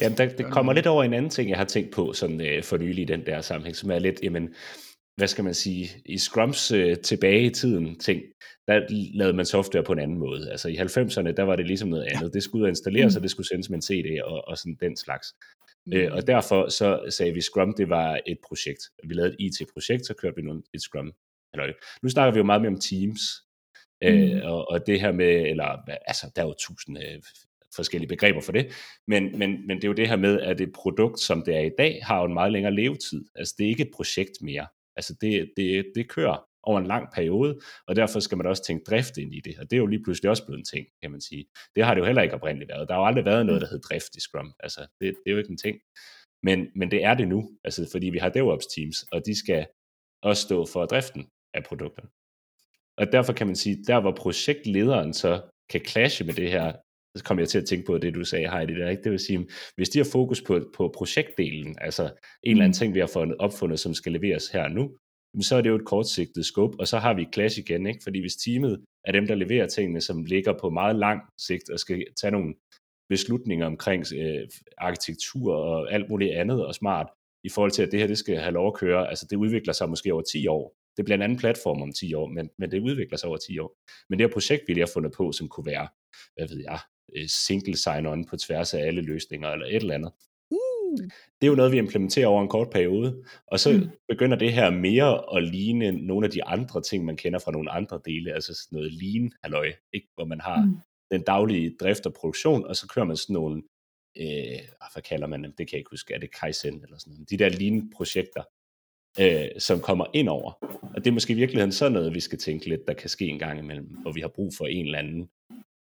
Ja, 0.00 0.08
der, 0.08 0.36
det 0.36 0.46
kommer 0.52 0.72
lidt 0.72 0.86
over 0.86 1.04
en 1.04 1.14
anden 1.14 1.30
ting, 1.30 1.50
jeg 1.50 1.58
har 1.58 1.64
tænkt 1.64 1.94
på 1.94 2.12
sådan 2.12 2.40
øh, 2.40 2.64
for 2.64 2.76
nylig 2.76 3.02
i 3.02 3.04
den 3.04 3.26
der 3.26 3.40
sammenhæng, 3.40 3.76
som 3.76 3.90
er 3.90 3.98
lidt, 3.98 4.20
jamen, 4.22 4.54
hvad 5.20 5.28
skal 5.28 5.44
man 5.44 5.54
sige, 5.54 5.88
i 6.04 6.18
Scrums 6.18 6.70
øh, 6.70 6.96
tilbage 6.96 7.42
i 7.42 7.50
tiden 7.50 7.98
ting, 7.98 8.22
der 8.66 8.86
lavede 9.14 9.36
man 9.36 9.46
software 9.46 9.84
på 9.84 9.92
en 9.92 9.98
anden 9.98 10.18
måde. 10.18 10.50
Altså 10.50 10.68
i 10.68 10.76
90'erne, 10.76 11.32
der 11.32 11.42
var 11.42 11.56
det 11.56 11.66
ligesom 11.66 11.88
noget 11.88 12.04
andet. 12.04 12.34
Det 12.34 12.42
skulle 12.42 12.68
installeres, 12.68 13.14
mm. 13.14 13.16
og 13.16 13.22
det 13.22 13.30
skulle 13.30 13.48
sendes 13.48 13.70
med 13.70 13.78
en 13.78 13.82
CD 13.82 14.22
og, 14.22 14.48
og 14.48 14.58
sådan 14.58 14.76
den 14.80 14.96
slags. 14.96 15.26
Mm. 15.86 15.92
Øh, 15.92 16.12
og 16.12 16.26
derfor 16.26 16.68
så 16.68 17.00
sagde 17.08 17.32
vi, 17.32 17.40
Scrum, 17.40 17.74
det 17.76 17.88
var 17.88 18.20
et 18.26 18.38
projekt. 18.48 18.82
Vi 19.04 19.14
lavede 19.14 19.36
et 19.40 19.60
IT-projekt, 19.60 20.06
så 20.06 20.14
kørte 20.14 20.36
vi 20.36 20.42
nogle, 20.42 20.62
et 20.74 20.82
Scrum. 20.82 21.12
Eller, 21.52 21.72
nu 22.02 22.08
snakker 22.08 22.32
vi 22.32 22.38
jo 22.38 22.44
meget 22.44 22.62
mere 22.62 22.72
om 22.72 22.80
Teams, 22.80 23.20
øh, 24.04 24.14
mm. 24.14 24.36
øh, 24.36 24.52
og, 24.52 24.70
og 24.70 24.86
det 24.86 25.00
her 25.00 25.12
med, 25.12 25.32
eller 25.52 25.66
altså, 26.06 26.30
der 26.36 26.42
er 26.42 26.46
jo 26.46 26.54
tusind 26.58 26.98
øh, 26.98 27.22
forskellige 27.76 28.08
begreber 28.08 28.40
for 28.40 28.52
det, 28.52 28.72
men, 29.06 29.38
men, 29.38 29.66
men 29.66 29.76
det 29.76 29.84
er 29.84 29.88
jo 29.88 29.94
det 29.94 30.08
her 30.08 30.16
med, 30.16 30.40
at 30.40 30.60
et 30.60 30.72
produkt, 30.72 31.20
som 31.20 31.42
det 31.42 31.56
er 31.56 31.60
i 31.60 31.70
dag, 31.78 32.00
har 32.02 32.18
jo 32.18 32.24
en 32.24 32.34
meget 32.34 32.52
længere 32.52 32.74
levetid. 32.74 33.24
Altså 33.34 33.54
det 33.58 33.64
er 33.64 33.68
ikke 33.68 33.82
et 33.82 33.94
projekt 33.96 34.42
mere. 34.42 34.66
Altså 35.00 35.14
det, 35.20 35.52
det, 35.56 35.92
det 35.94 36.08
kører 36.08 36.36
over 36.62 36.78
en 36.80 36.86
lang 36.86 37.08
periode, 37.14 37.60
og 37.86 37.96
derfor 37.96 38.20
skal 38.20 38.38
man 38.38 38.46
også 38.46 38.64
tænke 38.64 38.84
drift 38.90 39.16
ind 39.16 39.34
i 39.34 39.40
det, 39.40 39.58
og 39.58 39.64
det 39.70 39.76
er 39.76 39.80
jo 39.84 39.86
lige 39.86 40.02
pludselig 40.04 40.30
også 40.30 40.46
blevet 40.46 40.58
en 40.58 40.64
ting, 40.64 40.86
kan 41.02 41.10
man 41.10 41.20
sige. 41.20 41.44
Det 41.74 41.84
har 41.84 41.94
det 41.94 42.00
jo 42.00 42.06
heller 42.06 42.22
ikke 42.22 42.34
oprindeligt 42.34 42.68
været. 42.68 42.88
Der 42.88 42.94
har 42.94 43.00
jo 43.00 43.06
aldrig 43.06 43.24
været 43.24 43.46
noget, 43.46 43.60
der 43.62 43.68
hed 43.68 43.80
drift 43.80 44.16
i 44.16 44.20
Scrum. 44.20 44.52
Altså, 44.60 44.80
det, 44.80 45.06
det 45.24 45.26
er 45.26 45.30
jo 45.30 45.38
ikke 45.38 45.50
en 45.50 45.64
ting. 45.66 45.76
Men, 46.42 46.66
men 46.76 46.90
det 46.90 47.04
er 47.04 47.14
det 47.14 47.28
nu, 47.28 47.50
altså, 47.64 47.88
fordi 47.92 48.06
vi 48.10 48.18
har 48.18 48.28
DevOps 48.28 48.66
teams, 48.66 48.96
og 49.12 49.26
de 49.26 49.38
skal 49.38 49.66
også 50.22 50.42
stå 50.42 50.66
for 50.66 50.86
driften 50.86 51.28
af 51.54 51.64
produkterne. 51.64 52.10
Og 52.96 53.12
derfor 53.12 53.32
kan 53.32 53.46
man 53.46 53.56
sige, 53.56 53.84
der 53.86 54.00
hvor 54.00 54.12
projektlederen 54.12 55.12
så 55.14 55.42
kan 55.70 55.84
clashe 55.84 56.24
med 56.24 56.34
det 56.34 56.50
her, 56.50 56.72
så 57.16 57.24
kommer 57.24 57.42
jeg 57.42 57.48
til 57.48 57.58
at 57.58 57.66
tænke 57.66 57.86
på 57.86 57.98
det, 57.98 58.14
du 58.14 58.24
sagde, 58.24 58.50
Heidi, 58.50 58.74
det, 58.74 58.82
er 58.82 58.88
ikke? 58.88 59.02
det 59.02 59.12
vil 59.12 59.18
sige, 59.18 59.48
hvis 59.76 59.88
de 59.88 59.98
har 59.98 60.08
fokus 60.12 60.42
på, 60.42 60.60
på 60.76 60.92
projektdelen, 60.96 61.76
altså 61.80 62.02
en 62.42 62.50
eller 62.50 62.64
anden 62.64 62.78
ting, 62.78 62.94
vi 62.94 63.00
har 63.00 63.06
fundet, 63.06 63.36
opfundet, 63.38 63.80
som 63.80 63.94
skal 63.94 64.12
leveres 64.12 64.48
her 64.48 64.68
nu, 64.68 64.96
så 65.40 65.56
er 65.56 65.60
det 65.60 65.70
jo 65.70 65.74
et 65.74 65.84
kortsigtet 65.84 66.44
scope, 66.44 66.80
og 66.80 66.88
så 66.88 66.98
har 66.98 67.14
vi 67.14 67.28
clash 67.34 67.58
igen, 67.58 67.86
ikke? 67.86 68.00
fordi 68.02 68.20
hvis 68.20 68.36
teamet 68.36 68.84
er 69.04 69.12
dem, 69.12 69.26
der 69.26 69.34
leverer 69.34 69.66
tingene, 69.66 70.00
som 70.00 70.24
ligger 70.24 70.58
på 70.60 70.70
meget 70.70 70.96
lang 70.96 71.20
sigt 71.38 71.70
og 71.70 71.78
skal 71.78 72.04
tage 72.20 72.30
nogle 72.30 72.54
beslutninger 73.08 73.66
omkring 73.66 74.04
øh, 74.16 74.48
arkitektur 74.78 75.54
og 75.54 75.92
alt 75.92 76.08
muligt 76.10 76.34
andet 76.34 76.66
og 76.66 76.74
smart, 76.74 77.08
i 77.44 77.48
forhold 77.48 77.70
til, 77.70 77.82
at 77.82 77.92
det 77.92 78.00
her 78.00 78.06
det 78.06 78.18
skal 78.18 78.36
have 78.36 78.52
lov 78.52 78.66
at 78.66 78.74
køre, 78.74 79.08
altså 79.08 79.26
det 79.30 79.36
udvikler 79.36 79.72
sig 79.72 79.88
måske 79.88 80.12
over 80.12 80.22
10 80.22 80.46
år. 80.46 80.74
Det 80.96 81.04
bliver 81.04 81.16
en 81.16 81.22
anden 81.22 81.38
platform 81.38 81.82
om 81.82 81.92
10 81.92 82.14
år, 82.14 82.26
men, 82.26 82.50
men 82.58 82.70
det 82.70 82.80
udvikler 82.80 83.18
sig 83.18 83.28
over 83.28 83.38
10 83.38 83.58
år. 83.58 83.76
Men 84.08 84.18
det 84.18 84.26
her 84.26 84.32
projekt, 84.32 84.62
vi 84.66 84.72
lige 84.72 84.86
har 84.86 84.92
fundet 84.94 85.12
på, 85.16 85.32
som 85.32 85.48
kunne 85.48 85.66
være, 85.66 85.88
hvad 86.36 86.48
ved 86.48 86.60
jeg, 86.70 86.78
single 87.26 87.76
sign-on 87.76 88.24
på 88.30 88.36
tværs 88.36 88.74
af 88.74 88.86
alle 88.86 89.02
løsninger 89.02 89.48
eller 89.48 89.66
et 89.66 89.76
eller 89.76 89.94
andet. 89.94 90.12
Uh. 90.50 90.98
Det 91.40 91.46
er 91.46 91.46
jo 91.46 91.54
noget, 91.54 91.72
vi 91.72 91.78
implementerer 91.78 92.26
over 92.26 92.42
en 92.42 92.48
kort 92.48 92.70
periode, 92.70 93.24
og 93.46 93.60
så 93.60 93.72
mm. 93.72 93.88
begynder 94.08 94.36
det 94.36 94.52
her 94.52 94.70
mere 94.70 95.36
at 95.36 95.42
ligne 95.42 95.92
nogle 95.92 96.26
af 96.26 96.32
de 96.32 96.44
andre 96.44 96.82
ting, 96.82 97.04
man 97.04 97.16
kender 97.16 97.38
fra 97.38 97.52
nogle 97.52 97.70
andre 97.70 98.00
dele, 98.04 98.32
altså 98.32 98.54
sådan 98.54 98.76
noget 98.76 98.92
lean 98.92 99.32
halløj, 99.42 99.72
ikke? 99.92 100.08
hvor 100.14 100.24
man 100.24 100.40
har 100.40 100.64
mm. 100.64 100.76
den 101.10 101.22
daglige 101.22 101.76
drift 101.80 102.06
og 102.06 102.14
produktion, 102.14 102.66
og 102.66 102.76
så 102.76 102.88
kører 102.88 103.06
man 103.06 103.16
sådan 103.16 103.34
nogle, 103.34 103.62
øh, 104.16 104.60
hvad 104.92 105.02
kalder 105.02 105.26
man 105.26 105.44
dem, 105.44 105.52
det 105.58 105.68
kan 105.68 105.72
jeg 105.72 105.78
ikke 105.78 105.90
huske, 105.90 106.14
er 106.14 106.18
det 106.18 106.34
Kaizen 106.40 106.74
eller 106.84 106.98
sådan 106.98 107.12
noget, 107.12 107.30
de 107.30 107.36
der 107.36 107.48
lean-projekter, 107.48 108.42
øh, 109.20 109.60
som 109.60 109.80
kommer 109.80 110.06
ind 110.14 110.28
over. 110.28 110.52
Og 110.94 110.96
det 110.96 111.06
er 111.06 111.12
måske 111.12 111.32
i 111.32 111.36
virkeligheden 111.36 111.72
sådan 111.72 111.92
noget, 111.92 112.14
vi 112.14 112.20
skal 112.20 112.38
tænke 112.38 112.68
lidt, 112.68 112.86
der 112.86 112.94
kan 112.94 113.08
ske 113.08 113.26
en 113.26 113.38
gang 113.38 113.58
imellem, 113.58 113.86
hvor 113.86 114.12
vi 114.12 114.20
har 114.20 114.28
brug 114.28 114.52
for 114.58 114.66
en 114.66 114.86
eller 114.86 114.98
anden, 114.98 115.30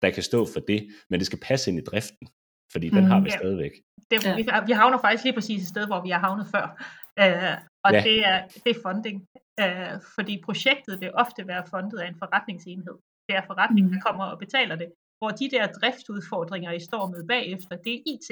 der 0.04 0.10
kan 0.10 0.22
stå 0.22 0.40
for 0.52 0.60
det, 0.60 0.80
men 1.10 1.20
det 1.20 1.26
skal 1.26 1.40
passe 1.48 1.70
ind 1.70 1.78
i 1.78 1.84
driften, 1.90 2.26
fordi 2.72 2.88
den 2.88 3.04
mm, 3.04 3.10
har 3.10 3.20
vi 3.20 3.30
ja. 3.30 3.38
stadigvæk. 3.38 3.72
Det, 4.10 4.24
ja. 4.24 4.36
vi, 4.36 4.42
vi 4.66 4.72
havner 4.72 4.98
faktisk 4.98 5.24
lige 5.24 5.36
præcis 5.38 5.62
et 5.62 5.68
sted, 5.68 5.86
hvor 5.86 6.00
vi 6.06 6.10
har 6.10 6.22
havnet 6.26 6.46
før, 6.54 6.66
uh, 7.22 7.54
og 7.84 7.90
ja. 7.92 8.00
det, 8.08 8.16
er, 8.30 8.38
det 8.64 8.70
er 8.76 8.80
funding. 8.86 9.18
Uh, 9.62 9.94
fordi 10.16 10.34
projektet 10.48 10.94
vil 11.02 11.10
ofte 11.24 11.46
være 11.52 11.64
fundet 11.74 11.98
af 12.02 12.08
en 12.08 12.18
forretningsenhed. 12.22 12.96
Det 13.28 13.34
er 13.38 13.42
forretningen, 13.50 13.90
mm. 13.90 13.94
der 13.94 14.02
kommer 14.08 14.24
og 14.24 14.38
betaler 14.38 14.76
det. 14.82 14.88
Hvor 15.18 15.30
de 15.30 15.50
der 15.50 15.66
driftsudfordringer, 15.78 16.70
I 16.72 16.80
står 16.80 17.04
med 17.14 17.22
bagefter, 17.34 17.74
det 17.84 17.92
er 17.94 18.02
IT, 18.12 18.30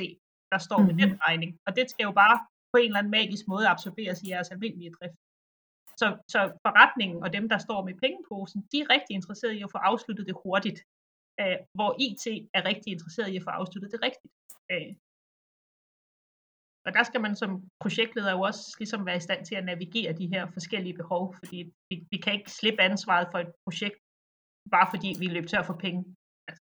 der 0.52 0.58
står 0.58 0.78
mm. 0.78 0.86
med 0.86 0.94
den 1.02 1.12
regning. 1.26 1.50
Og 1.66 1.76
det 1.76 1.90
skal 1.90 2.04
jo 2.04 2.12
bare 2.22 2.36
på 2.72 2.76
en 2.78 2.84
eller 2.84 2.98
anden 2.98 3.10
magisk 3.10 3.44
måde 3.48 3.68
absorberes 3.68 4.22
i 4.22 4.28
jeres 4.30 4.50
almindelige 4.50 4.92
drift. 4.98 5.18
Så, 6.00 6.06
så 6.28 6.40
forretningen 6.66 7.22
og 7.24 7.32
dem, 7.32 7.48
der 7.48 7.58
står 7.58 7.84
med 7.84 7.94
pengeposen, 7.94 8.60
de 8.72 8.80
er 8.80 8.90
rigtig 8.94 9.14
interesserede 9.14 9.56
i 9.58 9.62
at 9.62 9.70
få 9.70 9.78
afsluttet 9.78 10.26
det 10.26 10.36
hurtigt, 10.44 10.80
øh, 11.40 11.58
hvor 11.76 11.90
IT 12.06 12.24
er 12.56 12.62
rigtig 12.70 12.90
interesseret 12.92 13.28
i 13.32 13.36
at 13.36 13.46
få 13.46 13.50
afsluttet 13.50 13.92
det 13.92 14.00
rigtigt. 14.08 14.32
Øh. 14.72 14.92
Og 16.86 16.90
der 16.96 17.02
skal 17.02 17.20
man 17.20 17.34
som 17.36 17.50
projektleder 17.82 18.32
jo 18.32 18.40
også 18.40 18.62
ligesom 18.78 19.06
være 19.06 19.16
i 19.16 19.26
stand 19.26 19.46
til 19.46 19.54
at 19.54 19.64
navigere 19.64 20.12
de 20.12 20.26
her 20.26 20.42
forskellige 20.56 20.98
behov, 21.02 21.34
fordi 21.38 21.58
vi, 21.90 21.94
vi 22.10 22.16
kan 22.24 22.32
ikke 22.32 22.50
slippe 22.50 22.82
ansvaret 22.82 23.28
for 23.30 23.38
et 23.38 23.52
projekt, 23.66 23.98
bare 24.70 24.88
fordi 24.92 25.10
vi 25.18 25.26
løber 25.26 25.48
tør 25.48 25.62
for 25.62 25.76
penge. 25.84 26.00
Altså. 26.48 26.62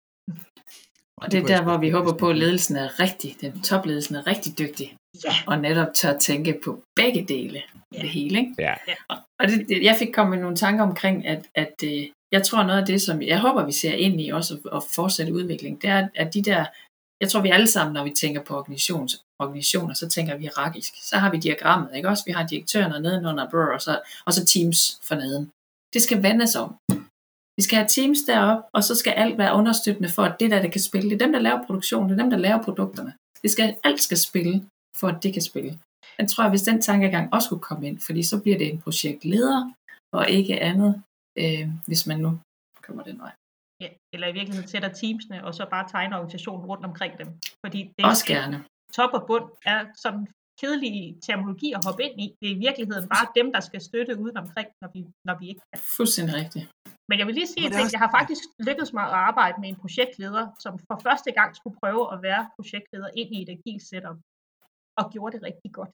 Og 1.22 1.26
det 1.32 1.38
er 1.40 1.46
der, 1.46 1.62
hvor 1.62 1.78
vi 1.78 1.90
håber 1.90 2.14
på, 2.20 2.26
at 2.30 2.38
ledelsen 2.44 2.76
er 2.76 3.00
rigtig, 3.00 3.30
den 3.40 3.62
topledelsen 3.62 4.14
er 4.16 4.26
rigtig 4.26 4.58
dygtig. 4.58 4.96
Ja. 5.24 5.34
Og 5.46 5.58
netop 5.58 5.88
tør 5.94 6.18
tænke 6.18 6.60
på 6.64 6.82
begge 6.96 7.22
dele. 7.34 7.62
Ja. 7.94 8.00
Det 8.02 8.08
hele, 8.08 8.38
ikke? 8.38 8.54
Ja. 8.58 8.74
Og 9.40 9.44
det, 9.48 9.82
jeg 9.88 9.96
fik 9.98 10.12
kommet 10.12 10.38
nogle 10.38 10.56
tanker 10.56 10.84
omkring, 10.84 11.26
at, 11.26 11.42
at 11.54 11.74
øh, 11.84 12.02
jeg 12.32 12.42
tror 12.42 12.62
noget 12.62 12.80
af 12.80 12.86
det, 12.86 13.02
som 13.02 13.22
jeg 13.22 13.40
håber, 13.40 13.66
vi 13.66 13.72
ser 13.72 13.92
ind 13.92 14.20
i 14.20 14.28
også 14.28 14.58
og 14.64 14.82
fortsætte 14.94 15.34
udvikling, 15.34 15.82
det 15.82 15.90
er, 15.90 16.08
at 16.14 16.34
de 16.34 16.42
der, 16.42 16.66
jeg 17.20 17.28
tror 17.30 17.40
vi 17.40 17.48
alle 17.48 17.66
sammen, 17.66 17.94
når 17.94 18.04
vi 18.04 18.10
tænker 18.10 18.42
på 18.42 18.58
organisations, 18.58 19.24
organisationer, 19.38 19.94
så 19.94 20.08
tænker 20.08 20.36
vi 20.36 20.42
hierarkisk. 20.42 20.92
Så 21.02 21.16
har 21.16 21.30
vi 21.30 21.38
diagrammet, 21.38 21.96
ikke 21.96 22.08
også? 22.08 22.22
Vi 22.26 22.32
har 22.32 22.46
direktøren 22.46 23.02
nedenunder, 23.02 23.50
bror, 23.50 23.74
og 23.74 23.80
så, 23.80 24.00
og 24.26 24.32
så 24.32 24.46
teams 24.46 25.00
for 25.08 25.14
neden. 25.14 25.50
Det 25.94 26.02
skal 26.02 26.22
vendes 26.22 26.56
om. 26.56 26.76
Vi 27.56 27.62
skal 27.62 27.76
have 27.76 27.88
teams 27.88 28.18
deroppe, 28.26 28.62
og 28.72 28.84
så 28.84 28.94
skal 28.94 29.12
alt 29.12 29.38
være 29.38 29.54
understøttende 29.54 30.08
for, 30.08 30.22
at 30.22 30.40
det 30.40 30.50
der, 30.50 30.62
det 30.62 30.72
kan 30.72 30.80
spille. 30.80 31.10
Det 31.10 31.14
er 31.14 31.24
dem, 31.24 31.32
der 31.32 31.40
laver 31.40 31.66
produktion, 31.66 32.08
det 32.08 32.12
er 32.12 32.22
dem, 32.22 32.30
der 32.30 32.36
laver 32.36 32.62
produkterne. 32.62 33.12
Det 33.42 33.50
skal, 33.50 33.76
alt 33.84 34.02
skal 34.02 34.18
spille, 34.18 34.66
for 34.96 35.08
at 35.08 35.22
det 35.22 35.32
kan 35.32 35.42
spille. 35.42 35.78
Jeg 36.18 36.28
tror, 36.28 36.44
at 36.44 36.50
hvis 36.50 36.62
den 36.62 36.82
tankegang 36.82 37.34
også 37.34 37.48
kunne 37.48 37.60
komme 37.68 37.88
ind, 37.88 37.98
fordi 38.00 38.22
så 38.22 38.40
bliver 38.40 38.58
det 38.58 38.72
en 38.72 38.80
projektleder, 38.80 39.72
og 40.12 40.30
ikke 40.30 40.60
andet, 40.60 41.02
øh, 41.42 41.64
hvis 41.88 42.02
man 42.06 42.18
nu 42.24 42.30
kommer 42.86 43.02
den 43.02 43.18
vej. 43.24 43.32
Ja, 43.82 43.88
eller 44.14 44.26
i 44.28 44.32
virkeligheden 44.38 44.68
sætter 44.68 44.90
teamsene, 45.00 45.44
og 45.46 45.54
så 45.54 45.62
bare 45.74 45.88
tegner 45.88 46.16
organisationen 46.16 46.64
rundt 46.70 46.84
omkring 46.90 47.18
dem. 47.18 47.28
Fordi 47.64 47.80
det 47.96 48.04
også 48.12 48.26
gerne. 48.34 48.56
Top 48.98 49.12
og 49.18 49.22
bund 49.28 49.46
er 49.72 49.80
sådan 50.04 50.22
kedelig 50.60 50.96
terminologi 51.26 51.68
at 51.76 51.84
hoppe 51.86 52.02
ind 52.06 52.16
i. 52.24 52.26
Det 52.40 52.46
er 52.50 52.54
i 52.58 52.62
virkeligheden 52.66 53.06
bare 53.14 53.26
dem, 53.38 53.48
der 53.54 53.60
skal 53.68 53.80
støtte 53.88 54.12
uden 54.22 54.36
omkring, 54.42 54.68
når 54.82 54.90
vi, 54.94 55.00
når 55.28 55.36
vi 55.40 55.44
ikke 55.50 55.62
kan. 55.70 55.78
Fuldstændig 55.96 56.34
rigtigt. 56.42 56.66
Men 57.10 57.16
jeg 57.18 57.26
vil 57.26 57.34
lige 57.40 57.50
sige, 57.54 57.66
at 57.66 57.92
jeg 57.94 58.02
har 58.04 58.12
faktisk 58.18 58.42
lykkedes 58.66 58.92
mig 58.96 59.04
at 59.04 59.18
arbejde 59.28 59.56
med 59.60 59.68
en 59.68 59.80
projektleder, 59.82 60.44
som 60.64 60.72
for 60.88 60.98
første 61.06 61.30
gang 61.38 61.50
skulle 61.58 61.76
prøve 61.82 62.04
at 62.14 62.18
være 62.28 62.42
projektleder 62.56 63.10
ind 63.20 63.30
i 63.36 63.38
et 63.44 63.50
agilt 63.56 63.82
setup, 63.88 64.18
og 65.00 65.04
gjorde 65.12 65.32
det 65.34 65.42
rigtig 65.48 65.70
godt. 65.78 65.92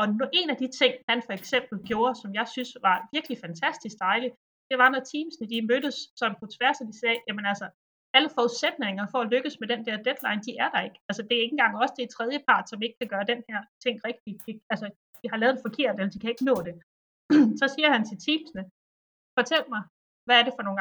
Og 0.00 0.04
en 0.40 0.48
af 0.52 0.58
de 0.62 0.68
ting, 0.80 0.92
han 1.10 1.18
for 1.26 1.34
eksempel 1.40 1.76
gjorde, 1.90 2.14
som 2.22 2.30
jeg 2.38 2.46
synes 2.54 2.70
var 2.86 2.96
virkelig 3.14 3.38
fantastisk 3.46 3.96
dejligt, 4.08 4.34
det 4.70 4.76
var, 4.78 4.88
når 4.90 5.02
teamsene 5.10 5.46
de 5.52 5.66
mødtes 5.70 5.96
sådan 6.20 6.36
på 6.40 6.46
tværs, 6.56 6.80
og 6.80 6.86
de 6.90 6.98
sagde, 7.00 7.18
jamen 7.28 7.46
altså, 7.52 7.66
alle 8.16 8.30
forudsætninger 8.36 9.04
for 9.12 9.18
at 9.20 9.30
lykkes 9.34 9.60
med 9.60 9.68
den 9.72 9.80
der 9.86 9.96
deadline, 10.06 10.42
de 10.46 10.52
er 10.64 10.68
der 10.74 10.80
ikke. 10.88 10.98
Altså 11.08 11.22
det 11.22 11.34
er 11.36 11.42
ikke 11.44 11.56
engang 11.58 11.74
også 11.82 11.94
det 11.98 12.14
tredje 12.16 12.40
part, 12.48 12.68
som 12.68 12.82
ikke 12.82 12.98
kan 13.00 13.08
gøre 13.14 13.30
den 13.32 13.40
her 13.48 13.60
ting 13.84 13.96
rigtigt. 14.08 14.38
De, 14.46 14.52
altså, 14.72 14.86
de 15.22 15.26
har 15.32 15.38
lavet 15.42 15.54
det 15.56 15.66
forkert, 15.66 15.94
eller 15.96 16.12
de 16.14 16.20
kan 16.20 16.30
ikke 16.30 16.48
nå 16.50 16.56
det. 16.68 16.74
så 17.60 17.66
siger 17.74 17.88
han 17.94 18.02
til 18.08 18.18
teamsene, 18.26 18.64
fortæl 19.38 19.64
mig, 19.74 19.82
hvad 20.26 20.36
er 20.38 20.44
det 20.44 20.54
for 20.56 20.64
nogle 20.66 20.80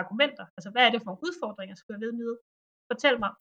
argumenter? 0.00 0.46
Altså 0.56 0.70
hvad 0.70 0.82
er 0.86 0.90
det 0.90 1.02
for 1.06 1.18
udfordringer, 1.26 1.74
skal 1.76 1.92
jeg 1.94 2.00
vide 2.04 2.16
med? 2.22 2.32
Fortæl 2.90 3.16
mig, 3.24 3.32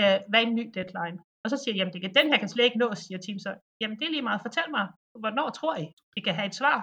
øh, 0.00 0.18
hvad 0.28 0.38
er 0.40 0.46
en 0.46 0.58
ny 0.60 0.66
deadline? 0.76 1.18
Og 1.44 1.48
så 1.50 1.56
siger 1.56 1.72
jeg, 1.72 1.78
jamen 1.78 1.92
det 1.94 2.00
kan, 2.00 2.14
den 2.14 2.30
her 2.30 2.38
kan 2.38 2.48
slet 2.48 2.64
ikke 2.64 2.82
nås, 2.82 2.98
siger 2.98 3.18
team 3.18 3.38
så. 3.38 3.52
Jamen 3.80 3.96
det 3.98 4.06
er 4.06 4.14
lige 4.14 4.28
meget, 4.28 4.44
fortæl 4.46 4.68
mig, 4.70 4.86
hvornår 5.22 5.48
tror 5.50 5.76
I, 5.84 5.86
I 6.16 6.20
kan 6.20 6.34
have 6.34 6.46
et 6.46 6.54
svar? 6.54 6.78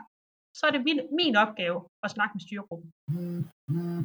Så 0.58 0.64
er 0.68 0.72
det 0.72 0.84
min, 0.88 1.00
min 1.20 1.36
opgave 1.36 1.78
at 2.06 2.12
snakke 2.12 2.34
med 2.36 2.42
styregruppen. 2.46 2.90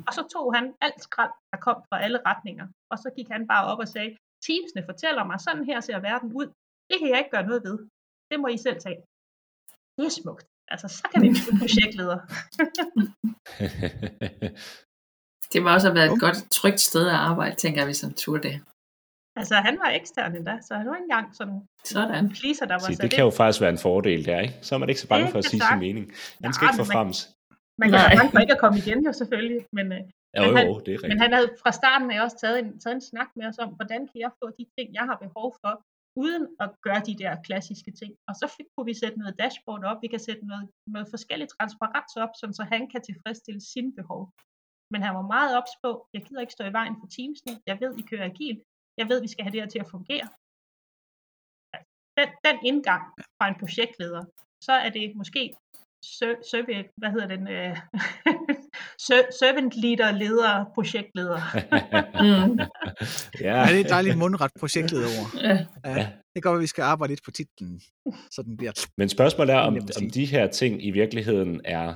Og 0.08 0.12
så 0.16 0.22
tog 0.34 0.46
han 0.56 0.64
alt 0.86 1.00
skrald, 1.06 1.34
der 1.52 1.58
kom 1.66 1.76
fra 1.88 2.02
alle 2.04 2.18
retninger, 2.26 2.66
og 2.90 2.96
så 3.02 3.08
gik 3.16 3.28
han 3.34 3.42
bare 3.52 3.64
op 3.70 3.78
og 3.84 3.88
sagde, 3.88 4.16
teamsene 4.46 4.82
fortæller 4.90 5.24
mig, 5.24 5.40
sådan 5.40 5.64
her 5.70 5.80
ser 5.80 5.98
verden 6.10 6.30
ud. 6.40 6.48
Det 6.90 6.96
kan 6.98 7.08
jeg 7.10 7.18
ikke 7.18 7.34
gøre 7.36 7.46
noget 7.50 7.62
ved. 7.68 7.76
Det 8.30 8.40
må 8.40 8.46
I 8.46 8.58
selv 8.66 8.80
tage. 8.80 9.00
Det 9.96 10.06
er 10.06 10.16
smukt. 10.22 10.46
Altså, 10.72 10.88
så 10.88 11.04
kan 11.12 11.22
vi 11.22 11.28
blive 11.28 11.58
projektleder. 11.62 12.18
det 15.52 15.58
må 15.62 15.68
også 15.74 15.86
have 15.88 15.98
været 15.98 16.12
et 16.12 16.20
godt, 16.20 16.38
trygt 16.58 16.80
sted 16.80 17.04
at 17.08 17.20
arbejde, 17.30 17.56
tænker 17.56 17.80
jeg, 17.80 17.86
hvis 17.86 18.00
han 18.00 18.14
turde 18.14 18.42
det. 18.48 18.56
Altså, 19.40 19.54
han 19.54 19.78
var 19.82 19.90
ekstern 20.00 20.36
endda, 20.36 20.54
så 20.66 20.74
han 20.74 20.86
var 20.88 20.96
ikke 20.96 21.08
engang 21.10 21.36
sådan, 21.40 21.58
sådan. 21.84 22.24
en 22.24 22.30
pleaser, 22.36 22.66
der 22.66 22.74
var 22.74 22.78
sat 22.78 23.02
Det 23.02 23.10
kan 23.10 23.24
jo 23.24 23.30
faktisk 23.30 23.60
være 23.60 23.74
en 23.78 23.82
fordel 23.88 24.20
der, 24.28 24.38
ikke? 24.40 24.54
Så 24.62 24.70
er 24.74 24.78
man 24.78 24.88
ikke 24.88 25.00
så 25.00 25.08
bange 25.08 25.28
for 25.32 25.38
at 25.38 25.44
sige 25.44 25.62
sin 25.70 25.80
mening. 25.86 26.04
Han 26.44 26.52
skal 26.52 26.64
ja, 26.64 26.70
ikke 26.70 26.82
forfremmes. 26.84 27.18
Man, 27.26 27.30
man 27.80 27.86
kan 27.90 27.98
være 28.04 28.16
bange 28.18 28.30
for 28.34 28.40
ikke 28.44 28.56
at 28.58 28.62
komme 28.64 28.76
igen, 28.82 28.98
jo 29.08 29.12
selvfølgelig, 29.20 29.60
men, 29.78 29.86
øh, 29.96 30.02
jo, 30.36 30.42
men, 30.46 30.56
han, 30.56 30.66
jo, 30.66 30.74
det 30.86 30.92
er 30.94 31.08
men 31.10 31.18
han 31.24 31.32
havde 31.36 31.48
fra 31.62 31.72
starten 31.80 32.08
af 32.12 32.18
også 32.24 32.36
taget 32.42 32.58
en, 32.62 32.68
taget 32.82 32.94
en 33.00 33.06
snak 33.10 33.30
med 33.38 33.46
os 33.50 33.58
om, 33.64 33.70
hvordan 33.78 34.00
kan 34.10 34.18
jeg 34.24 34.30
få 34.40 34.46
de 34.58 34.64
ting, 34.76 34.86
jeg 34.98 35.04
har 35.10 35.16
behov 35.24 35.48
for, 35.62 35.74
uden 36.22 36.44
at 36.64 36.68
gøre 36.86 37.02
de 37.08 37.14
der 37.22 37.32
klassiske 37.46 37.92
ting. 38.00 38.12
Og 38.28 38.34
så 38.40 38.46
fik, 38.56 38.66
kunne 38.72 38.88
vi 38.90 38.94
sætte 39.02 39.18
noget 39.18 39.38
dashboard 39.42 39.84
op, 39.90 39.98
vi 40.04 40.08
kan 40.14 40.22
sætte 40.28 40.42
noget, 40.50 40.64
noget 40.94 41.08
forskelligt 41.14 41.50
transparens 41.56 42.16
op, 42.24 42.32
sådan, 42.40 42.56
så 42.58 42.64
han 42.74 42.82
kan 42.92 43.00
tilfredsstille 43.02 43.62
sine 43.72 43.92
behov. 43.98 44.22
Men 44.92 45.00
han 45.02 45.14
var 45.18 45.26
meget 45.36 45.52
ops 45.58 45.74
på, 45.84 45.90
jeg 46.14 46.22
gider 46.26 46.40
ikke 46.40 46.56
stå 46.56 46.64
i 46.64 46.76
vejen 46.78 46.96
for 47.00 47.08
teamsene, 47.16 47.54
jeg 47.70 47.76
ved, 47.80 47.92
I 48.00 48.02
kører 48.10 48.26
agil, 48.32 48.58
jeg 48.98 49.06
ved, 49.10 49.20
vi 49.20 49.28
skal 49.28 49.44
have 49.44 49.52
det 49.52 49.60
her 49.60 49.68
til 49.68 49.84
at 49.84 49.90
fungere. 49.90 50.28
Den, 52.18 52.28
den 52.46 52.56
indgang 52.70 53.02
fra 53.36 53.48
en 53.48 53.58
projektleder, 53.62 54.24
så 54.66 54.72
er 54.72 54.90
det 54.90 55.16
måske 55.16 55.54
servant, 56.52 56.90
hvad 56.96 57.10
hedder 57.10 57.28
den, 57.34 57.48
øh, 57.48 57.76
servant 59.40 59.72
leader, 59.84 60.10
leder, 60.22 60.64
projektleder. 60.74 61.40
mm. 62.24 62.58
ja. 63.40 63.58
ja, 63.58 63.66
det 63.68 63.76
er 63.80 63.84
et 63.84 63.88
dejligt 63.88 64.18
mundret 64.18 64.50
projektlederord. 64.58 65.28
Ja. 65.42 65.66
ja. 65.84 66.08
Det 66.34 66.42
går, 66.42 66.54
at 66.54 66.60
vi 66.60 66.66
skal 66.66 66.82
arbejde 66.82 67.12
lidt 67.12 67.24
på 67.24 67.30
titlen, 67.30 67.80
så 68.30 68.42
den 68.42 68.56
bliver... 68.56 68.72
Men 68.98 69.08
spørgsmålet 69.08 69.54
er, 69.54 69.58
om, 69.58 69.74
om 70.00 70.10
de 70.10 70.24
her 70.24 70.46
ting 70.46 70.84
i 70.84 70.90
virkeligheden 70.90 71.60
er... 71.64 71.94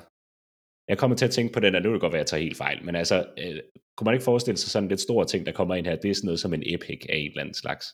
Jeg 0.88 0.98
kommer 0.98 1.16
til 1.16 1.24
at 1.24 1.30
tænke 1.30 1.52
på 1.52 1.60
den, 1.60 1.74
og 1.74 1.82
nu 1.82 1.88
vil 1.88 1.94
det 1.94 2.00
godt 2.00 2.12
være, 2.12 2.20
at 2.20 2.24
jeg 2.24 2.30
tager 2.30 2.42
helt 2.42 2.56
fejl, 2.56 2.84
men 2.84 2.96
altså, 2.96 3.26
øh, 3.38 3.60
kunne 4.00 4.08
man 4.08 4.14
ikke 4.14 4.30
forestille 4.32 4.56
sig 4.56 4.70
sådan 4.70 4.88
lidt 4.88 5.00
stor 5.00 5.24
ting, 5.24 5.46
der 5.46 5.52
kommer 5.52 5.74
ind 5.74 5.86
her, 5.86 5.96
det 5.96 6.10
er 6.10 6.14
sådan 6.14 6.26
noget 6.26 6.40
som 6.40 6.54
en 6.54 6.62
epic 6.66 7.00
af 7.08 7.16
en 7.16 7.30
eller 7.30 7.40
anden 7.40 7.54
slags. 7.54 7.86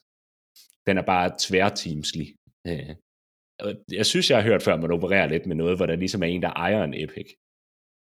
Den 0.87 0.99
er 0.99 1.03
bare 1.03 1.29
tværteamslig. 1.47 2.29
Øh, 2.67 2.95
jeg 3.93 4.07
synes, 4.07 4.31
jeg 4.31 4.39
har 4.39 4.49
hørt 4.51 4.63
før, 4.63 4.75
at 4.75 4.81
man 4.81 4.91
opererer 4.91 5.29
lidt 5.29 5.47
med 5.47 5.57
noget, 5.57 5.77
hvor 5.77 5.87
der 5.87 5.97
ligesom 5.97 6.23
er 6.23 6.27
en, 6.27 6.43
der 6.43 6.53
ejer 6.65 6.85
en 6.85 6.95
Epic. 6.95 7.29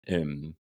Øhm, 0.09 0.55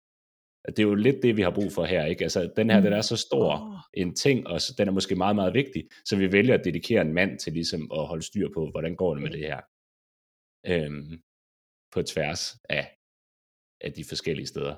det 0.67 0.79
er 0.79 0.89
jo 0.91 0.95
lidt 0.95 1.23
det, 1.23 1.37
vi 1.37 1.41
har 1.41 1.57
brug 1.59 1.71
for 1.71 1.85
her, 1.85 2.05
ikke? 2.05 2.23
Altså, 2.23 2.53
den 2.57 2.69
her, 2.69 2.79
mm. 2.79 2.83
den 2.83 2.93
er 2.93 3.01
så 3.01 3.17
stor 3.27 3.49
oh. 3.53 3.79
en 3.93 4.15
ting, 4.15 4.47
og 4.47 4.59
den 4.77 4.87
er 4.87 4.91
måske 4.91 5.15
meget, 5.15 5.35
meget 5.35 5.53
vigtig, 5.53 5.89
så 6.05 6.17
vi 6.17 6.31
vælger 6.31 6.53
at 6.57 6.65
dedikere 6.65 7.01
en 7.01 7.13
mand 7.13 7.39
til 7.39 7.53
ligesom 7.53 7.91
at 7.91 8.07
holde 8.07 8.25
styr 8.29 8.49
på, 8.53 8.69
hvordan 8.71 8.95
går 8.95 9.13
det 9.13 9.23
med 9.23 9.31
det 9.31 9.39
her. 9.39 9.61
Øhm, 10.73 11.21
på 11.93 11.99
tværs 12.01 12.43
af, 12.69 12.85
af 13.85 13.93
de 13.97 14.03
forskellige 14.11 14.47
steder. 14.53 14.75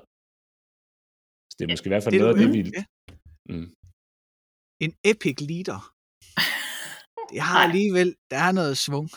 Det 1.60 1.66
er 1.66 1.72
måske 1.72 1.86
i 1.86 1.92
hvert 1.94 2.02
fald 2.02 2.12
det 2.12 2.20
noget 2.20 2.34
af 2.34 2.40
det, 2.40 2.52
vi... 2.52 2.72
Ja. 2.78 2.84
Mm. 3.52 3.68
En 4.84 4.92
epic 5.04 5.36
leader. 5.40 5.80
Det 7.32 7.40
har 7.40 7.58
alligevel, 7.68 8.16
der 8.30 8.36
er 8.36 8.52
noget 8.52 8.78
svung. 8.78 9.10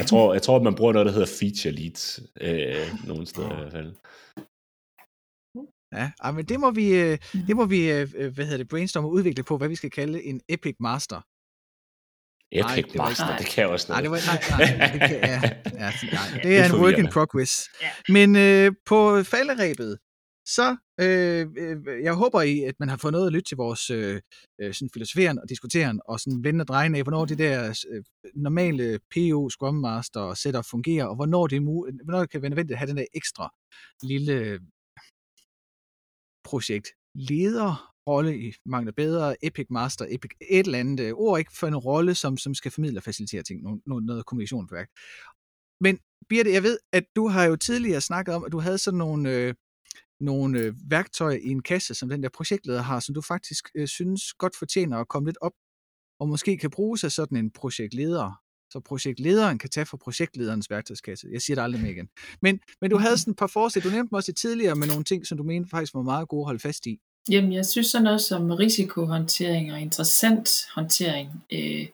Jeg 0.00 0.06
tror, 0.06 0.32
jeg 0.32 0.42
tror, 0.42 0.56
at 0.56 0.62
man 0.62 0.74
bruger 0.74 0.92
noget, 0.92 1.06
der 1.06 1.12
hedder 1.12 1.36
feature 1.40 1.74
leads, 1.80 2.20
øh, 2.40 3.06
nogle 3.06 3.26
steder 3.26 3.52
i 3.52 3.60
hvert 3.60 3.72
fald. 3.72 3.94
Ja, 5.92 6.30
men 6.32 6.44
det 6.44 6.60
må 6.60 6.70
vi, 6.70 6.86
øh, 7.00 7.18
det 7.48 7.56
må 7.56 7.64
vi 7.64 7.90
øh, 7.90 8.08
øh, 8.16 8.34
hvad 8.34 8.44
hedder 8.44 8.58
det, 8.58 8.68
brainstorme 8.68 9.08
og 9.08 9.12
udvikle 9.12 9.42
på, 9.42 9.56
hvad 9.58 9.68
vi 9.68 9.74
skal 9.74 9.90
kalde 9.90 10.22
en 10.24 10.40
epic 10.48 10.76
master. 10.80 11.20
Epic 12.52 12.94
nej, 12.94 13.08
Master, 13.08 13.26
det, 13.26 13.38
det 13.38 13.46
kan 13.46 13.62
jeg 13.62 13.70
også 13.70 13.86
noget. 13.88 13.96
Nej, 13.96 14.02
det, 14.02 14.10
var, 14.10 14.20
nej, 14.32 14.78
nej, 14.78 14.90
det, 14.92 15.00
kan, 15.00 15.18
ja, 15.32 15.40
ja, 15.84 15.90
nej, 16.12 16.40
det 16.44 16.58
er 16.58 16.64
en 16.64 16.80
work 16.82 16.98
in 16.98 17.08
progress. 17.08 17.68
Men 18.08 18.36
øh, 18.36 18.72
på 18.86 19.22
falderæbet, 19.22 19.98
så 20.46 20.76
øh, 21.00 21.46
øh, 21.56 22.02
jeg 22.02 22.14
håber 22.14 22.42
I, 22.42 22.62
at 22.62 22.74
man 22.80 22.88
har 22.88 22.96
fået 22.96 23.12
noget 23.12 23.26
at 23.26 23.32
lytte 23.32 23.48
til 23.48 23.56
vores 23.56 23.90
øh, 23.90 24.20
øh 24.60 24.74
sådan 24.74 24.90
filosoferen 24.92 25.38
og 25.38 25.48
diskuteren 25.48 26.00
og 26.08 26.20
sådan 26.20 26.44
vende 26.44 26.62
og 26.62 26.68
dreje 26.68 26.96
af, 26.96 27.02
hvornår 27.02 27.24
det 27.24 27.38
der 27.38 27.84
øh, 27.90 28.04
normale 28.34 28.98
PO 29.14 29.50
Scrum 29.50 29.74
Master 29.74 30.34
setup 30.34 30.64
fungerer, 30.64 31.06
og 31.06 31.14
hvornår 31.14 31.46
det, 31.46 31.56
er 31.56 31.60
mu- 31.60 32.04
hvornår 32.04 32.20
det 32.20 32.30
kan 32.30 32.42
være 32.42 32.50
nødvendigt 32.50 32.74
at 32.74 32.78
have 32.78 32.88
den 32.88 32.96
der 32.96 33.06
ekstra 33.14 33.54
lille 34.02 34.60
projekt 36.44 36.88
leder 37.14 37.92
rolle 38.08 38.38
i 38.38 38.52
mangler 38.66 38.92
bedre, 38.92 39.44
Epic 39.44 39.66
Master, 39.70 40.06
Epic 40.08 40.30
et 40.50 40.66
eller 40.66 40.78
andet 40.78 41.04
øh, 41.04 41.12
ord, 41.14 41.38
ikke 41.38 41.56
for 41.60 41.66
en 41.66 41.76
rolle, 41.76 42.14
som, 42.14 42.36
som 42.36 42.54
skal 42.54 42.70
formidle 42.70 42.98
og 42.98 43.02
facilitere 43.02 43.42
ting, 43.42 43.62
noget, 43.62 44.04
noget 44.04 44.24
værk. 44.70 44.88
Men 45.80 45.98
Birte, 46.28 46.52
jeg 46.52 46.62
ved, 46.62 46.78
at 46.92 47.04
du 47.16 47.28
har 47.28 47.44
jo 47.44 47.56
tidligere 47.56 48.00
snakket 48.00 48.34
om, 48.34 48.44
at 48.44 48.52
du 48.52 48.58
havde 48.58 48.78
sådan 48.78 48.98
nogle, 48.98 49.30
øh, 49.30 49.54
nogle 50.20 50.60
øh, 50.60 50.74
værktøjer 50.90 51.36
i 51.36 51.48
en 51.48 51.62
kasse, 51.62 51.94
som 51.94 52.08
den 52.08 52.22
der 52.22 52.28
projektleder 52.28 52.82
har, 52.82 53.00
som 53.00 53.14
du 53.14 53.20
faktisk 53.20 53.68
øh, 53.74 53.88
synes 53.88 54.32
godt 54.32 54.56
fortjener 54.58 54.98
at 54.98 55.08
komme 55.08 55.28
lidt 55.28 55.38
op, 55.40 55.52
og 56.20 56.28
måske 56.28 56.58
kan 56.58 56.70
bruges 56.70 57.04
af 57.04 57.12
sådan 57.12 57.38
en 57.38 57.50
projektleder 57.50 58.46
så 58.72 58.80
projektlederen 58.80 59.58
kan 59.58 59.70
tage 59.70 59.86
fra 59.86 59.96
projektlederens 59.96 60.70
værktøjskasse. 60.70 61.28
Jeg 61.32 61.42
siger 61.42 61.54
det 61.54 61.62
aldrig 61.62 61.82
mere 61.82 61.92
igen. 61.92 62.08
Men, 62.42 62.60
men 62.80 62.90
du 62.90 62.98
havde 62.98 63.18
sådan 63.20 63.30
et 63.30 63.36
par 63.36 63.46
forslag, 63.46 63.84
du 63.84 63.90
nævnte 63.90 64.08
mig 64.12 64.18
også 64.18 64.32
tidligere 64.32 64.76
med 64.76 64.86
nogle 64.86 65.04
ting, 65.04 65.26
som 65.26 65.38
du 65.38 65.44
mente 65.44 65.70
faktisk 65.70 65.94
var 65.94 66.02
meget 66.02 66.28
gode 66.28 66.42
at 66.42 66.46
holde 66.46 66.60
fast 66.60 66.86
i. 66.86 66.98
Jamen, 67.30 67.52
jeg 67.52 67.66
synes 67.66 67.86
sådan 67.86 68.04
noget 68.04 68.20
som 68.20 68.50
risikohåndtering 68.50 69.72
og 69.72 69.80
interessant 69.80 70.48
håndtering 70.74 71.28
øh, 71.52 71.86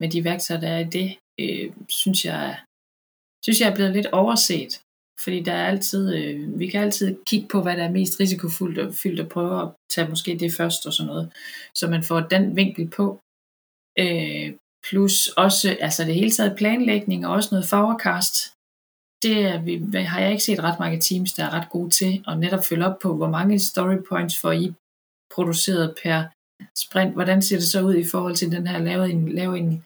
med 0.00 0.10
de 0.10 0.24
værktøjer, 0.24 0.60
der 0.60 0.68
er 0.68 0.78
i 0.78 0.90
det, 0.98 1.08
øh, 1.40 1.72
synes, 1.88 2.24
jeg, 2.24 2.60
synes 3.44 3.60
jeg 3.60 3.68
er 3.70 3.74
blevet 3.74 3.92
lidt 3.92 4.06
overset. 4.06 4.82
Fordi 5.24 5.40
der 5.40 5.52
er 5.52 5.66
altid, 5.66 6.14
øh, 6.14 6.58
vi 6.58 6.66
kan 6.66 6.82
altid 6.82 7.16
kigge 7.26 7.48
på, 7.48 7.62
hvad 7.62 7.76
der 7.76 7.84
er 7.84 7.92
mest 7.92 8.20
risikofuldt 8.20 8.78
og 8.78 8.94
fyldt 8.94 9.20
og 9.20 9.28
prøve 9.28 9.62
at 9.62 9.68
tage 9.90 10.08
måske 10.08 10.38
det 10.38 10.52
først 10.52 10.86
og 10.86 10.92
sådan 10.92 11.06
noget. 11.06 11.32
Så 11.74 11.88
man 11.88 12.02
får 12.02 12.20
den 12.20 12.56
vinkel 12.56 12.88
på. 12.88 13.20
Øh, 13.98 14.52
plus 14.88 15.28
også 15.28 15.76
altså 15.80 16.04
det 16.04 16.14
hele 16.14 16.30
taget 16.30 16.56
planlægning 16.56 17.26
og 17.26 17.32
også 17.32 17.48
noget 17.52 17.66
forecast. 17.66 18.34
Det 19.22 19.36
er, 19.46 19.62
vi, 19.62 20.02
har 20.02 20.20
jeg 20.20 20.30
ikke 20.30 20.44
set 20.44 20.62
ret 20.62 20.80
mange 20.80 21.00
teams, 21.00 21.32
der 21.32 21.44
er 21.44 21.54
ret 21.54 21.70
gode 21.70 21.90
til 21.90 22.24
at 22.28 22.38
netop 22.38 22.64
følge 22.64 22.86
op 22.86 22.98
på, 22.98 23.16
hvor 23.16 23.28
mange 23.28 23.58
story 23.58 23.96
points 24.08 24.40
får 24.40 24.52
I 24.52 24.74
produceret 25.34 25.94
per 26.02 26.24
sprint. 26.78 27.12
Hvordan 27.14 27.42
ser 27.42 27.56
det 27.56 27.68
så 27.68 27.82
ud 27.82 27.94
i 27.94 28.04
forhold 28.04 28.36
til 28.36 28.52
den 28.52 28.66
her, 28.66 28.78
lave 28.78 29.10
en, 29.10 29.28
lave 29.28 29.58
en, 29.58 29.84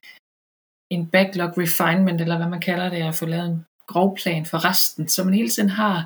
en 0.90 1.06
backlog 1.06 1.58
refinement, 1.58 2.20
eller 2.20 2.36
hvad 2.36 2.48
man 2.48 2.60
kalder 2.60 2.88
det, 2.88 3.02
at 3.02 3.14
få 3.14 3.26
lavet 3.26 3.46
en 3.46 3.64
grovplan 3.86 4.46
for 4.46 4.58
resten, 4.68 5.08
så 5.08 5.24
man 5.24 5.34
hele 5.34 5.48
tiden 5.48 5.70
har 5.82 5.96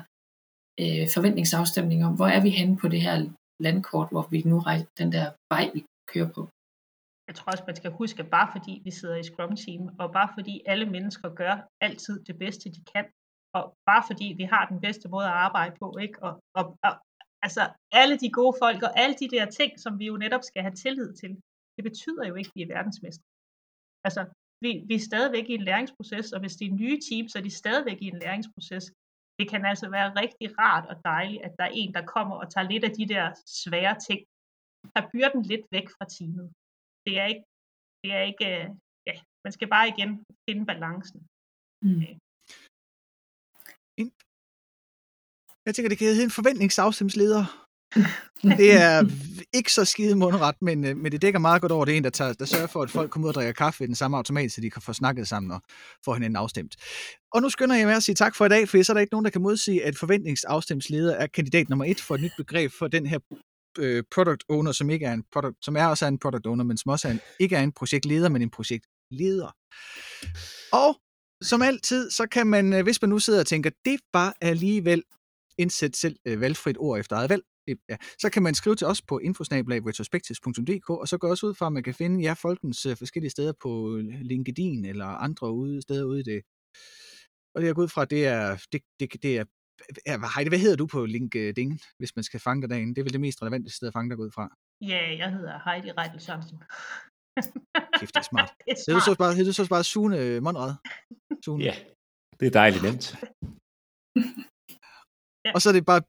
øh, 0.81 1.05
forventningsafstemning 1.15 2.05
om, 2.05 2.15
hvor 2.15 2.27
er 2.27 2.41
vi 2.41 2.49
henne 2.49 2.77
på 2.77 2.87
det 2.87 3.01
her 3.01 3.15
landkort, 3.59 4.07
hvor 4.11 4.27
vi 4.31 4.41
nu 4.45 4.59
rejser 4.59 4.87
den 4.97 5.11
der 5.11 5.27
vej, 5.53 5.65
vi 5.73 5.85
kører 6.11 6.31
på 6.35 6.49
jeg 7.29 7.35
tror 7.35 7.51
også, 7.51 7.63
man 7.67 7.79
skal 7.81 7.91
huske, 8.01 8.19
at 8.23 8.29
bare 8.37 8.49
fordi 8.55 8.73
vi 8.87 8.91
sidder 8.91 9.17
i 9.19 9.27
Scrum 9.29 9.55
Team, 9.63 9.83
og 10.01 10.07
bare 10.17 10.29
fordi 10.37 10.55
alle 10.71 10.87
mennesker 10.95 11.29
gør 11.41 11.53
altid 11.87 12.15
det 12.29 12.35
bedste, 12.43 12.65
de 12.75 12.81
kan, 12.93 13.05
og 13.57 13.63
bare 13.89 14.03
fordi 14.09 14.27
vi 14.41 14.45
har 14.53 14.63
den 14.71 14.79
bedste 14.85 15.07
måde 15.13 15.27
at 15.31 15.39
arbejde 15.47 15.75
på, 15.81 15.87
ikke? 16.05 16.17
Og, 16.27 16.33
og, 16.59 16.63
og 16.87 16.93
altså 17.45 17.63
alle 18.01 18.15
de 18.23 18.29
gode 18.39 18.55
folk 18.63 18.79
og 18.87 18.91
alle 19.01 19.15
de 19.21 19.29
der 19.35 19.45
ting, 19.59 19.71
som 19.83 19.99
vi 19.99 20.05
jo 20.11 20.15
netop 20.25 20.43
skal 20.49 20.61
have 20.65 20.75
tillid 20.83 21.09
til, 21.21 21.31
det 21.75 21.83
betyder 21.89 22.23
jo 22.29 22.35
ikke, 22.35 22.51
at 22.51 22.55
vi 22.55 22.61
er 22.61 22.73
verdensmester. 22.75 23.25
Altså, 24.07 24.21
vi, 24.63 24.71
vi 24.89 24.95
er 24.95 25.07
stadigvæk 25.09 25.45
i 25.49 25.53
en 25.53 25.67
læringsproces, 25.69 26.31
og 26.33 26.39
hvis 26.39 26.55
det 26.55 26.65
er 26.67 26.79
nye 26.83 26.99
teams, 27.07 27.31
så 27.31 27.37
er 27.39 27.43
de 27.43 27.59
stadigvæk 27.63 27.99
i 28.01 28.07
en 28.13 28.19
læringsproces. 28.19 28.85
Det 29.39 29.49
kan 29.49 29.65
altså 29.65 29.89
være 29.89 30.15
rigtig 30.21 30.47
rart 30.59 30.85
og 30.91 30.95
dejligt, 31.11 31.43
at 31.47 31.53
der 31.57 31.63
er 31.63 31.75
en, 31.81 31.93
der 31.93 32.11
kommer 32.15 32.35
og 32.35 32.51
tager 32.53 32.69
lidt 32.69 32.83
af 32.83 32.93
de 32.99 33.05
der 33.13 33.25
svære 33.63 33.95
ting, 34.07 34.19
der 34.95 35.09
byrden 35.13 35.41
lidt 35.51 35.65
væk 35.71 35.87
fra 35.97 36.05
teamet 36.15 36.49
det 37.05 37.13
er 37.21 37.27
ikke, 37.31 37.45
det 38.03 38.09
er 38.17 38.23
ikke, 38.31 38.45
øh, 38.53 38.65
ja, 39.09 39.15
man 39.45 39.53
skal 39.55 39.67
bare 39.75 39.87
igen 39.93 40.09
finde 40.45 40.63
balancen. 40.71 41.19
Mm. 41.85 42.01
Øh. 42.01 42.15
Jeg 45.65 45.71
tænker, 45.73 45.89
det 45.89 45.97
kan 45.97 46.07
hedde 46.07 46.29
en 46.31 46.39
forventningsafstemsleder 46.39 47.43
det 48.57 48.73
er 48.73 49.03
ikke 49.53 49.73
så 49.73 49.85
skide 49.85 50.15
mundret, 50.15 50.55
men, 50.61 50.85
øh, 50.85 50.97
men 50.97 51.11
det 51.11 51.21
dækker 51.21 51.39
meget 51.39 51.61
godt 51.61 51.71
over 51.71 51.85
det 51.85 51.97
en, 51.97 52.03
der, 52.03 52.09
tager, 52.09 52.33
der 52.33 52.45
sørger 52.45 52.67
for, 52.67 52.81
at 52.81 52.91
folk 52.91 53.11
kommer 53.11 53.25
ud 53.25 53.29
og 53.29 53.35
drikker 53.35 53.53
kaffe 53.53 53.83
i 53.83 53.87
den 53.87 53.95
samme 53.95 54.17
automat, 54.17 54.51
så 54.51 54.61
de 54.61 54.69
kan 54.69 54.81
få 54.81 54.93
snakket 54.93 55.27
sammen 55.27 55.51
og 55.51 55.61
få 56.05 56.13
hinanden 56.13 56.35
afstemt. 56.35 56.75
Og 57.33 57.41
nu 57.41 57.49
skynder 57.49 57.75
jeg 57.75 57.87
med 57.87 57.95
at 57.95 58.03
sige 58.03 58.15
tak 58.15 58.35
for 58.35 58.45
i 58.45 58.49
dag, 58.49 58.69
for 58.69 58.83
så 58.83 58.91
er 58.91 58.93
der 58.93 59.01
ikke 59.01 59.13
nogen, 59.13 59.25
der 59.25 59.31
kan 59.31 59.41
modsige, 59.41 59.85
at 59.85 59.97
forventningsafstemsleder 59.97 61.15
er 61.15 61.27
kandidat 61.27 61.69
nummer 61.69 61.85
et 61.85 62.01
for 62.01 62.15
et 62.15 62.21
nyt 62.21 62.31
begreb 62.37 62.71
for 62.79 62.87
den 62.87 63.05
her 63.05 63.19
øh, 63.79 64.03
product 64.15 64.43
owner, 64.49 64.71
som 64.71 64.89
ikke 64.89 65.05
er 65.05 65.13
en 65.13 65.23
product, 65.33 65.55
som 65.65 65.75
er 65.75 65.85
også 65.85 66.05
er 66.05 66.09
en 66.09 66.19
product 66.19 66.45
owner, 66.45 66.63
men 66.63 66.77
som 66.77 66.91
også 66.91 67.07
er 67.07 67.11
en, 67.11 67.19
ikke 67.39 67.55
er 67.55 67.63
en 67.63 67.71
projektleder, 67.71 68.29
men 68.29 68.41
en 68.41 68.49
projektleder. 68.49 69.55
Og 70.71 70.99
som 71.41 71.61
altid, 71.61 72.11
så 72.11 72.27
kan 72.27 72.47
man, 72.47 72.73
øh, 72.73 72.83
hvis 72.83 73.01
man 73.01 73.09
nu 73.09 73.19
sidder 73.19 73.39
og 73.39 73.47
tænker, 73.47 73.69
det 73.85 73.99
var 74.13 74.33
alligevel 74.41 75.03
indsæt 75.57 75.95
selv 75.95 76.15
øh, 76.25 76.41
valgfrit 76.41 76.77
ord 76.79 76.99
efter 76.99 77.15
eget 77.15 77.29
valg, 77.29 77.43
ja, 77.89 77.97
så 78.19 78.29
kan 78.29 78.43
man 78.43 78.55
skrive 78.55 78.75
til 78.75 78.87
os 78.87 79.01
på 79.01 79.19
infosnabelag.retrospectus.dk, 79.19 80.89
og 80.89 81.07
så 81.07 81.17
går 81.17 81.29
også 81.29 81.45
ud 81.47 81.53
fra, 81.53 81.65
at 81.65 81.73
man 81.73 81.83
kan 81.83 81.93
finde 81.93 82.23
jer 82.23 82.33
folkens 82.33 82.85
øh, 82.85 82.97
forskellige 82.97 83.31
steder 83.31 83.53
på 83.63 84.01
LinkedIn 84.21 84.85
eller 84.85 85.05
andre 85.05 85.51
ude, 85.51 85.81
steder 85.81 86.05
ude 86.05 86.19
i 86.19 86.23
det. 86.23 86.41
Og 87.55 87.61
det 87.61 87.67
jeg 87.67 87.75
går 87.75 87.83
ud 87.83 87.87
fra, 87.87 88.05
det 88.05 88.27
er, 88.27 88.65
det, 88.71 88.81
det, 88.99 89.23
det 89.23 89.37
er 89.37 89.45
Ja, 90.07 90.15
Heidi, 90.35 90.49
hvad 90.49 90.59
hedder 90.59 90.75
du 90.75 90.87
på 90.95 91.05
LinkedIn, 91.05 91.79
hvis 91.99 92.15
man 92.15 92.23
skal 92.23 92.39
fange 92.39 92.61
dig 92.61 92.69
derinde? 92.69 92.95
Det 92.95 93.01
er 93.01 93.03
vel 93.03 93.13
det 93.13 93.21
mest 93.21 93.41
relevante 93.41 93.69
sted 93.69 93.87
at 93.87 93.93
fange 93.93 94.09
dig 94.09 94.19
ud 94.19 94.31
fra. 94.31 94.45
Ja, 94.91 95.01
jeg 95.21 95.29
hedder 95.35 95.55
Heidi 95.65 95.91
Reitel 95.91 96.21
Sørensen. 96.25 96.57
Kæft, 97.99 98.13
det 98.15 98.21
er 98.23 98.29
smart. 98.31 98.51
det 98.65 98.71
er 98.71 98.75
smart. 98.75 98.87
Hedder 98.87 98.99
du 98.99 99.05
så 99.09 99.15
bare, 99.21 99.33
hedder 99.37 99.51
du 99.51 99.57
så 99.61 99.69
bare 99.75 99.83
Sune 99.83 100.39
Monrad? 100.45 100.73
Sune. 101.45 101.63
Ja, 101.63 101.75
det 102.39 102.45
er 102.47 102.53
dejligt 102.61 102.83
nemt. 102.87 103.05
ja. 105.45 105.51
Og 105.55 105.59
så 105.61 105.65
er 105.69 105.75
det 105.77 105.85
bare, 105.91 106.01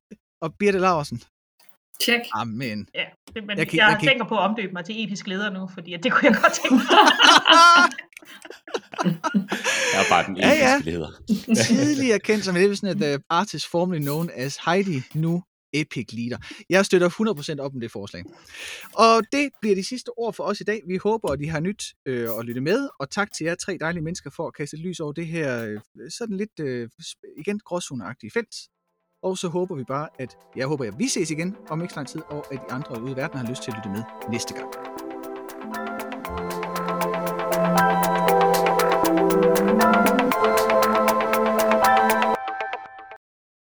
og 0.45 0.49
Birte 0.59 0.79
Laversen. 0.85 1.19
Tjek. 2.01 2.21
Amen. 2.33 2.87
Ja, 2.95 3.05
det, 3.35 3.47
men 3.47 3.59
jeg, 3.59 3.69
kan, 3.69 3.79
jeg, 3.79 3.99
jeg 4.01 4.09
tænker 4.09 4.25
på 4.25 4.35
at 4.35 4.41
omdøbe 4.41 4.73
mig 4.73 4.85
til 4.85 5.05
episk 5.05 5.27
leder 5.27 5.51
nu, 5.51 5.69
fordi 5.75 5.97
det 6.03 6.13
kunne 6.13 6.31
jeg 6.31 6.41
godt 6.43 6.53
tænke 6.53 6.75
mig. 6.75 6.85
jeg 9.93 10.01
er 10.05 10.09
bare 10.11 10.25
den 10.27 10.33
episke 10.37 10.49
ja, 10.49 10.71
ja. 10.71 10.81
leder. 10.85 11.11
Tidligere 11.67 12.19
kendt 12.19 12.45
som 12.45 12.55
det 12.55 12.79
sådan 12.79 13.03
et 13.03 13.15
uh, 13.15 13.21
artist 13.29 13.71
formerly 13.71 14.01
known 14.01 14.31
as 14.35 14.59
Heidi, 14.67 15.03
nu 15.15 15.43
Epic 15.73 16.07
Leader. 16.13 16.39
Jeg 16.71 16.87
støtter 16.87 17.57
100% 17.59 17.61
op 17.61 17.75
om 17.75 17.81
det 17.81 17.91
forslag. 17.91 18.25
Og 18.95 19.23
det 19.33 19.51
bliver 19.61 19.77
de 19.77 19.85
sidste 19.85 20.09
ord 20.19 20.35
for 20.35 20.45
os 20.45 20.61
i 20.61 20.65
dag. 20.65 20.81
Vi 20.87 20.97
håber, 20.97 21.29
at 21.29 21.41
I 21.41 21.45
har 21.45 21.61
nyt 21.61 21.85
øh, 22.07 22.29
at 22.39 22.45
lytte 22.45 22.61
med, 22.61 22.89
og 22.99 23.11
tak 23.11 23.33
til 23.33 23.45
jer 23.45 23.55
tre 23.55 23.77
dejlige 23.81 24.05
mennesker 24.05 24.31
for 24.31 24.47
at 24.47 24.55
kaste 24.55 24.77
lys 24.77 25.01
over 25.01 25.13
det 25.13 25.27
her 25.27 25.65
øh, 25.65 25.81
sådan 26.11 26.37
lidt, 26.37 26.61
øh, 26.61 26.89
igen, 27.39 27.61
gråzoneagtige 27.65 28.31
felt. 28.31 28.55
Og 29.23 29.39
så 29.39 29.49
håber 29.49 29.75
vi 29.75 29.85
bare, 29.85 30.09
at 30.19 30.37
jeg 30.57 30.67
håber, 30.67 30.85
at 30.85 30.99
vi 30.99 31.09
ses 31.09 31.31
igen 31.31 31.57
om 31.71 31.83
ikke 31.83 31.95
så 31.95 32.01
lang 32.01 32.09
tid, 32.09 32.21
og 32.31 32.53
at 32.53 32.61
de 32.69 32.73
andre 32.73 33.03
ude 33.03 33.13
i 33.13 33.17
verden 33.17 33.39
har 33.39 33.49
lyst 33.49 33.63
til 33.63 33.71
at 33.71 33.77
lytte 33.77 33.89
med 33.89 34.03
næste 34.31 34.55
gang. 34.55 35.00